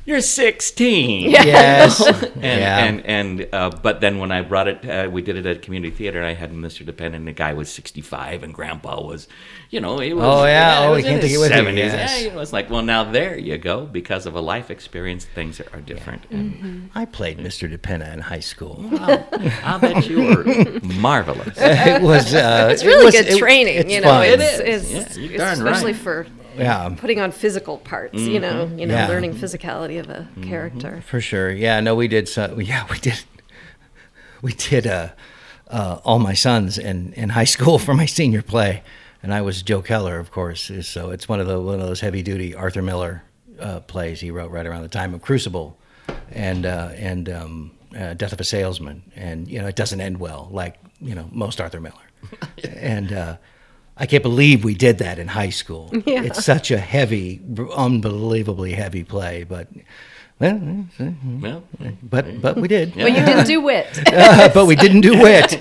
You're 0.05 0.19
16? 0.21 1.31
Yes. 1.31 2.01
And, 2.43 2.59
yeah. 2.59 2.83
and, 2.83 3.05
and 3.05 3.47
uh, 3.53 3.69
but 3.69 4.01
then 4.01 4.17
when 4.17 4.29
I 4.29 4.41
brought 4.41 4.67
it, 4.67 4.85
uh, 4.89 5.09
we 5.09 5.21
did 5.21 5.37
it 5.37 5.45
at 5.45 5.61
community 5.61 5.95
theater, 5.95 6.17
and 6.19 6.27
I 6.27 6.33
had 6.33 6.51
Mr. 6.51 6.85
De 6.85 6.91
Pinna, 6.91 7.15
and 7.15 7.25
the 7.25 7.31
guy 7.31 7.53
was 7.53 7.71
65, 7.71 8.43
and 8.43 8.53
Grandpa 8.53 9.01
was, 9.01 9.29
you 9.69 9.79
know, 9.79 9.99
he 9.99 10.13
was, 10.13 10.25
Oh, 10.25 10.43
yeah. 10.45 10.81
he 10.81 10.85
Oh, 10.87 10.91
was 10.91 10.97
we 10.97 11.03
can't 11.03 11.21
his 11.23 11.31
take 11.31 11.37
it 11.37 11.39
with 11.39 11.51
you, 11.51 11.57
70s. 11.57 11.75
yes. 11.77 12.21
Yeah, 12.21 12.27
it 12.31 12.35
was 12.35 12.51
like, 12.51 12.69
well, 12.69 12.81
now 12.81 13.09
there 13.09 13.37
you 13.37 13.57
go. 13.57 13.85
Because 13.85 14.25
of 14.25 14.35
a 14.35 14.41
life 14.41 14.69
experience, 14.69 15.23
things 15.23 15.61
are, 15.61 15.67
are 15.71 15.79
different. 15.79 16.23
And 16.31 16.89
I 16.93 17.05
played 17.05 17.37
Mr. 17.37 17.69
De 17.69 17.77
Pinna 17.77 18.11
in 18.11 18.19
high 18.19 18.41
school. 18.41 18.83
I'll 18.99 19.79
bet 19.79 20.09
you 20.09 20.17
were 20.35 20.43
marvelous. 20.83 21.53
it 21.57 22.01
was. 22.01 22.33
Uh, 22.33 22.67
It's 22.73 22.83
really 22.83 23.05
was- 23.05 23.15
good 23.15 23.27
it- 23.27 23.37
training, 23.39 23.75
it's 23.77 23.93
you 23.93 24.01
know. 24.01 24.09
fun. 24.09 24.25
It's, 24.25 24.59
it's. 24.91 25.17
Yeah, 25.17 25.23
you're 25.29 25.37
darn 25.37 25.53
especially 25.53 25.93
right. 25.93 26.01
for 26.01 26.27
Yeah. 26.57 26.89
putting 26.97 27.19
on 27.19 27.31
physical 27.31 27.77
parts, 27.79 28.19
you 28.19 28.39
know, 28.39 28.65
you 28.75 28.85
know, 28.85 28.93
Yeah. 28.95 29.07
learning 29.07 29.33
physicality 29.35 29.99
of 29.99 30.09
a 30.09 30.27
character. 30.43 31.01
For 31.05 31.19
sure. 31.21 31.51
Yeah. 31.51 31.79
No, 31.79 31.95
we 31.95 32.07
did. 32.07 32.27
So, 32.29 32.59
yeah, 32.59 32.85
we 32.91 32.99
did. 32.99 33.23
We 34.41 34.53
did. 34.53 34.85
Uh, 34.87 35.09
uh, 35.69 35.99
all 36.03 36.19
my 36.19 36.33
sons 36.33 36.77
in, 36.77 37.13
in 37.13 37.29
high 37.29 37.43
school 37.45 37.79
for 37.79 37.93
my 37.93 38.05
senior 38.05 38.41
play, 38.41 38.83
and 39.23 39.33
I 39.33 39.41
was 39.41 39.61
Joe 39.63 39.81
Keller, 39.81 40.19
of 40.19 40.29
course. 40.31 40.69
So 40.81 41.09
it's 41.11 41.27
one 41.27 41.39
of 41.39 41.47
the 41.47 41.59
one 41.59 41.79
of 41.79 41.87
those 41.87 42.01
heavy 42.01 42.21
duty 42.21 42.53
Arthur 42.53 42.81
Miller 42.81 43.23
uh, 43.59 43.79
plays 43.79 44.19
he 44.19 44.29
wrote 44.29 44.51
right 44.51 44.65
around 44.65 44.83
the 44.83 44.89
time 44.89 45.13
of 45.13 45.21
Crucible, 45.21 45.77
and 46.31 46.65
uh, 46.65 46.89
and 46.95 47.29
um, 47.29 47.71
uh, 47.97 48.13
Death 48.13 48.33
of 48.33 48.39
a 48.41 48.43
Salesman, 48.43 49.01
and 49.15 49.47
you 49.47 49.59
know 49.59 49.67
it 49.67 49.75
doesn't 49.75 50.01
end 50.01 50.19
well 50.19 50.49
like 50.51 50.75
you 51.01 51.15
know 51.15 51.27
most 51.31 51.59
Arthur 51.61 51.79
Miller, 51.81 51.95
and. 52.63 53.11
Uh, 53.13 53.37
I 54.03 54.05
can't 54.05 54.21
believe 54.21 54.65
we 54.65 54.73
did 54.75 54.97
that 54.97 55.17
in 55.17 55.29
high 55.29 55.49
school. 55.61 55.89
It's 56.05 56.43
such 56.43 56.71
a 56.71 56.77
heavy, 56.77 57.39
unbelievably 57.73 58.73
heavy 58.73 59.05
play, 59.05 59.45
but 59.45 59.69
well, 60.39 60.59
Well, 61.41 61.63
but 62.03 62.41
but 62.41 62.57
we 62.57 62.67
did. 62.67 62.95
But 62.95 63.11
you 63.17 63.23
didn't 63.25 63.47
do 63.47 63.61
wit. 63.61 63.87
but 64.53 64.65
we 64.67 64.75
didn't 64.75 65.01
do 65.01 65.13
wit. 65.27 65.57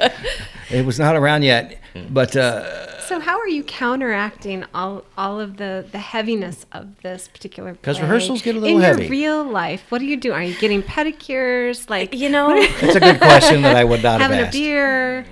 It 0.70 0.85
was 0.85 0.98
not 0.98 1.14
around 1.14 1.42
yet. 1.44 1.78
But 2.11 2.35
uh, 2.35 2.98
So 3.07 3.20
how 3.20 3.38
are 3.38 3.46
you 3.48 3.62
counteracting 3.62 4.64
all 4.74 5.05
all 5.16 5.38
of 5.38 5.57
the 5.59 5.85
the 5.92 5.98
heaviness 6.12 6.66
of 6.72 6.85
this 7.02 7.28
particular? 7.28 7.70
'Cause 7.76 7.98
play 7.98 8.02
rehearsals 8.07 8.42
get 8.42 8.57
a 8.57 8.59
little 8.59 8.78
in 8.78 8.83
heavy. 8.83 9.02
your 9.02 9.11
real 9.11 9.44
life. 9.44 9.83
What 9.90 10.00
are 10.02 10.11
you 10.12 10.16
doing? 10.16 10.37
Are 10.37 10.42
you 10.52 10.59
getting 10.59 10.83
pedicures? 10.83 11.88
Like 11.88 12.11
you 12.22 12.28
know, 12.28 12.48
it's 12.87 12.96
a 12.96 13.00
good 13.09 13.20
question 13.20 13.62
that 13.62 13.76
I 13.76 13.85
would 13.85 14.02
not 14.02 14.20
have 14.20 14.31
having 14.33 14.40
a 14.40 14.48
asked. 14.48 14.59
beer? 14.59 15.26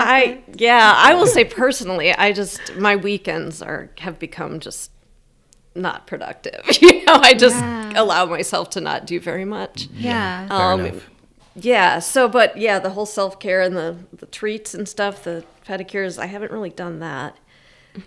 I 0.00 0.42
yeah, 0.56 0.94
I 0.96 1.14
will 1.14 1.26
say 1.26 1.44
personally, 1.44 2.12
I 2.12 2.32
just 2.32 2.74
my 2.76 2.96
weekends 2.96 3.62
are 3.62 3.90
have 3.98 4.18
become 4.18 4.60
just 4.60 4.90
not 5.74 6.06
productive. 6.06 6.62
You 6.82 7.04
know, 7.04 7.14
I 7.22 7.34
just 7.34 7.56
Yeah. 7.56 7.92
allow 7.96 8.26
myself 8.26 8.70
to 8.70 8.80
not 8.80 9.06
do 9.06 9.20
very 9.20 9.44
much. 9.44 9.88
Yeah. 9.94 10.46
Um, 10.50 10.80
enough. 10.86 11.08
Yeah. 11.54 11.98
So, 12.00 12.28
but 12.28 12.56
yeah, 12.56 12.78
the 12.78 12.90
whole 12.90 13.06
self 13.06 13.38
care 13.40 13.60
and 13.60 13.76
the 13.76 13.96
the 14.12 14.26
treats 14.26 14.74
and 14.74 14.88
stuff, 14.88 15.24
the 15.24 15.44
pedicures, 15.66 16.18
I 16.18 16.26
haven't 16.26 16.52
really 16.52 16.70
done 16.70 16.98
that. 17.00 17.36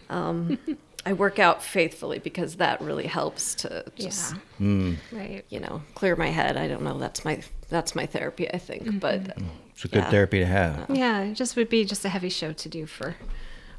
Um, 0.09 0.57
I 1.05 1.11
work 1.13 1.37
out 1.37 1.61
faithfully 1.61 2.19
because 2.19 2.55
that 2.57 2.79
really 2.79 3.07
helps 3.07 3.55
to 3.55 3.83
just 3.95 4.35
yeah. 4.59 4.91
Right. 5.11 5.43
you 5.49 5.59
know 5.59 5.81
clear 5.95 6.15
my 6.15 6.29
head. 6.29 6.55
I 6.55 6.67
don't 6.69 6.81
know. 6.83 6.97
That's 6.97 7.25
my 7.25 7.41
that's 7.69 7.93
my 7.95 8.05
therapy. 8.05 8.49
I 8.53 8.57
think, 8.57 8.99
but 9.01 9.37
It's 9.83 9.91
a 9.91 9.95
good 9.95 10.03
yeah. 10.03 10.09
therapy 10.11 10.39
to 10.39 10.45
have. 10.45 10.85
Yeah. 10.89 11.21
It 11.23 11.33
just 11.33 11.55
would 11.55 11.69
be 11.69 11.83
just 11.85 12.05
a 12.05 12.09
heavy 12.09 12.29
show 12.29 12.53
to 12.53 12.69
do 12.69 12.85
for 12.85 13.15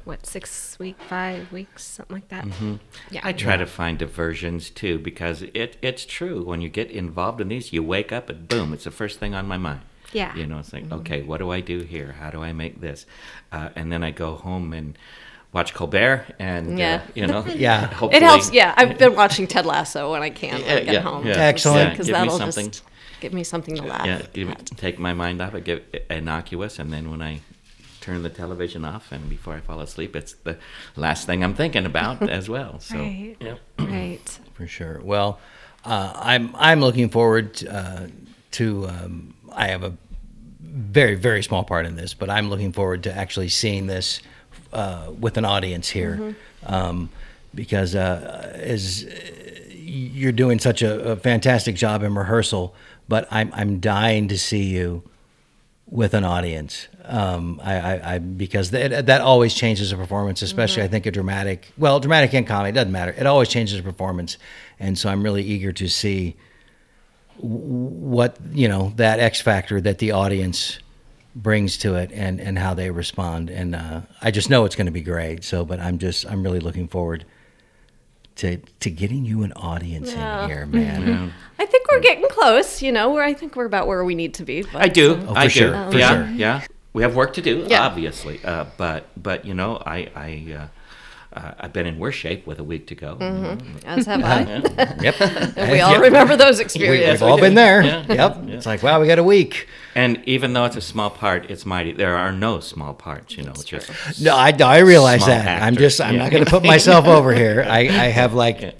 what 0.03 0.25
six 0.27 0.77
week, 0.77 0.97
five 1.09 1.51
weeks, 1.51 1.83
something 1.83 2.15
like 2.17 2.27
that. 2.29 2.45
Yeah. 3.09 3.21
I 3.23 3.33
try 3.33 3.57
to 3.57 3.65
find 3.65 3.97
diversions 3.97 4.69
too 4.69 4.99
because 4.99 5.41
it 5.41 5.77
it's 5.81 6.05
true. 6.05 6.43
When 6.43 6.61
you 6.61 6.69
get 6.69 6.91
involved 6.91 7.41
in 7.41 7.47
these, 7.47 7.73
you 7.73 7.81
wake 7.81 8.11
up 8.11 8.29
and 8.29 8.47
boom, 8.47 8.71
it's 8.73 8.83
the 8.83 8.91
first 8.91 9.19
thing 9.19 9.33
on 9.33 9.47
my 9.47 9.57
mind. 9.57 9.81
Yeah. 10.13 10.35
You 10.35 10.45
know, 10.45 10.59
it's 10.59 10.71
like, 10.71 10.91
okay, 10.91 11.23
what 11.23 11.39
do 11.39 11.49
I 11.49 11.59
do 11.59 11.79
here? 11.79 12.11
How 12.19 12.29
do 12.29 12.41
I 12.43 12.53
make 12.53 12.79
this? 12.81 13.05
Uh, 13.51 13.69
and 13.75 13.91
then 13.91 14.03
I 14.03 14.11
go 14.11 14.35
home 14.35 14.71
and 14.73 14.95
watch 15.51 15.73
Colbert, 15.73 16.25
and 16.37 16.77
Yeah. 16.77 17.01
uh, 17.03 17.11
you 17.15 17.25
know, 17.27 17.43
Yeah. 17.55 17.87
hopefully, 17.87 18.17
it 18.17 18.23
helps. 18.23 18.51
Yeah, 18.53 18.73
I've 18.77 18.97
been 18.99 19.15
watching 19.15 19.47
Ted 19.47 19.65
Lasso 19.65 20.11
when 20.11 20.21
I 20.21 20.29
can 20.29 20.61
when 20.61 20.63
I 20.63 20.73
Yeah, 20.75 20.79
get 20.83 20.93
yeah, 20.93 20.99
home. 21.01 21.25
yeah. 21.25 21.33
Excellent. 21.37 21.91
because 21.91 22.05
Give 22.07 22.13
me 22.13 22.19
that'll 22.19 22.37
something. 22.37 22.71
just 22.71 22.83
give 23.25 23.33
me 23.33 23.43
something 23.43 23.75
to 23.75 23.81
laugh. 23.81 24.05
Yeah, 24.05 24.21
give, 24.33 24.49
at. 24.51 24.65
take 24.77 24.99
my 24.99 25.11
mind 25.13 25.41
off 25.41 25.55
it, 25.55 25.63
give 25.63 25.81
it 25.91 26.05
innocuous, 26.11 26.77
and 26.77 26.93
then 26.93 27.09
when 27.09 27.23
I 27.23 27.41
turn 27.99 28.21
the 28.21 28.29
television 28.29 28.85
off 28.85 29.11
and 29.11 29.27
before 29.27 29.55
I 29.55 29.61
fall 29.61 29.79
asleep, 29.81 30.15
it's 30.15 30.33
the 30.33 30.59
last 30.95 31.25
thing 31.25 31.43
I'm 31.43 31.55
thinking 31.55 31.87
about 31.87 32.29
as 32.39 32.47
well. 32.47 32.79
So, 32.79 32.97
Right. 32.99 33.35
yeah. 33.39 33.55
Right. 33.79 34.39
for 34.53 34.67
sure. 34.67 35.01
Well, 35.03 35.39
uh, 35.83 36.13
I'm 36.15 36.55
I'm 36.55 36.81
looking 36.81 37.09
forward 37.09 37.65
uh, 37.67 38.07
to. 38.51 38.87
Um, 38.89 39.33
I 39.51 39.67
have 39.69 39.83
a 39.83 39.93
very 40.61 41.15
very 41.15 41.41
small 41.41 41.63
part 41.63 41.87
in 41.87 41.95
this, 41.95 42.13
but 42.13 42.29
I'm 42.29 42.49
looking 42.51 42.73
forward 42.73 43.01
to 43.03 43.11
actually 43.17 43.49
seeing 43.49 43.87
this 43.87 44.19
uh, 44.71 45.11
with 45.19 45.37
an 45.37 45.45
audience 45.45 45.89
here, 45.89 46.35
um, 46.67 47.09
because 47.55 47.95
uh, 47.95 48.51
as 48.53 49.03
you're 49.87 50.31
doing 50.31 50.59
such 50.59 50.81
a, 50.81 51.11
a 51.11 51.15
fantastic 51.15 51.75
job 51.75 52.03
in 52.03 52.15
rehearsal, 52.15 52.73
but 53.07 53.27
I'm 53.31 53.51
I'm 53.53 53.79
dying 53.79 54.27
to 54.29 54.37
see 54.37 54.63
you 54.63 55.03
with 55.87 56.13
an 56.13 56.23
audience. 56.23 56.87
Um, 57.03 57.61
I, 57.63 57.75
I, 57.75 58.15
I 58.15 58.19
because 58.19 58.71
that 58.71 59.05
that 59.05 59.21
always 59.21 59.53
changes 59.53 59.91
a 59.91 59.97
performance, 59.97 60.41
especially 60.41 60.83
I 60.83 60.87
think 60.87 61.05
a 61.05 61.11
dramatic. 61.11 61.71
Well, 61.77 61.99
dramatic 61.99 62.33
and 62.33 62.47
comedy 62.47 62.71
doesn't 62.71 62.91
matter. 62.91 63.13
It 63.17 63.25
always 63.25 63.49
changes 63.49 63.79
a 63.79 63.83
performance, 63.83 64.37
and 64.79 64.97
so 64.97 65.09
I'm 65.09 65.23
really 65.23 65.43
eager 65.43 65.71
to 65.73 65.87
see 65.87 66.35
what 67.37 68.37
you 68.51 68.67
know 68.67 68.93
that 68.95 69.19
X 69.19 69.41
factor 69.41 69.79
that 69.81 69.99
the 69.99 70.11
audience 70.11 70.79
brings 71.35 71.77
to 71.79 71.95
it 71.95 72.11
and 72.13 72.39
and 72.39 72.57
how 72.57 72.73
they 72.73 72.89
respond. 72.89 73.49
And 73.49 73.75
uh, 73.75 74.01
I 74.21 74.31
just 74.31 74.49
know 74.49 74.65
it's 74.65 74.75
going 74.75 74.87
to 74.87 74.91
be 74.91 75.01
great. 75.01 75.43
So, 75.43 75.65
but 75.65 75.79
I'm 75.79 75.99
just 75.99 76.25
I'm 76.25 76.41
really 76.41 76.59
looking 76.59 76.87
forward 76.87 77.25
to 78.37 78.57
to 78.81 78.89
getting 78.89 79.25
you 79.25 79.43
an 79.43 79.53
audience 79.53 80.11
Yeah. 80.11 80.43
in 80.43 80.49
here, 80.49 80.65
man. 80.65 81.33
I 81.57 81.65
think 81.65 81.87
we're 81.89 81.99
getting 82.01 82.27
close. 82.29 82.81
You 82.81 82.91
know, 82.91 83.11
where 83.13 83.23
I 83.23 83.33
think 83.33 83.55
we're 83.55 83.65
about 83.65 83.87
where 83.87 84.03
we 84.03 84.15
need 84.15 84.33
to 84.35 84.43
be. 84.45 84.63
But, 84.63 84.81
I 84.81 84.87
do. 84.87 85.13
Oh, 85.27 85.33
for 85.33 85.37
I 85.39 85.47
sure, 85.47 85.85
do. 85.85 85.91
for 85.91 85.97
yeah, 85.97 86.09
sure. 86.27 86.35
yeah. 86.35 86.65
We 86.93 87.03
have 87.03 87.15
work 87.15 87.33
to 87.33 87.41
do, 87.41 87.65
Yeah. 87.67 87.81
obviously. 87.85 88.39
Uh, 88.43 88.65
but 88.77 89.07
but 89.21 89.45
you 89.45 89.53
know, 89.53 89.81
I 89.85 90.09
I 90.15 90.53
uh, 90.57 90.67
uh, 91.35 91.53
I've 91.59 91.73
been 91.73 91.85
in 91.85 91.99
worse 91.99 92.15
shape 92.15 92.47
with 92.47 92.59
a 92.59 92.63
week 92.63 92.87
to 92.87 92.95
go. 92.95 93.17
As 93.85 94.05
have 94.05 94.23
I. 94.23 94.41
Yep. 95.01 95.21
And 95.57 95.71
we 95.71 95.81
all 95.81 95.99
remember 95.99 96.35
those 96.37 96.59
experiences. 96.65 96.75
We, 96.77 96.95
experiences. 96.95 97.19
have 97.19 97.29
all 97.29 97.39
been 97.39 97.53
there. 97.55 97.83
Yeah. 97.83 98.05
Yep. 98.07 98.49
It's 98.49 98.65
like, 98.65 98.81
wow, 98.81 98.99
we 99.01 99.07
got 99.07 99.19
a 99.19 99.23
week. 99.23 99.67
And 99.95 100.21
even 100.25 100.53
though 100.53 100.65
it's 100.65 100.75
a 100.75 100.81
small 100.81 101.09
part, 101.09 101.49
it's 101.49 101.65
mighty. 101.65 101.91
There 101.91 102.15
are 102.17 102.31
no 102.31 102.59
small 102.59 102.93
parts, 102.93 103.37
you 103.37 103.43
know. 103.43 103.51
It's 103.51 103.63
just 103.63 104.21
No, 104.21 104.35
I, 104.35 104.51
I 104.59 104.79
realize 104.79 105.23
Small 105.23 105.35
that. 105.37 105.61
I'm 105.61 105.75
just, 105.75 106.01
I'm 106.01 106.15
Yeah. 106.15 106.23
not 106.23 106.31
going 106.31 106.43
to 106.45 106.49
put 106.49 106.63
myself 106.63 107.05
over 107.05 107.33
here. 107.33 107.65
I, 107.67 107.79
I 107.81 108.07
have 108.09 108.33
like 108.33 108.77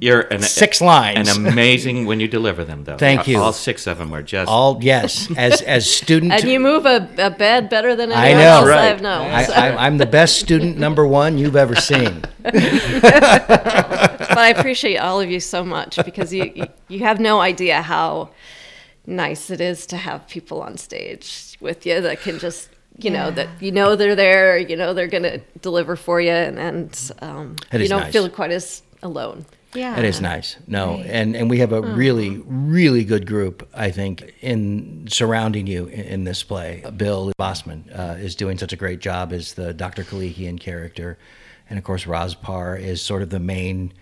you're 0.00 0.20
an, 0.20 0.42
six 0.42 0.80
lines. 0.80 1.28
And 1.28 1.46
amazing 1.46 2.06
when 2.06 2.20
you 2.20 2.28
deliver 2.28 2.64
them, 2.64 2.84
though. 2.84 2.96
Thank 2.96 3.26
you. 3.26 3.38
All 3.38 3.52
six 3.52 3.86
of 3.86 3.98
them 3.98 4.12
are 4.14 4.22
just. 4.22 4.50
All 4.50 4.78
yes, 4.80 5.30
as 5.36 5.62
as 5.62 5.90
student. 5.90 6.32
And 6.32 6.44
you 6.44 6.60
move 6.60 6.86
a, 6.86 7.08
a 7.18 7.30
bed 7.30 7.68
better 7.68 7.96
than 7.96 8.12
I 8.12 8.32
know. 8.32 8.38
else 8.38 8.68
Right. 8.68 8.92
I've 8.92 9.02
known. 9.02 9.30
I, 9.30 9.42
so. 9.44 9.52
I, 9.52 9.86
I'm 9.86 9.98
the 9.98 10.06
best 10.06 10.40
student 10.40 10.78
number 10.78 11.06
one 11.06 11.38
you've 11.38 11.56
ever 11.56 11.74
seen. 11.76 12.22
But 14.28 14.38
I 14.38 14.48
appreciate 14.50 14.98
all 14.98 15.20
of 15.20 15.28
you 15.28 15.40
so 15.40 15.64
much 15.64 15.96
because 16.04 16.32
you, 16.32 16.52
you 16.54 16.66
you 16.86 17.00
have 17.00 17.18
no 17.18 17.40
idea 17.40 17.82
how 17.82 18.30
nice 19.04 19.50
it 19.50 19.60
is 19.60 19.86
to 19.86 19.96
have 19.96 20.28
people 20.28 20.62
on 20.62 20.76
stage 20.76 21.56
with 21.60 21.84
you 21.84 22.00
that 22.00 22.20
can 22.20 22.38
just 22.38 22.68
you 22.98 23.10
know 23.10 23.30
that 23.32 23.48
you 23.60 23.72
know 23.72 23.96
they're 23.96 24.14
there, 24.14 24.56
you 24.56 24.76
know 24.76 24.94
they're 24.94 25.08
gonna 25.08 25.38
deliver 25.60 25.96
for 25.96 26.20
you, 26.20 26.30
and, 26.30 26.58
and 26.58 27.12
um, 27.20 27.56
you 27.72 27.88
don't 27.88 28.02
nice. 28.02 28.12
feel 28.12 28.28
quite 28.28 28.52
as 28.52 28.82
alone. 29.02 29.44
Yeah. 29.74 29.98
It 29.98 30.04
is 30.04 30.20
nice. 30.20 30.56
No, 30.66 30.96
and 30.96 31.36
and 31.36 31.50
we 31.50 31.58
have 31.58 31.72
a 31.72 31.82
really 31.82 32.42
really 32.46 33.04
good 33.04 33.26
group. 33.26 33.68
I 33.74 33.90
think 33.90 34.34
in 34.40 35.06
surrounding 35.08 35.66
you 35.66 35.86
in, 35.86 36.00
in 36.00 36.24
this 36.24 36.42
play. 36.42 36.82
Bill 36.96 37.32
Bossman 37.38 37.84
uh, 37.96 38.14
is 38.14 38.34
doing 38.34 38.56
such 38.58 38.72
a 38.72 38.76
great 38.76 39.00
job 39.00 39.32
as 39.32 39.54
the 39.54 39.74
Dr. 39.74 40.04
Kelekian 40.04 40.58
character, 40.58 41.18
and 41.68 41.78
of 41.78 41.84
course 41.84 42.06
Roz 42.06 42.34
Parr 42.34 42.76
is 42.76 43.02
sort 43.02 43.22
of 43.22 43.30
the 43.30 43.40
main 43.40 43.92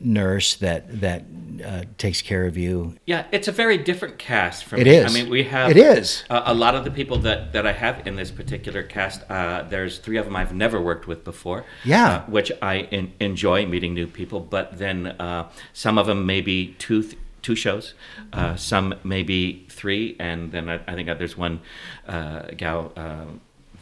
nurse 0.00 0.54
that 0.56 1.00
that 1.00 1.24
uh, 1.64 1.82
takes 1.96 2.20
care 2.22 2.44
of 2.46 2.56
you. 2.56 2.94
Yeah, 3.06 3.24
it's 3.32 3.48
a 3.48 3.52
very 3.52 3.78
different 3.78 4.18
cast 4.18 4.64
from 4.64 4.80
It 4.80 4.86
me. 4.86 4.96
is. 4.96 5.10
I 5.10 5.14
mean, 5.22 5.30
we 5.30 5.44
have 5.44 5.70
It 5.70 5.76
is. 5.78 6.24
a, 6.28 6.42
a 6.46 6.54
lot 6.54 6.74
of 6.74 6.84
the 6.84 6.90
people 6.90 7.18
that, 7.20 7.52
that 7.52 7.66
I 7.66 7.72
have 7.72 8.06
in 8.06 8.16
this 8.16 8.30
particular 8.30 8.82
cast. 8.82 9.22
Uh, 9.30 9.62
there's 9.62 9.98
three 9.98 10.18
of 10.18 10.24
them 10.26 10.36
I've 10.36 10.52
never 10.52 10.80
worked 10.80 11.06
with 11.06 11.24
before. 11.24 11.64
Yeah. 11.84 12.08
uh, 12.08 12.22
which 12.26 12.52
I 12.60 12.80
en- 12.92 13.12
enjoy 13.20 13.64
meeting 13.66 13.94
new 13.94 14.06
people. 14.06 14.40
But 14.40 14.78
then 14.78 15.06
uh, 15.06 15.48
some 15.72 15.96
of 15.98 16.06
them 16.06 16.26
maybe 16.26 16.74
two 16.78 17.02
th- 17.02 17.16
two 17.42 17.54
shows, 17.54 17.94
uh, 18.32 18.56
some 18.56 18.94
maybe 19.04 19.64
three, 19.70 20.16
and 20.18 20.50
then 20.52 20.68
I, 20.68 20.80
I 20.88 20.94
think 20.94 21.06
there's 21.18 21.38
one 21.38 21.60
uh, 22.08 22.42
gal. 22.56 22.92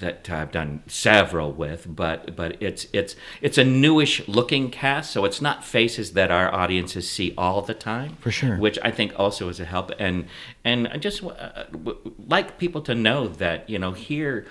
That 0.01 0.29
I've 0.31 0.51
done 0.51 0.83
several 0.87 1.53
with, 1.53 1.87
but 1.89 2.35
but 2.37 2.61
it's 2.63 2.87
it's 2.93 3.17
it's 3.41 3.59
a 3.59 3.65
newish 3.65 4.27
looking 4.29 4.71
cast, 4.71 5.13
so 5.13 5.25
it's 5.25 5.41
not 5.41 5.65
faces 5.65 6.13
that 6.13 6.31
our 6.31 6.53
audiences 6.53 7.11
see 7.11 7.33
all 7.39 7.63
the 7.63 7.75
time. 7.75 8.17
For 8.21 8.31
sure. 8.31 8.57
which 8.57 8.79
I 8.83 8.91
think 8.91 9.13
also 9.19 9.49
is 9.49 9.61
a 9.61 9.65
help. 9.65 9.93
And 9.99 10.27
and 10.65 10.89
I 10.89 10.97
just 10.97 11.23
uh, 11.23 11.65
w- 11.71 12.15
like 12.27 12.59
people 12.59 12.81
to 12.83 12.95
know 12.95 13.29
that 13.29 13.69
you 13.71 13.79
know 13.79 13.93
here. 13.93 14.47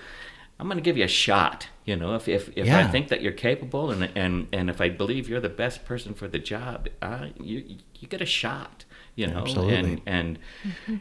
I'm 0.58 0.66
going 0.66 0.76
to 0.78 0.82
give 0.82 0.96
you 0.96 1.04
a 1.04 1.08
shot. 1.08 1.68
You 1.84 1.96
know, 1.96 2.14
if 2.14 2.28
if, 2.28 2.48
if 2.56 2.66
I 2.72 2.86
think 2.86 3.08
that 3.08 3.20
you're 3.22 3.32
capable 3.32 3.90
and 3.90 4.10
and 4.16 4.46
and 4.52 4.70
if 4.70 4.80
I 4.80 4.88
believe 4.88 5.28
you're 5.28 5.40
the 5.40 5.48
best 5.48 5.84
person 5.84 6.14
for 6.14 6.28
the 6.28 6.38
job, 6.38 6.88
uh, 7.02 7.26
you 7.40 7.76
you 7.98 8.08
get 8.08 8.20
a 8.20 8.26
shot. 8.26 8.84
You 9.16 9.28
know, 9.28 9.42
Absolutely. 9.42 9.74
and 9.76 10.00
and 10.06 10.38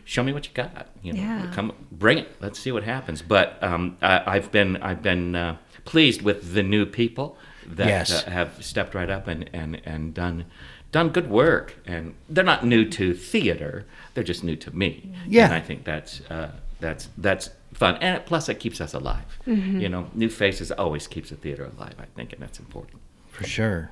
show 0.06 0.24
me 0.24 0.34
what 0.34 0.46
you 0.48 0.54
got. 0.54 0.88
You 1.02 1.14
know, 1.14 1.22
Yeah. 1.22 1.52
come 1.54 1.74
bring 1.92 2.18
it. 2.20 2.36
Let's 2.42 2.60
see 2.60 2.72
what 2.72 2.84
happens. 2.84 3.22
But 3.22 3.58
um, 3.64 3.98
I, 4.02 4.36
I've 4.36 4.52
been 4.52 4.78
I've 4.78 5.02
been 5.02 5.36
uh, 5.36 5.58
pleased 5.86 6.22
with 6.22 6.54
the 6.54 6.62
new 6.64 6.86
people 6.86 7.38
that 7.66 7.88
Yes. 7.88 8.12
uh, 8.28 8.30
have 8.30 8.64
stepped 8.64 8.94
right 8.94 9.10
up 9.10 9.28
and, 9.28 9.50
and, 9.54 9.82
and 9.86 10.14
done 10.14 10.46
done 10.92 11.10
good 11.10 11.30
work. 11.30 11.76
And 11.86 12.14
they're 12.30 12.44
not 12.44 12.66
new 12.66 12.88
to 12.90 13.14
theater; 13.14 13.86
they're 14.14 14.24
just 14.24 14.44
new 14.44 14.58
to 14.58 14.76
me. 14.76 15.12
Yeah. 15.28 15.46
and 15.46 15.54
I 15.54 15.60
think 15.62 15.84
that's 15.86 16.22
uh, 16.30 16.52
that's 16.84 17.10
that's 17.18 17.50
fun. 17.74 17.98
And 18.02 18.24
plus, 18.26 18.50
it 18.50 18.60
keeps 18.60 18.80
us 18.80 18.94
alive. 18.94 19.40
You 19.46 19.90
know, 19.90 20.10
new 20.14 20.30
faces 20.30 20.72
always 20.72 21.08
keeps 21.08 21.30
the 21.30 21.36
theater 21.36 21.64
alive. 21.66 21.96
I 22.00 22.06
think, 22.16 22.34
and 22.34 22.42
that's 22.42 22.60
important. 22.60 23.02
For 23.30 23.46
sure. 23.46 23.92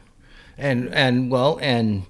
And 0.57 0.93
and 0.93 1.31
well, 1.31 1.57
and 1.61 2.03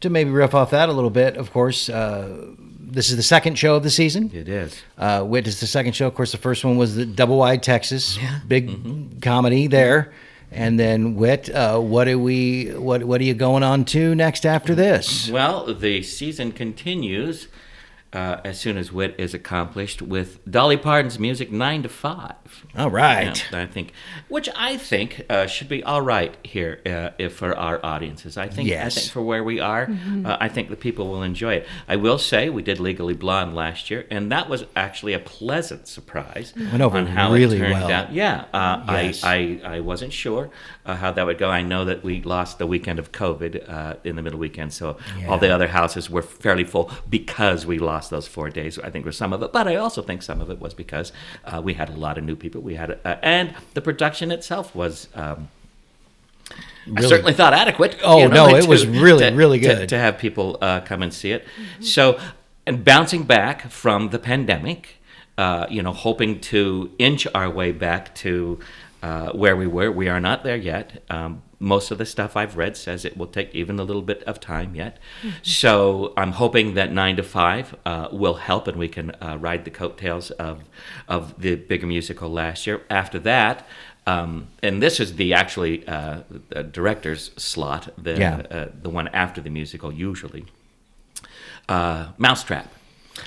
to 0.00 0.10
maybe 0.10 0.30
riff 0.30 0.54
off 0.54 0.70
that 0.70 0.88
a 0.88 0.92
little 0.92 1.10
bit, 1.10 1.36
of 1.36 1.52
course, 1.52 1.88
uh, 1.88 2.46
this 2.58 3.10
is 3.10 3.16
the 3.16 3.22
second 3.22 3.56
show 3.58 3.76
of 3.76 3.82
the 3.82 3.90
season. 3.90 4.30
It 4.34 4.48
is. 4.48 4.80
Uh, 4.98 5.24
Wit 5.26 5.46
is 5.46 5.60
the 5.60 5.66
second 5.66 5.94
show. 5.94 6.06
Of 6.06 6.14
course, 6.14 6.32
the 6.32 6.38
first 6.38 6.64
one 6.64 6.76
was 6.76 6.96
the 6.96 7.06
Double 7.06 7.36
Wide 7.38 7.62
Texas, 7.62 8.18
big 8.48 9.20
comedy 9.22 9.66
there, 9.68 10.12
and 10.50 10.80
then 10.80 11.14
Wit. 11.14 11.50
Uh, 11.50 11.78
what 11.78 12.08
are 12.08 12.18
we? 12.18 12.70
What 12.72 13.04
What 13.04 13.20
are 13.20 13.24
you 13.24 13.34
going 13.34 13.62
on 13.62 13.84
to 13.86 14.14
next 14.14 14.44
after 14.46 14.74
this? 14.74 15.30
Well, 15.30 15.72
the 15.72 16.02
season 16.02 16.52
continues 16.52 17.48
uh, 18.12 18.40
as 18.44 18.58
soon 18.58 18.76
as 18.76 18.90
Wit 18.92 19.14
is 19.18 19.34
accomplished 19.34 20.02
with 20.02 20.44
Dolly 20.50 20.76
Parton's 20.76 21.18
music 21.18 21.52
nine 21.52 21.82
to 21.84 21.88
five. 21.88 22.34
All 22.76 22.90
right. 22.90 23.44
Yeah, 23.52 23.60
I 23.62 23.66
think, 23.66 23.92
which 24.28 24.48
I 24.56 24.76
think 24.76 25.24
uh, 25.30 25.46
should 25.46 25.68
be 25.68 25.84
all 25.84 26.02
right 26.02 26.34
here 26.44 26.80
uh, 26.84 27.10
if 27.18 27.34
for 27.34 27.56
our 27.56 27.78
audiences. 27.86 28.36
I 28.36 28.48
think, 28.48 28.68
Yes. 28.68 28.96
I 28.96 29.00
think 29.00 29.12
for 29.12 29.22
where 29.22 29.44
we 29.44 29.60
are, 29.60 29.88
uh, 30.24 30.36
I 30.40 30.48
think 30.48 30.70
the 30.70 30.76
people 30.76 31.08
will 31.08 31.22
enjoy 31.22 31.54
it. 31.54 31.68
I 31.86 31.96
will 31.96 32.18
say 32.18 32.50
we 32.50 32.62
did 32.62 32.80
Legally 32.80 33.14
Blonde 33.14 33.54
last 33.54 33.90
year, 33.90 34.06
and 34.10 34.32
that 34.32 34.48
was 34.48 34.64
actually 34.74 35.12
a 35.12 35.20
pleasant 35.20 35.86
surprise 35.86 36.52
Went 36.56 36.80
over 36.82 36.98
on 36.98 37.06
how 37.06 37.32
really 37.32 37.56
it 37.56 37.60
turned 37.60 37.74
well. 37.74 37.90
out. 37.92 38.12
Yeah, 38.12 38.44
uh, 38.52 38.84
Yes. 38.88 39.22
I, 39.22 39.60
I 39.64 39.76
I 39.76 39.80
wasn't 39.80 40.12
sure 40.12 40.50
uh, 40.90 40.96
how 40.96 41.12
that 41.12 41.24
would 41.24 41.38
go. 41.38 41.48
I 41.48 41.62
know 41.62 41.84
that 41.84 42.02
we 42.02 42.20
lost 42.22 42.58
the 42.58 42.66
weekend 42.66 42.98
of 42.98 43.12
COVID 43.12 43.68
uh, 43.68 43.94
in 44.02 44.16
the 44.16 44.22
middle 44.22 44.38
weekend, 44.38 44.72
so 44.72 44.96
all 45.28 45.38
the 45.38 45.50
other 45.50 45.68
houses 45.68 46.10
were 46.10 46.22
fairly 46.22 46.64
full 46.64 46.90
because 47.08 47.64
we 47.64 47.78
lost 47.78 48.10
those 48.10 48.26
four 48.26 48.50
days. 48.50 48.78
I 48.78 48.90
think 48.90 49.06
was 49.06 49.16
some 49.16 49.32
of 49.32 49.42
it, 49.42 49.52
but 49.52 49.68
I 49.68 49.76
also 49.76 50.02
think 50.02 50.22
some 50.22 50.40
of 50.40 50.50
it 50.50 50.60
was 50.60 50.74
because 50.74 51.12
uh, 51.44 51.60
we 51.62 51.74
had 51.74 51.88
a 51.88 51.92
lot 51.92 52.18
of 52.18 52.24
new 52.24 52.36
people. 52.36 52.60
We 52.60 52.74
had, 52.74 52.98
uh, 53.04 53.16
and 53.22 53.54
the 53.74 53.80
production 53.80 54.30
itself 54.32 54.74
was. 54.74 55.08
Um, 55.14 55.48
I 56.96 57.02
certainly 57.02 57.34
thought 57.34 57.52
adequate. 57.52 57.98
Oh, 58.02 58.26
no, 58.26 58.48
it 58.56 58.66
was 58.66 58.86
really, 58.86 59.32
really 59.32 59.60
good. 59.60 59.88
to 59.90 59.98
have 59.98 60.18
people 60.18 60.58
uh, 60.60 60.80
come 60.80 61.02
and 61.02 61.14
see 61.14 61.30
it. 61.30 61.46
So, 61.80 62.18
and 62.66 62.84
bouncing 62.84 63.22
back 63.22 63.70
from 63.70 64.08
the 64.08 64.18
pandemic, 64.18 64.96
uh, 65.38 65.66
you 65.70 65.82
know, 65.82 65.92
hoping 65.92 66.40
to 66.40 66.90
inch 66.98 67.28
our 67.32 67.48
way 67.48 67.70
back 67.70 68.14
to 68.16 68.58
uh, 69.02 69.32
where 69.32 69.56
we 69.56 69.66
were. 69.66 69.90
We 69.90 70.08
are 70.08 70.20
not 70.20 70.42
there 70.44 70.56
yet. 70.56 71.02
Um, 71.10 71.42
most 71.58 71.90
of 71.90 71.98
the 71.98 72.06
stuff 72.06 72.36
I've 72.36 72.56
read 72.56 72.76
says 72.76 73.04
it 73.04 73.16
will 73.16 73.26
take 73.26 73.54
even 73.54 73.78
a 73.78 73.84
little 73.84 74.02
bit 74.02 74.22
of 74.24 74.40
time 74.40 74.74
yet. 74.74 74.98
So 75.42 76.12
I'm 76.16 76.32
hoping 76.32 76.74
that 76.74 76.90
nine 76.92 77.16
to 77.16 77.22
five 77.22 77.74
uh, 77.84 78.08
will 78.12 78.34
help, 78.34 78.66
and 78.68 78.78
we 78.78 78.88
can 78.88 79.10
uh, 79.20 79.36
ride 79.40 79.64
the 79.64 79.70
coattails 79.70 80.30
of 80.32 80.62
of 81.08 81.40
the 81.40 81.56
bigger 81.56 81.86
musical 81.86 82.30
last 82.30 82.66
year. 82.66 82.82
After 82.88 83.18
that. 83.20 83.66
Um, 84.06 84.48
and 84.62 84.82
this 84.82 84.98
is 84.98 85.16
the 85.16 85.34
actually 85.34 85.86
uh, 85.86 86.22
the 86.48 86.62
director's 86.62 87.30
slot, 87.36 87.90
the 88.02 88.18
Yeah. 88.18 88.42
uh, 88.50 88.68
the 88.82 88.88
one 88.88 89.08
after 89.08 89.42
the 89.42 89.50
musical 89.50 89.92
usually. 89.92 90.46
Uh, 91.68 92.08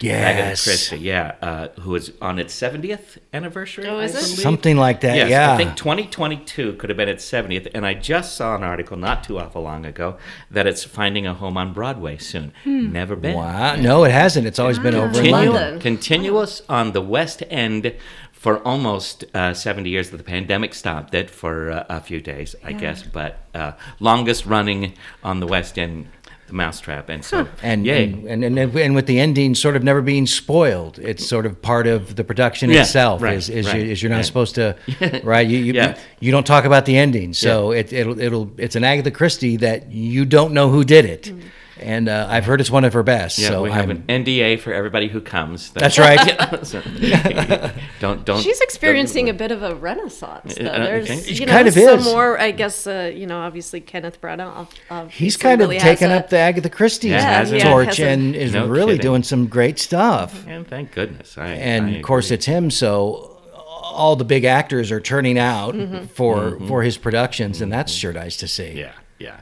Mousetrap. 0.02 0.22
Agatha 0.24 0.50
Yes. 0.50 0.64
Christie, 0.64 0.98
yeah, 1.00 1.36
uh, 1.42 1.68
who 1.82 1.96
is 1.96 2.12
on 2.22 2.40
its 2.40 2.54
70th 2.60 3.18
anniversary. 3.34 3.86
Oh, 3.88 4.00
I 4.00 4.04
is 4.06 4.16
it? 4.16 4.42
Something 4.42 4.78
like 4.78 5.02
that. 5.02 5.16
Yes, 5.16 5.30
yeah. 5.30 5.54
I 5.54 5.58
think 5.58 5.76
2022 5.76 6.74
could 6.74 6.90
have 6.90 6.98
been 6.98 7.10
its 7.10 7.30
70th, 7.30 7.68
and 7.74 7.86
I 7.86 7.94
just 7.94 8.36
saw 8.36 8.56
an 8.56 8.64
article 8.64 8.98
not 8.98 9.24
too 9.24 9.40
awful 9.40 9.62
long 9.64 9.86
ago 9.86 10.18
that 10.52 10.68
it's 10.68 10.84
finding 10.84 11.26
a 11.28 11.34
home 11.34 11.58
on 11.58 11.74
Broadway 11.74 12.18
soon. 12.18 12.54
Never 12.66 13.16
been. 13.16 13.36
Wow. 13.36 13.76
No, 13.76 14.04
it 14.04 14.12
hasn't. 14.12 14.48
It's 14.48 14.60
always 14.60 14.80
been 14.80 14.96
over 14.96 15.20
in 15.20 15.26
Continu- 15.26 15.32
London. 15.32 15.54
London. 15.54 15.80
continuous 15.80 16.62
on 16.70 16.92
the 16.94 17.02
West 17.02 17.44
End 17.50 17.94
for 18.32 18.60
almost 18.68 19.24
uh, 19.34 19.54
70 19.54 19.90
years. 19.90 20.10
The 20.10 20.22
pandemic 20.22 20.74
stopped 20.74 21.14
it 21.14 21.30
for 21.30 21.72
uh, 21.72 21.86
a 21.90 22.02
few 22.02 22.20
days, 22.20 22.56
I 22.64 22.74
guess, 22.74 23.02
but 23.02 23.38
uh, 23.56 23.72
longest 24.02 24.46
running 24.46 24.94
on 25.24 25.40
the 25.40 25.48
West 25.48 25.80
End, 25.80 26.08
the 26.48 26.54
Mousetrap, 26.54 27.10
and 27.10 27.24
so 27.24 27.48
And, 27.62 27.86
yay. 27.86 28.04
and, 28.28 28.44
and 28.44 28.58
and 28.60 28.76
and 28.76 28.96
with 28.96 29.06
the 29.08 29.20
ending 29.20 29.56
sort 29.56 29.76
of 29.76 29.84
never 29.84 30.02
being 30.02 30.28
spoiled, 30.28 31.00
it's 31.00 31.26
sort 31.28 31.46
of 31.46 31.62
part 31.62 31.88
of 31.88 32.16
the 32.16 32.24
production 32.24 32.70
Yeah, 32.70 32.82
itself. 32.82 33.22
right, 33.22 33.38
is 33.38 33.50
is, 33.50 33.68
right, 33.68 33.84
you, 33.86 33.92
is 33.92 34.04
you're 34.04 34.10
not 34.10 34.18
right. 34.18 34.26
supposed 34.26 34.56
to, 34.56 34.76
right? 35.24 35.48
You 35.48 35.58
you, 35.60 35.74
Yeah. 35.74 35.98
you 36.20 36.32
don't 36.32 36.46
talk 36.46 36.66
about 36.66 36.86
the 36.86 36.98
ending, 36.98 37.34
so 37.34 37.72
it 37.72 37.94
it'll 37.94 38.20
it'll 38.20 38.52
it's 38.58 38.76
an 38.76 38.84
Agatha 38.84 39.12
Christie 39.12 39.58
that 39.58 39.92
you 39.92 40.26
don't 40.26 40.54
know 40.54 40.70
who 40.70 40.84
did 40.84 41.06
it, 41.06 41.24
mm. 41.24 41.42
And 41.80 42.08
uh, 42.08 42.28
I've 42.30 42.46
heard 42.46 42.62
it's 42.62 42.70
one 42.72 42.84
of 42.86 42.94
her 42.94 43.04
best. 43.04 43.40
yeah, 43.40 43.48
so 43.50 43.64
we 43.64 43.72
have 43.72 43.90
I'm, 43.90 44.04
an 44.08 44.24
NDA 44.26 44.60
for 44.60 44.74
everybody 44.74 45.08
who 45.08 45.22
comes. 45.22 45.72
that's 45.72 45.98
right. 46.00 46.20
So, 46.66 46.82
don't 48.00 48.26
don't. 48.26 48.42
She's 48.42 48.62
experiencing 48.62 49.28
a 49.30 49.32
don't- 49.34 49.38
bit 49.38 49.52
of 49.52 49.64
a 49.64 49.76
renaissance. 49.76 50.56
Though. 50.56 50.66
Uh, 50.66 50.78
There's, 50.86 51.10
okay. 51.10 51.32
you 51.34 51.46
know, 51.46 51.52
kind 51.52 51.68
of 51.68 51.74
some 51.74 52.00
is. 52.00 52.06
more. 52.06 52.40
I 52.40 52.52
guess 52.52 52.88
uh, 52.88 53.12
you 53.14 53.26
know, 53.28 53.40
obviously 53.40 53.82
Kenneth 53.82 54.22
Branagh. 54.22 54.68
Uh, 54.90 55.08
He's 55.08 55.36
kind 55.38 55.62
of 55.62 55.70
really 55.70 55.80
has 55.80 55.84
taken 56.00 56.12
a- 56.12 56.16
up 56.18 56.30
the 56.30 56.38
Agatha 56.38 56.70
Christie 56.70 57.10
Yeah, 57.10 57.44
torch 57.44 57.88
Has 57.88 58.00
a- 58.00 58.08
and 58.10 58.36
is 58.36 58.54
No 58.54 58.68
really 58.68 58.94
kidding. 58.94 59.02
doing 59.02 59.24
some 59.24 59.48
great 59.48 59.80
stuff. 59.80 60.46
And 60.48 60.68
thank 60.68 60.92
goodness. 60.92 61.38
I, 61.38 61.48
and 61.48 61.86
I 61.88 61.90
of 61.98 62.04
course 62.04 62.32
it's 62.32 62.46
him 62.46 62.70
so 62.72 63.30
all 63.56 64.16
the 64.16 64.26
big 64.26 64.44
actors 64.44 64.92
are 64.92 65.00
turning 65.02 65.38
out 65.38 65.76
for 66.10 66.60
for 66.68 66.82
his 66.84 66.98
productions 66.98 67.62
and 67.62 67.72
that's 67.72 67.92
sure 67.92 68.12
nice 68.14 68.38
to 68.38 68.48
see 68.48 68.72
Yeah, 68.72 68.94
yeah. 69.20 69.40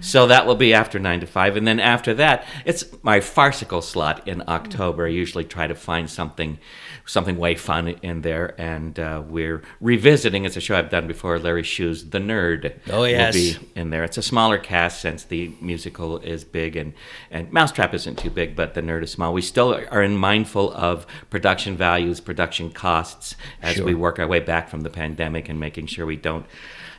So 0.00 0.26
that 0.28 0.46
will 0.46 0.54
be 0.54 0.72
after 0.74 0.98
nine 0.98 1.20
to 1.20 1.26
five, 1.26 1.56
and 1.56 1.66
then 1.66 1.80
after 1.80 2.14
that, 2.14 2.46
it's 2.64 2.84
my 3.02 3.20
farcical 3.20 3.82
slot 3.82 4.26
in 4.28 4.42
October. 4.46 5.06
I 5.06 5.10
usually 5.10 5.44
try 5.44 5.66
to 5.66 5.74
find 5.74 6.08
something, 6.08 6.58
something 7.06 7.36
way 7.36 7.54
fun 7.54 7.88
in 7.88 8.20
there, 8.22 8.54
and 8.60 8.98
uh, 8.98 9.22
we're 9.26 9.62
revisiting. 9.80 10.44
It's 10.44 10.56
a 10.56 10.60
show 10.60 10.76
I've 10.76 10.90
done 10.90 11.06
before. 11.06 11.38
Larry 11.38 11.62
Shue's, 11.62 12.10
The 12.10 12.18
Nerd. 12.18 12.78
Oh, 12.90 13.04
yes. 13.04 13.34
will 13.34 13.40
be 13.40 13.68
in 13.74 13.90
there. 13.90 14.04
It's 14.04 14.18
a 14.18 14.22
smaller 14.22 14.58
cast 14.58 15.00
since 15.00 15.24
the 15.24 15.52
musical 15.60 16.18
is 16.18 16.44
big, 16.44 16.76
and 16.76 16.92
and 17.30 17.52
Mousetrap 17.52 17.94
isn't 17.94 18.18
too 18.18 18.30
big, 18.30 18.54
but 18.54 18.74
The 18.74 18.82
Nerd 18.82 19.02
is 19.02 19.10
small. 19.10 19.32
We 19.32 19.42
still 19.42 19.74
are 19.90 20.02
in 20.02 20.16
mindful 20.16 20.72
of 20.74 21.06
production 21.30 21.76
values, 21.76 22.20
production 22.20 22.70
costs 22.70 23.34
as 23.60 23.76
Sure. 23.76 23.84
we 23.86 23.94
work 23.94 24.18
our 24.18 24.26
way 24.26 24.40
back 24.40 24.68
from 24.68 24.82
the 24.82 24.90
pandemic, 24.90 25.48
and 25.48 25.58
making 25.58 25.86
sure 25.86 26.06
we 26.06 26.16
don't 26.16 26.46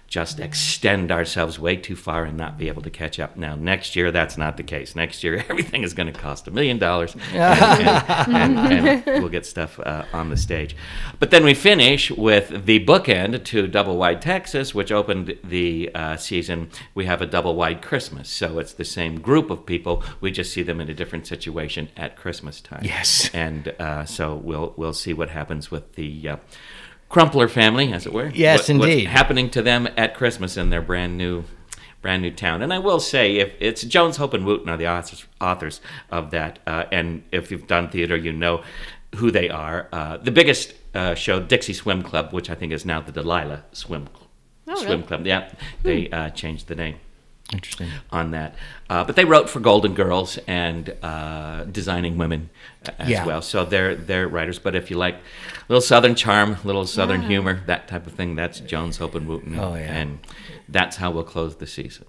just 0.07 0.39
extend 0.39 1.11
ourselves 1.11 1.57
way 1.59 1.75
too 1.75 1.95
far 1.95 2.23
and 2.25 2.37
not 2.37 2.57
be 2.57 2.67
able 2.67 2.81
to 2.83 2.89
catch 2.89 3.19
up. 3.19 3.35
Now, 3.35 3.55
next 3.55 3.95
year, 3.95 4.11
that's 4.11 4.37
not 4.37 4.55
the 4.55 4.63
case. 4.63 4.95
Next 4.95 5.23
year, 5.23 5.43
everything 5.49 5.83
is 5.83 5.93
going 5.93 6.11
to 6.13 6.17
cost 6.19 6.47
a 6.47 6.51
million 6.51 6.77
dollars, 6.77 7.15
and- 7.33 8.57
and- 8.59 8.59
and 8.59 9.05
we'll 9.21 9.29
get 9.29 9.45
stuff 9.45 9.79
uh, 9.79 10.05
on 10.13 10.29
the 10.29 10.37
stage. 10.37 10.75
But 11.19 11.31
then 11.31 11.43
we 11.43 11.53
finish 11.53 12.11
with 12.11 12.65
the 12.65 12.83
bookend 12.85 13.43
to 13.45 13.67
Double 13.67 13.97
Wide 13.97 14.21
Texas, 14.21 14.73
which 14.75 14.91
opened 14.91 15.37
the 15.43 15.89
uh, 15.93 16.17
season. 16.17 16.69
We 16.93 17.05
have 17.05 17.21
a 17.21 17.25
Double 17.25 17.55
Wide 17.55 17.81
Christmas, 17.81 18.29
so 18.29 18.59
it's 18.59 18.73
the 18.73 18.85
same 18.85 19.19
group 19.19 19.49
of 19.49 19.65
people. 19.65 20.03
We 20.21 20.31
just 20.31 20.53
see 20.53 20.61
them 20.61 20.79
in 20.79 20.89
a 20.89 20.93
different 20.93 21.27
situation 21.27 21.89
at 21.97 22.15
Christmas 22.15 22.61
time. 22.61 22.81
Yes. 22.83 23.29
and 23.33 23.69
uh, 23.79 24.05
so 24.05 24.35
we'll 24.35 24.73
we'll 24.77 24.93
see 24.93 25.13
what 25.13 25.29
happens 25.29 25.71
with 25.71 25.95
the. 25.95 26.29
Crumpler 27.09 27.47
family, 27.47 27.93
as 27.93 28.05
it 28.05 28.13
were. 28.13 28.31
Yes, 28.33 28.67
What- 28.67 28.77
what's 28.79 28.91
indeed. 28.91 29.07
happening 29.07 29.49
to 29.51 29.61
them 29.61 29.87
at 29.95 30.15
Christmas 30.15 30.57
in 30.57 30.69
their 30.69 30.81
brand 30.81 31.17
new, 31.17 31.43
brand 32.01 32.21
new 32.21 32.31
town. 32.31 32.61
And 32.61 32.73
I 32.73 32.79
will 32.79 32.99
say, 32.99 33.37
if 33.37 33.53
it's 33.59 33.83
Jones, 33.83 34.17
Hope, 34.17 34.33
and 34.33 34.45
Wooten 34.45 34.69
are 34.69 34.77
the 34.77 34.87
authors, 34.87 35.25
authors 35.39 35.81
of 36.11 36.31
that, 36.31 36.59
uh, 36.67 36.85
and 36.91 37.23
if 37.31 37.51
you've 37.51 37.67
done 37.67 37.89
theater, 37.89 38.15
you 38.17 38.33
know 38.33 38.61
who 39.15 39.31
they 39.31 39.49
are. 39.49 39.87
Uh, 39.93 40.17
the 40.17 40.31
biggest 40.31 40.73
uh, 40.93 41.13
show, 41.15 41.39
Dixie 41.39 41.73
Swim 41.73 42.01
Club, 42.03 42.33
which 42.33 42.49
I 42.49 42.55
think 42.55 42.71
is 42.73 42.85
now 42.85 43.01
the 43.01 43.11
Delilah 43.11 43.63
Swim 43.71 44.07
Oh, 44.67 44.75
Swim 44.75 44.89
really? 44.89 45.03
Club. 45.03 45.27
Yeah, 45.27 45.49
they 45.83 46.09
uh, 46.09 46.29
changed 46.31 46.67
the 46.67 46.75
name 46.75 46.95
Interesting. 47.53 47.89
on 48.11 48.31
that. 48.31 48.55
Uh, 48.89 49.03
but 49.03 49.15
they 49.15 49.23
wrote 49.25 49.49
for 49.49 49.59
Golden 49.59 49.93
Girls 49.93 50.39
and 50.47 50.95
uh, 51.03 51.63
Designing 51.65 52.17
Women 52.17 52.49
uh, 52.87 52.91
as 52.99 53.09
Yeah. 53.09 53.25
well. 53.25 53.41
So 53.41 53.63
they're 53.65 53.95
they're 53.95 54.27
writers. 54.27 54.57
But 54.59 54.75
if 54.75 54.89
you 54.89 54.97
like 54.97 55.17
little 55.69 55.81
Southern 55.81 56.15
charm, 56.15 56.57
little 56.63 56.85
Southern 56.87 57.21
humor, 57.21 57.61
that 57.67 57.87
type 57.87 58.07
of 58.07 58.13
thing, 58.13 58.35
that's 58.35 58.59
Jones, 58.61 58.97
Hope, 58.97 59.13
and 59.15 59.27
Wooten. 59.27 59.57
Oh, 59.59 59.75
yeah. 59.75 59.81
And 59.95 60.19
that's 60.67 60.97
how 60.97 61.11
we'll 61.11 61.23
close 61.23 61.55
the 61.57 61.67
season. 61.67 62.05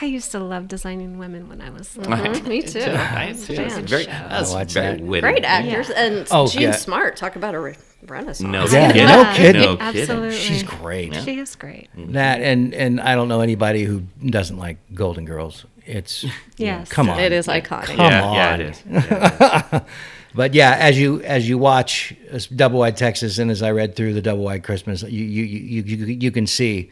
I 0.00 0.06
used 0.06 0.30
to 0.32 0.38
love 0.40 0.68
designing 0.68 1.18
women 1.18 1.50
when 1.50 1.60
I 1.60 1.68
was 1.68 1.88
Mhm, 1.96 2.46
me 2.46 2.62
too. 2.62 2.80
I 2.80 3.34
too. 3.38 3.54
Very, 3.82 4.04
show. 4.04 4.10
that's 4.10 4.52
very 4.72 4.96
that. 4.96 5.00
witty. 5.04 5.20
Great 5.20 5.44
actors 5.44 5.90
and 5.90 6.26
Oh, 6.30 6.48
Jean 6.48 6.62
yeah. 6.62 6.70
Smart. 6.72 7.16
Talk 7.18 7.36
about 7.36 7.54
a 7.54 7.60
re- 7.60 7.76
renaissance. 8.06 8.40
No 8.50 8.64
Yeah, 8.66 8.92
kidding. 8.92 9.06
no 9.06 9.32
kidding. 9.34 9.62
No 9.62 9.76
kidding. 9.76 10.00
Absolutely. 10.02 10.36
She's 10.38 10.62
great. 10.62 11.14
She 11.16 11.38
is 11.38 11.54
great. 11.56 11.88
That 11.96 12.40
and 12.40 12.74
and 12.74 13.00
I 13.00 13.14
don't 13.14 13.28
know 13.28 13.40
anybody 13.40 13.84
who 13.84 14.02
doesn't 14.24 14.58
like 14.58 14.78
Golden 14.94 15.24
Girls. 15.24 15.64
It's 15.86 16.24
Yes. 16.56 16.88
come 16.88 17.08
on. 17.10 17.18
It 17.20 17.32
is 17.32 17.46
iconic. 17.48 17.84
Come 17.86 17.98
yeah, 17.98 18.32
yeah, 18.34 18.52
on. 18.54 18.60
it 18.60 18.70
is. 18.70 18.82
Yeah. 18.90 19.80
But 20.34 20.54
yeah, 20.54 20.74
as 20.80 20.98
you 20.98 21.20
as 21.24 21.46
you 21.46 21.58
watch 21.58 22.14
uh, 22.32 22.38
Double 22.56 22.78
Wide 22.78 22.96
Texas, 22.96 23.38
and 23.38 23.50
as 23.50 23.62
I 23.62 23.70
read 23.70 23.94
through 23.96 24.14
the 24.14 24.22
Double 24.22 24.44
Wide 24.44 24.64
Christmas, 24.64 25.02
you 25.02 25.24
you 25.24 25.44
you 25.44 25.82
you, 25.82 26.06
you 26.06 26.30
can 26.30 26.46
see 26.46 26.90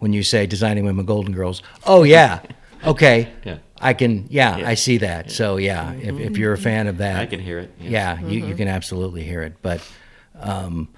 when 0.00 0.12
you 0.12 0.24
say 0.24 0.44
designing 0.46 0.84
women 0.84 1.04
golden 1.06 1.32
girls. 1.32 1.62
Oh 1.86 2.02
yeah, 2.02 2.40
okay, 2.84 3.28
Yeah. 3.44 3.58
I 3.80 3.94
can. 3.94 4.26
Yeah, 4.28 4.56
Yeah. 4.56 4.68
I 4.68 4.74
see 4.74 4.98
that. 4.98 5.30
So 5.30 5.56
yeah, 5.56 5.92
if, 5.92 6.18
if 6.18 6.36
you're 6.36 6.52
a 6.52 6.58
fan 6.58 6.88
of 6.88 6.98
that, 6.98 7.20
I 7.20 7.26
can 7.26 7.38
hear 7.38 7.60
it. 7.60 7.70
yes. 7.78 7.90
Yeah, 7.92 8.20
you, 8.26 8.44
you 8.44 8.54
can 8.56 8.66
absolutely 8.66 9.22
hear 9.22 9.42
it. 9.42 9.52
But 9.62 9.80
um, 10.38 10.88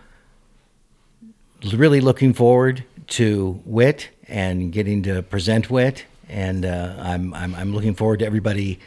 really 1.74 2.00
looking 2.00 2.32
forward 2.32 2.84
to 3.08 3.60
Wit 3.64 4.08
and 4.28 4.72
getting 4.72 5.02
to 5.04 5.22
present 5.22 5.70
Wit, 5.70 6.04
and 6.28 6.64
uh, 6.64 6.94
I'm, 6.98 7.34
I'm 7.34 7.54
I'm 7.54 7.74
looking 7.74 7.94
forward 7.94 8.20
to 8.20 8.26
everybody 8.26 8.78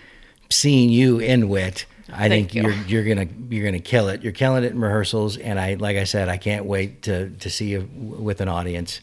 seeing 0.50 0.90
you 0.90 1.20
in 1.20 1.50
Wit. 1.50 1.86
I 2.10 2.30
Thank 2.30 2.52
think 2.52 2.56
you. 2.56 2.70
are 2.70 2.74
you're 2.88 3.04
gonna 3.04 3.28
you're 3.50 3.66
gonna 3.66 3.80
kill 3.80 4.10
it. 4.10 4.24
You're 4.24 4.34
killing 4.34 4.64
it 4.64 4.72
in 4.72 4.80
rehearsals, 4.80 5.38
and 5.38 5.60
I 5.60 5.76
like 5.76 5.98
I 5.98 6.04
said, 6.04 6.30
I 6.30 6.38
can't 6.38 6.66
wait 6.66 7.02
to 7.04 7.30
to 7.30 7.50
see 7.50 7.70
you 7.70 7.90
with 7.96 8.42
an 8.42 8.48
audience. 8.48 9.02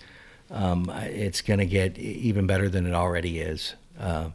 Um, 0.51 0.91
it's 0.95 1.41
gonna 1.41 1.67
get 1.67 1.99
even 1.99 2.47
better 2.47 2.69
than 2.69 2.87
it 2.87 2.95
already 2.95 3.41
is. 3.41 3.75
Uh, 3.99 4.31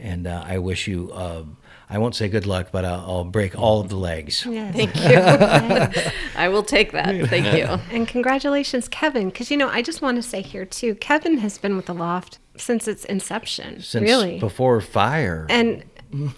and 0.00 0.26
uh, 0.26 0.44
I 0.46 0.58
wish 0.58 0.86
you. 0.86 1.12
I 1.92 1.98
won't 1.98 2.14
say 2.14 2.28
good 2.28 2.46
luck, 2.46 2.68
but 2.70 2.84
I'll, 2.84 3.00
I'll 3.00 3.24
break 3.24 3.58
all 3.58 3.80
of 3.80 3.88
the 3.88 3.96
legs. 3.96 4.46
Yes. 4.46 4.76
Thank 4.76 4.94
you. 4.94 6.12
I 6.36 6.48
will 6.48 6.62
take 6.62 6.92
that. 6.92 7.28
Thank 7.28 7.56
you. 7.56 7.64
And 7.90 8.06
congratulations, 8.06 8.86
Kevin. 8.88 9.28
Because, 9.28 9.50
you 9.50 9.56
know, 9.56 9.68
I 9.68 9.82
just 9.82 10.00
want 10.00 10.16
to 10.16 10.22
say 10.22 10.40
here, 10.40 10.64
too, 10.64 10.94
Kevin 10.94 11.38
has 11.38 11.58
been 11.58 11.76
with 11.76 11.86
the 11.86 11.94
Lofte 11.94 12.38
since 12.56 12.86
its 12.86 13.04
inception. 13.06 13.80
Since 13.80 14.04
really. 14.04 14.38
before 14.38 14.80
fire 14.80 15.46
and 15.50 15.82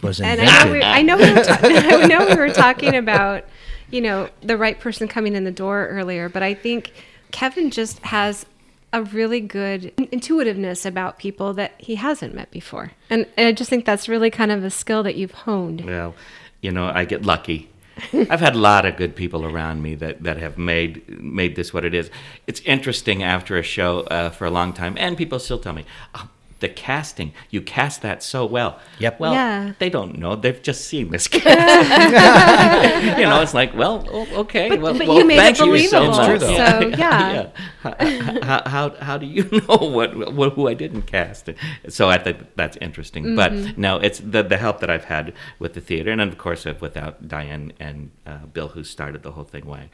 was 0.02 0.22
and. 0.22 0.40
I 0.40 0.64
know, 0.64 0.72
we, 0.72 0.82
I, 0.82 1.02
know 1.02 1.16
we 1.18 1.32
were 1.32 1.44
ta- 1.44 1.58
I 1.62 2.06
know 2.06 2.26
we 2.28 2.34
were 2.36 2.50
talking 2.50 2.96
about, 2.96 3.44
you 3.90 4.00
know, 4.00 4.30
the 4.40 4.56
right 4.56 4.80
person 4.80 5.06
coming 5.06 5.34
in 5.34 5.44
the 5.44 5.52
door 5.52 5.86
earlier, 5.88 6.30
but 6.30 6.42
I 6.42 6.54
think 6.54 6.92
Kevin 7.30 7.70
just 7.70 7.98
has 8.00 8.46
a 8.92 9.02
really 9.02 9.40
good 9.40 9.92
intuitiveness 10.12 10.84
about 10.84 11.18
people 11.18 11.54
that 11.54 11.72
he 11.78 11.94
hasn't 11.94 12.34
met 12.34 12.50
before. 12.50 12.92
And, 13.08 13.26
I 13.38 13.52
just 13.52 13.70
think 13.70 13.84
that's 13.84 14.08
really 14.08 14.30
kind 14.30 14.52
of 14.52 14.64
a 14.64 14.70
skill 14.70 15.02
that 15.02 15.16
you've 15.16 15.32
honed. 15.32 15.84
Well, 15.84 16.14
you 16.60 16.70
know, 16.70 16.90
I 16.94 17.04
get 17.04 17.24
lucky. 17.24 17.70
I've 18.12 18.40
had 18.40 18.54
a 18.54 18.58
lot 18.58 18.86
of 18.86 18.96
good 18.96 19.14
people 19.14 19.44
around 19.44 19.82
me 19.82 19.94
that, 19.96 20.22
that 20.22 20.38
have 20.38 20.56
made 20.56 21.20
made 21.20 21.56
this 21.56 21.74
what 21.74 21.84
it 21.84 21.94
is. 21.94 22.10
It's 22.46 22.60
interesting 22.60 23.22
after 23.22 23.58
a 23.58 23.62
show 23.62 24.00
uh, 24.02 24.30
for 24.30 24.46
a 24.46 24.50
long 24.50 24.72
time, 24.72 24.96
and 24.98 25.16
people 25.16 25.38
still 25.38 25.58
tell 25.58 25.74
me, 25.74 25.84
oh, 26.14 26.28
the 26.62 26.68
casting, 26.70 27.34
you 27.50 27.60
cast 27.60 28.00
that 28.00 28.22
so 28.22 28.46
well. 28.46 28.78
Yep. 28.98 29.20
Well, 29.20 29.34
Yeah. 29.34 29.72
they 29.78 29.90
don't 29.90 30.16
know. 30.18 30.34
They've 30.34 30.62
just 30.62 30.86
seen 30.86 31.10
this 31.10 31.28
cast. 31.28 33.18
you 33.18 33.24
know, 33.24 33.42
it's 33.42 33.52
like, 33.52 33.74
well, 33.74 34.08
okay. 34.32 34.70
But- 34.70 34.80
well, 34.80 34.94
but 34.96 35.06
well, 35.06 35.18
you 35.18 35.26
made 35.26 35.36
thank 35.36 35.60
it 35.60 35.66
you 35.66 35.78
so 35.88 36.00
believable, 36.00 36.16
much. 36.16 36.30
It's 36.30 36.44
true, 36.44 36.56
though. 36.56 36.80
so, 36.80 36.88
yeah. 36.98 37.48
How, 37.82 37.94
how, 38.42 38.62
how, 38.68 38.90
how 39.00 39.18
do 39.18 39.26
you 39.26 39.44
know 39.68 39.76
what, 39.76 40.32
what 40.32 40.52
who 40.54 40.68
I 40.68 40.74
didn't 40.74 41.02
cast? 41.02 41.50
So 41.88 42.08
I 42.08 42.16
think 42.18 42.38
that's 42.56 42.76
interesting. 42.78 43.24
Mm-hmm. 43.24 43.36
But 43.36 43.76
no, 43.78 43.98
it's 43.98 44.20
the 44.20 44.42
the 44.42 44.56
help 44.56 44.80
that 44.80 44.90
I've 44.90 45.04
had 45.04 45.34
with 45.58 45.74
the 45.74 45.80
theater, 45.80 46.10
and 46.12 46.20
of 46.20 46.38
course, 46.38 46.64
if 46.64 46.80
without 46.80 47.26
Diane 47.28 47.72
and 47.80 48.10
uh, 48.26 48.46
Bill, 48.52 48.68
who 48.68 48.84
started 48.84 49.22
the 49.22 49.32
whole 49.32 49.44
thing, 49.44 49.66
why 49.66 49.90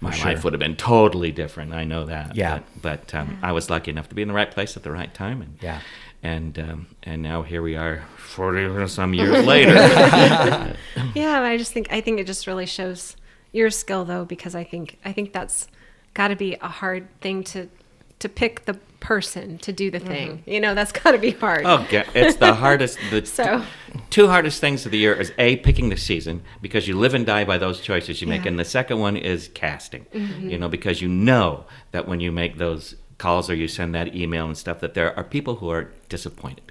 my 0.00 0.10
sure. 0.10 0.32
life 0.32 0.44
would 0.44 0.52
have 0.52 0.60
been 0.60 0.76
totally 0.76 1.30
different. 1.32 1.72
I 1.72 1.84
know 1.84 2.04
that. 2.06 2.34
Yeah. 2.34 2.60
But, 2.82 3.12
but 3.12 3.14
um, 3.14 3.38
I 3.42 3.52
was 3.52 3.70
lucky 3.70 3.90
enough 3.90 4.08
to 4.08 4.14
be 4.14 4.22
in 4.22 4.28
the 4.28 4.34
right 4.34 4.50
place 4.50 4.76
at 4.76 4.82
the 4.82 4.90
right 4.92 5.12
time, 5.14 5.40
and 5.42 5.56
Yeah. 5.60 5.80
And 6.22 6.58
um, 6.58 6.86
and 7.02 7.22
now 7.22 7.42
here 7.42 7.62
we 7.62 7.76
are, 7.76 8.04
forty 8.16 8.88
some 8.88 9.14
years 9.14 9.44
later. 9.46 9.74
Yeah, 11.14 11.40
I 11.42 11.56
just 11.56 11.72
think 11.72 11.92
I 11.92 12.00
think 12.00 12.20
it 12.20 12.26
just 12.26 12.46
really 12.46 12.66
shows 12.66 13.16
your 13.52 13.70
skill 13.70 14.04
though, 14.04 14.24
because 14.24 14.54
I 14.54 14.64
think 14.64 14.98
I 15.04 15.12
think 15.12 15.32
that's 15.32 15.68
got 16.14 16.28
to 16.28 16.36
be 16.36 16.54
a 16.60 16.68
hard 16.68 17.08
thing 17.20 17.44
to 17.44 17.68
to 18.18 18.28
pick 18.28 18.64
the 18.64 18.74
person 19.00 19.58
to 19.58 19.72
do 19.72 19.92
the 19.92 20.00
thing. 20.00 20.42
You 20.44 20.60
know, 20.60 20.74
that's 20.74 20.90
got 20.90 21.12
to 21.12 21.18
be 21.18 21.30
hard. 21.30 21.62
Oh, 21.64 21.86
ga- 21.88 22.04
it's 22.14 22.36
the 22.36 22.52
hardest. 22.52 22.98
The 23.10 23.24
So- 23.24 23.62
two 24.10 24.26
hardest 24.26 24.60
things 24.60 24.84
of 24.86 24.90
the 24.92 24.98
year 24.98 25.14
is 25.14 25.32
a 25.38 25.56
picking 25.58 25.88
the 25.88 25.96
season 25.96 26.42
because 26.60 26.88
you 26.88 26.98
live 26.98 27.14
and 27.14 27.24
die 27.24 27.44
by 27.44 27.58
those 27.58 27.80
choices 27.80 28.20
you 28.20 28.26
make, 28.26 28.38
Yeah. 28.38 28.40
Mm-hmm. 28.40 28.48
and 28.48 28.58
the 28.58 28.64
second 28.64 28.98
one 28.98 29.16
is 29.16 29.48
casting. 29.54 30.04
You 30.12 30.58
know, 30.58 30.68
because 30.68 31.00
you 31.00 31.08
know 31.08 31.64
that 31.92 32.08
when 32.08 32.18
you 32.18 32.32
make 32.32 32.58
those 32.58 32.96
calls 33.18 33.50
or 33.50 33.54
you 33.54 33.68
send 33.68 33.94
that 33.94 34.14
email 34.14 34.46
and 34.46 34.56
stuff, 34.56 34.80
that 34.80 34.94
there 34.94 35.16
are 35.16 35.24
people 35.24 35.56
who 35.56 35.68
are 35.70 35.90
disappointed. 36.08 36.62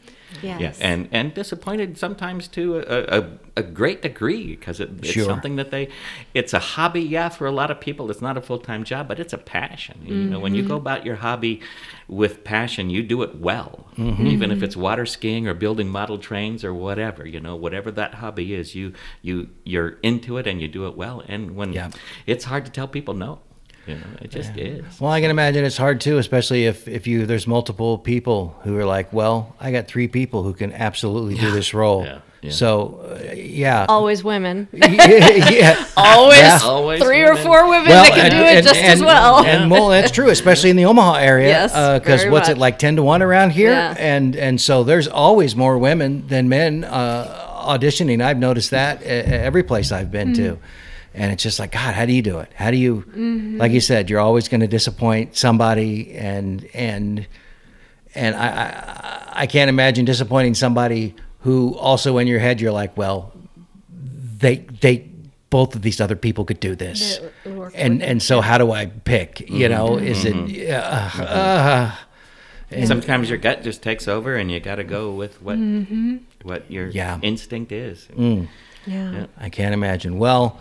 Yes. 0.43 0.79
Yeah, 0.79 0.87
and 0.91 1.07
and 1.13 1.33
disappointed 1.33 1.97
sometimes 1.97 2.49
to 2.49 2.79
a, 2.79 3.19
a, 3.19 3.29
a 3.55 3.63
great 3.63 4.01
degree 4.01 4.55
because 4.55 4.81
it, 4.81 4.89
it's 4.99 5.07
Sure. 5.11 5.23
something 5.23 5.55
that 5.55 5.71
they, 5.71 5.87
it's 6.33 6.53
a 6.53 6.59
hobby. 6.59 7.01
Yeah, 7.01 7.29
for 7.29 7.47
a 7.47 7.51
lot 7.51 7.71
of 7.71 7.79
people, 7.79 8.11
it's 8.11 8.21
not 8.21 8.37
a 8.37 8.41
full 8.41 8.59
time 8.59 8.83
job, 8.83 9.07
but 9.07 9.19
it's 9.19 9.31
a 9.33 9.37
passion. 9.37 10.01
You 10.05 10.13
know, 10.15 10.39
when 10.41 10.53
you 10.53 10.63
Mm-hmm. 10.63 10.71
go 10.73 10.77
about 10.77 11.05
your 11.05 11.15
hobby 11.15 11.61
with 12.09 12.43
passion, 12.43 12.89
you 12.89 13.03
do 13.03 13.23
it 13.23 13.37
well. 13.39 13.87
Mm-hmm. 13.97 14.27
Even 14.27 14.51
if 14.51 14.61
it's 14.61 14.75
water 14.75 15.05
skiing 15.05 15.47
or 15.47 15.53
building 15.53 15.87
model 15.87 16.17
trains 16.17 16.63
or 16.63 16.73
whatever, 16.73 17.25
you 17.25 17.39
know, 17.39 17.55
whatever 17.55 17.89
that 17.91 18.15
hobby 18.15 18.53
is, 18.53 18.75
you 18.75 18.93
you 19.21 19.47
you're 19.63 19.97
into 20.03 20.37
it 20.37 20.45
and 20.45 20.61
you 20.61 20.67
do 20.67 20.87
it 20.87 20.97
well. 20.97 21.23
And 21.27 21.55
when 21.55 21.71
Yeah. 21.73 21.89
it's 22.25 22.43
hard 22.45 22.65
to 22.65 22.71
tell 22.71 22.87
people 22.89 23.13
no, 23.13 23.39
you 23.87 23.95
know, 23.95 24.01
it 24.21 24.29
just 24.31 24.55
is. 24.57 24.83
Well, 24.99 25.11
I 25.11 25.21
can 25.21 25.29
imagine 25.31 25.63
it's 25.65 25.77
hard 25.77 26.01
too, 26.01 26.17
especially 26.17 26.65
if 26.65 26.87
if 26.87 27.07
you 27.07 27.25
there's 27.25 27.47
multiple 27.47 27.97
people 27.97 28.55
who 28.63 28.77
are 28.77 28.85
like, 28.85 29.11
well, 29.13 29.55
I 29.59 29.71
got 29.71 29.87
three 29.87 30.07
people 30.07 30.43
who 30.43 30.53
can 30.53 30.73
absolutely 30.73 31.35
do 31.35 31.51
this 31.51 31.73
role. 31.73 32.03
Yeah, 32.03 32.19
yeah. 32.41 32.51
So, 32.51 33.17
uh, 33.29 33.33
yeah. 33.33 33.85
Always 33.89 34.23
women. 34.23 34.67
yeah. 34.73 35.85
Always, 35.97 36.37
Yeah. 36.39 36.59
Always 36.63 37.01
three 37.01 37.23
or 37.23 37.35
four 37.35 37.67
women 37.69 37.89
that 37.89 38.11
can 38.13 38.25
and- 38.25 38.31
do 38.31 38.37
it 38.41 38.57
and- 38.57 38.67
just 38.67 38.79
as 38.79 38.99
and- 38.99 39.05
well. 39.05 39.43
And 39.45 39.71
well, 39.71 39.87
that's 39.89 40.11
true, 40.11 40.29
especially 40.37 40.69
in 40.69 40.75
the 40.75 40.85
Omaha 40.85 41.15
area. 41.15 41.47
Yes, 41.47 41.71
Because 41.99 42.21
very 42.21 42.31
what's 42.31 42.49
it 42.49 42.57
like, 42.57 42.77
ten 42.79 42.95
to 42.97 43.03
one 43.03 43.21
around 43.23 43.51
here? 43.51 43.71
Yeah. 43.71 43.95
And 43.97 44.35
and 44.35 44.61
so 44.61 44.83
there's 44.83 45.07
always 45.07 45.55
more 45.55 45.77
women 45.77 46.27
than 46.27 46.47
men 46.49 46.83
uh, 46.83 47.65
auditioning. 47.67 48.21
I've 48.23 48.37
noticed 48.39 48.71
that 48.71 49.01
at 49.03 49.25
at 49.25 49.41
every 49.41 49.63
place 49.63 49.91
I've 49.91 50.11
been 50.11 50.33
to. 50.35 50.57
And 51.17 51.31
it's 51.31 51.41
just 51.41 51.57
like, 51.57 51.71
God, 51.71 51.95
how 51.95 52.05
do 52.05 52.13
you 52.13 52.21
do 52.21 52.37
it? 52.39 52.51
How 52.53 52.69
do 52.69 52.77
you, 52.77 53.03
like 53.57 53.71
you 53.71 53.81
said, 53.81 54.07
you're 54.07 54.19
always 54.19 54.47
going 54.47 54.61
to 54.61 54.67
disappoint 54.67 55.35
somebody, 55.35 56.13
and 56.13 56.69
and 56.75 57.25
and 58.13 58.35
I, 58.35 58.47
I 58.47 59.41
I 59.41 59.47
can't 59.47 59.67
imagine 59.67 60.05
disappointing 60.05 60.53
somebody 60.53 61.15
who 61.39 61.75
also 61.75 62.19
in 62.19 62.27
your 62.27 62.39
head 62.39 62.61
you're 62.61 62.71
like, 62.71 62.95
well, 62.95 63.33
they 63.89 64.57
they 64.81 65.09
both 65.49 65.75
of 65.75 65.81
these 65.81 65.99
other 65.99 66.15
people 66.15 66.45
could 66.45 66.59
do 66.59 66.75
this, 66.75 67.19
and 67.73 68.03
and 68.03 68.21
so 68.21 68.39
how 68.41 68.59
do 68.59 68.71
I 68.71 68.85
pick? 68.85 69.39
You 69.39 69.47
mm-hmm. 69.47 69.73
know, 69.73 69.97
is 69.97 70.23
it? 70.23 70.35
Mm-hmm. 70.35 70.71
Uh, 70.71 71.23
uh, 71.25 71.95
mm-hmm. 72.71 72.85
Sometimes 72.85 73.27
your 73.29 73.39
gut 73.39 73.63
just 73.63 73.81
takes 73.81 74.07
over, 74.07 74.35
and 74.35 74.51
you 74.51 74.59
got 74.59 74.75
to 74.75 74.83
go 74.83 75.11
with 75.11 75.41
what 75.41 75.57
what 76.43 76.69
your 76.69 76.89
Yeah. 76.89 77.17
instinct 77.23 77.71
is. 77.71 78.07
Mm. 78.15 78.49
Yeah. 78.85 79.11
Yeah. 79.11 79.25
I 79.37 79.49
can't 79.49 79.73
imagine. 79.73 80.19
Well, 80.19 80.59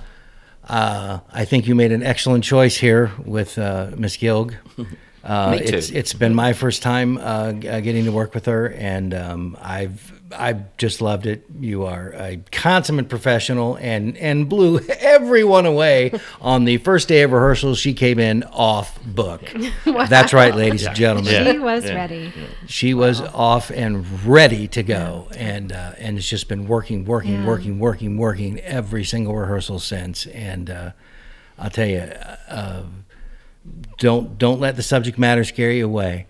uh, 0.67 1.21
I 1.33 1.45
think 1.45 1.67
you 1.67 1.75
made 1.75 1.93
an 1.93 2.03
excellent 2.03 2.45
choice 2.45 2.77
here 2.77 3.13
with 3.25 3.59
uh, 3.59 3.91
Miss 3.97 4.17
Gilg. 4.17 4.55
Uh, 5.27 5.51
Me 5.51 5.67
too. 5.67 5.75
It's, 5.75 5.91
it's 5.91 6.13
been 6.13 6.37
my 6.37 6.53
first 6.53 6.83
time 6.83 7.19
uh, 7.19 7.21
uh, 7.21 7.53
getting 7.81 8.05
to 8.05 8.13
work 8.13 8.33
with 8.33 8.47
her, 8.47 8.69
and 8.69 9.13
um, 9.13 9.59
I've 9.61 10.16
I've 10.37 10.77
just 10.77 11.01
loved 11.01 11.27
it. 11.27 11.45
You 11.61 11.85
are 11.85 12.13
a 12.17 12.39
consummate 12.51 13.09
professional, 13.09 13.77
and 13.77 14.17
and 14.17 14.49
blew 14.49 14.81
everyone 14.99 15.67
away 15.67 16.13
on 16.41 16.65
the 16.65 16.79
first 16.79 17.07
day 17.07 17.23
of 17.23 17.31
rehearsals. 17.33 17.79
She 17.79 17.95
came 17.95 18.19
in 18.19 18.43
off 18.45 18.99
book. 19.05 19.43
That's 19.85 20.33
right, 20.33 20.55
ladies 20.55 20.85
and 20.85 20.97
gentlemen. 20.97 21.33
Yeah. 21.33 21.53
She 21.53 21.59
was 21.59 21.85
Yeah. 21.85 21.95
ready. 21.95 22.33
She 22.67 22.93
was 22.95 23.21
off 23.21 23.71
and 23.71 24.25
ready 24.27 24.67
to 24.69 24.83
go, 24.83 25.29
and 25.37 25.71
uh, 25.73 25.93
and 25.99 26.19
it's 26.19 26.29
just 26.29 26.49
been 26.49 26.67
working, 26.67 27.05
working, 27.05 27.33
Yeah. 27.35 27.47
working, 27.47 27.79
working, 27.79 28.17
working 28.19 28.59
every 28.61 29.05
single 29.05 29.35
rehearsal 29.37 29.79
since. 29.79 30.27
And 30.27 30.71
uh, 30.71 30.91
I'll 31.57 31.71
tell 31.71 31.87
you, 31.87 32.01
uh, 32.49 32.83
don't 33.99 34.39
don't 34.39 34.61
let 34.61 34.77
the 34.77 34.83
subject 34.83 35.19
matter 35.19 35.45
scare 35.45 35.71
you 35.71 35.85
away. 35.85 36.27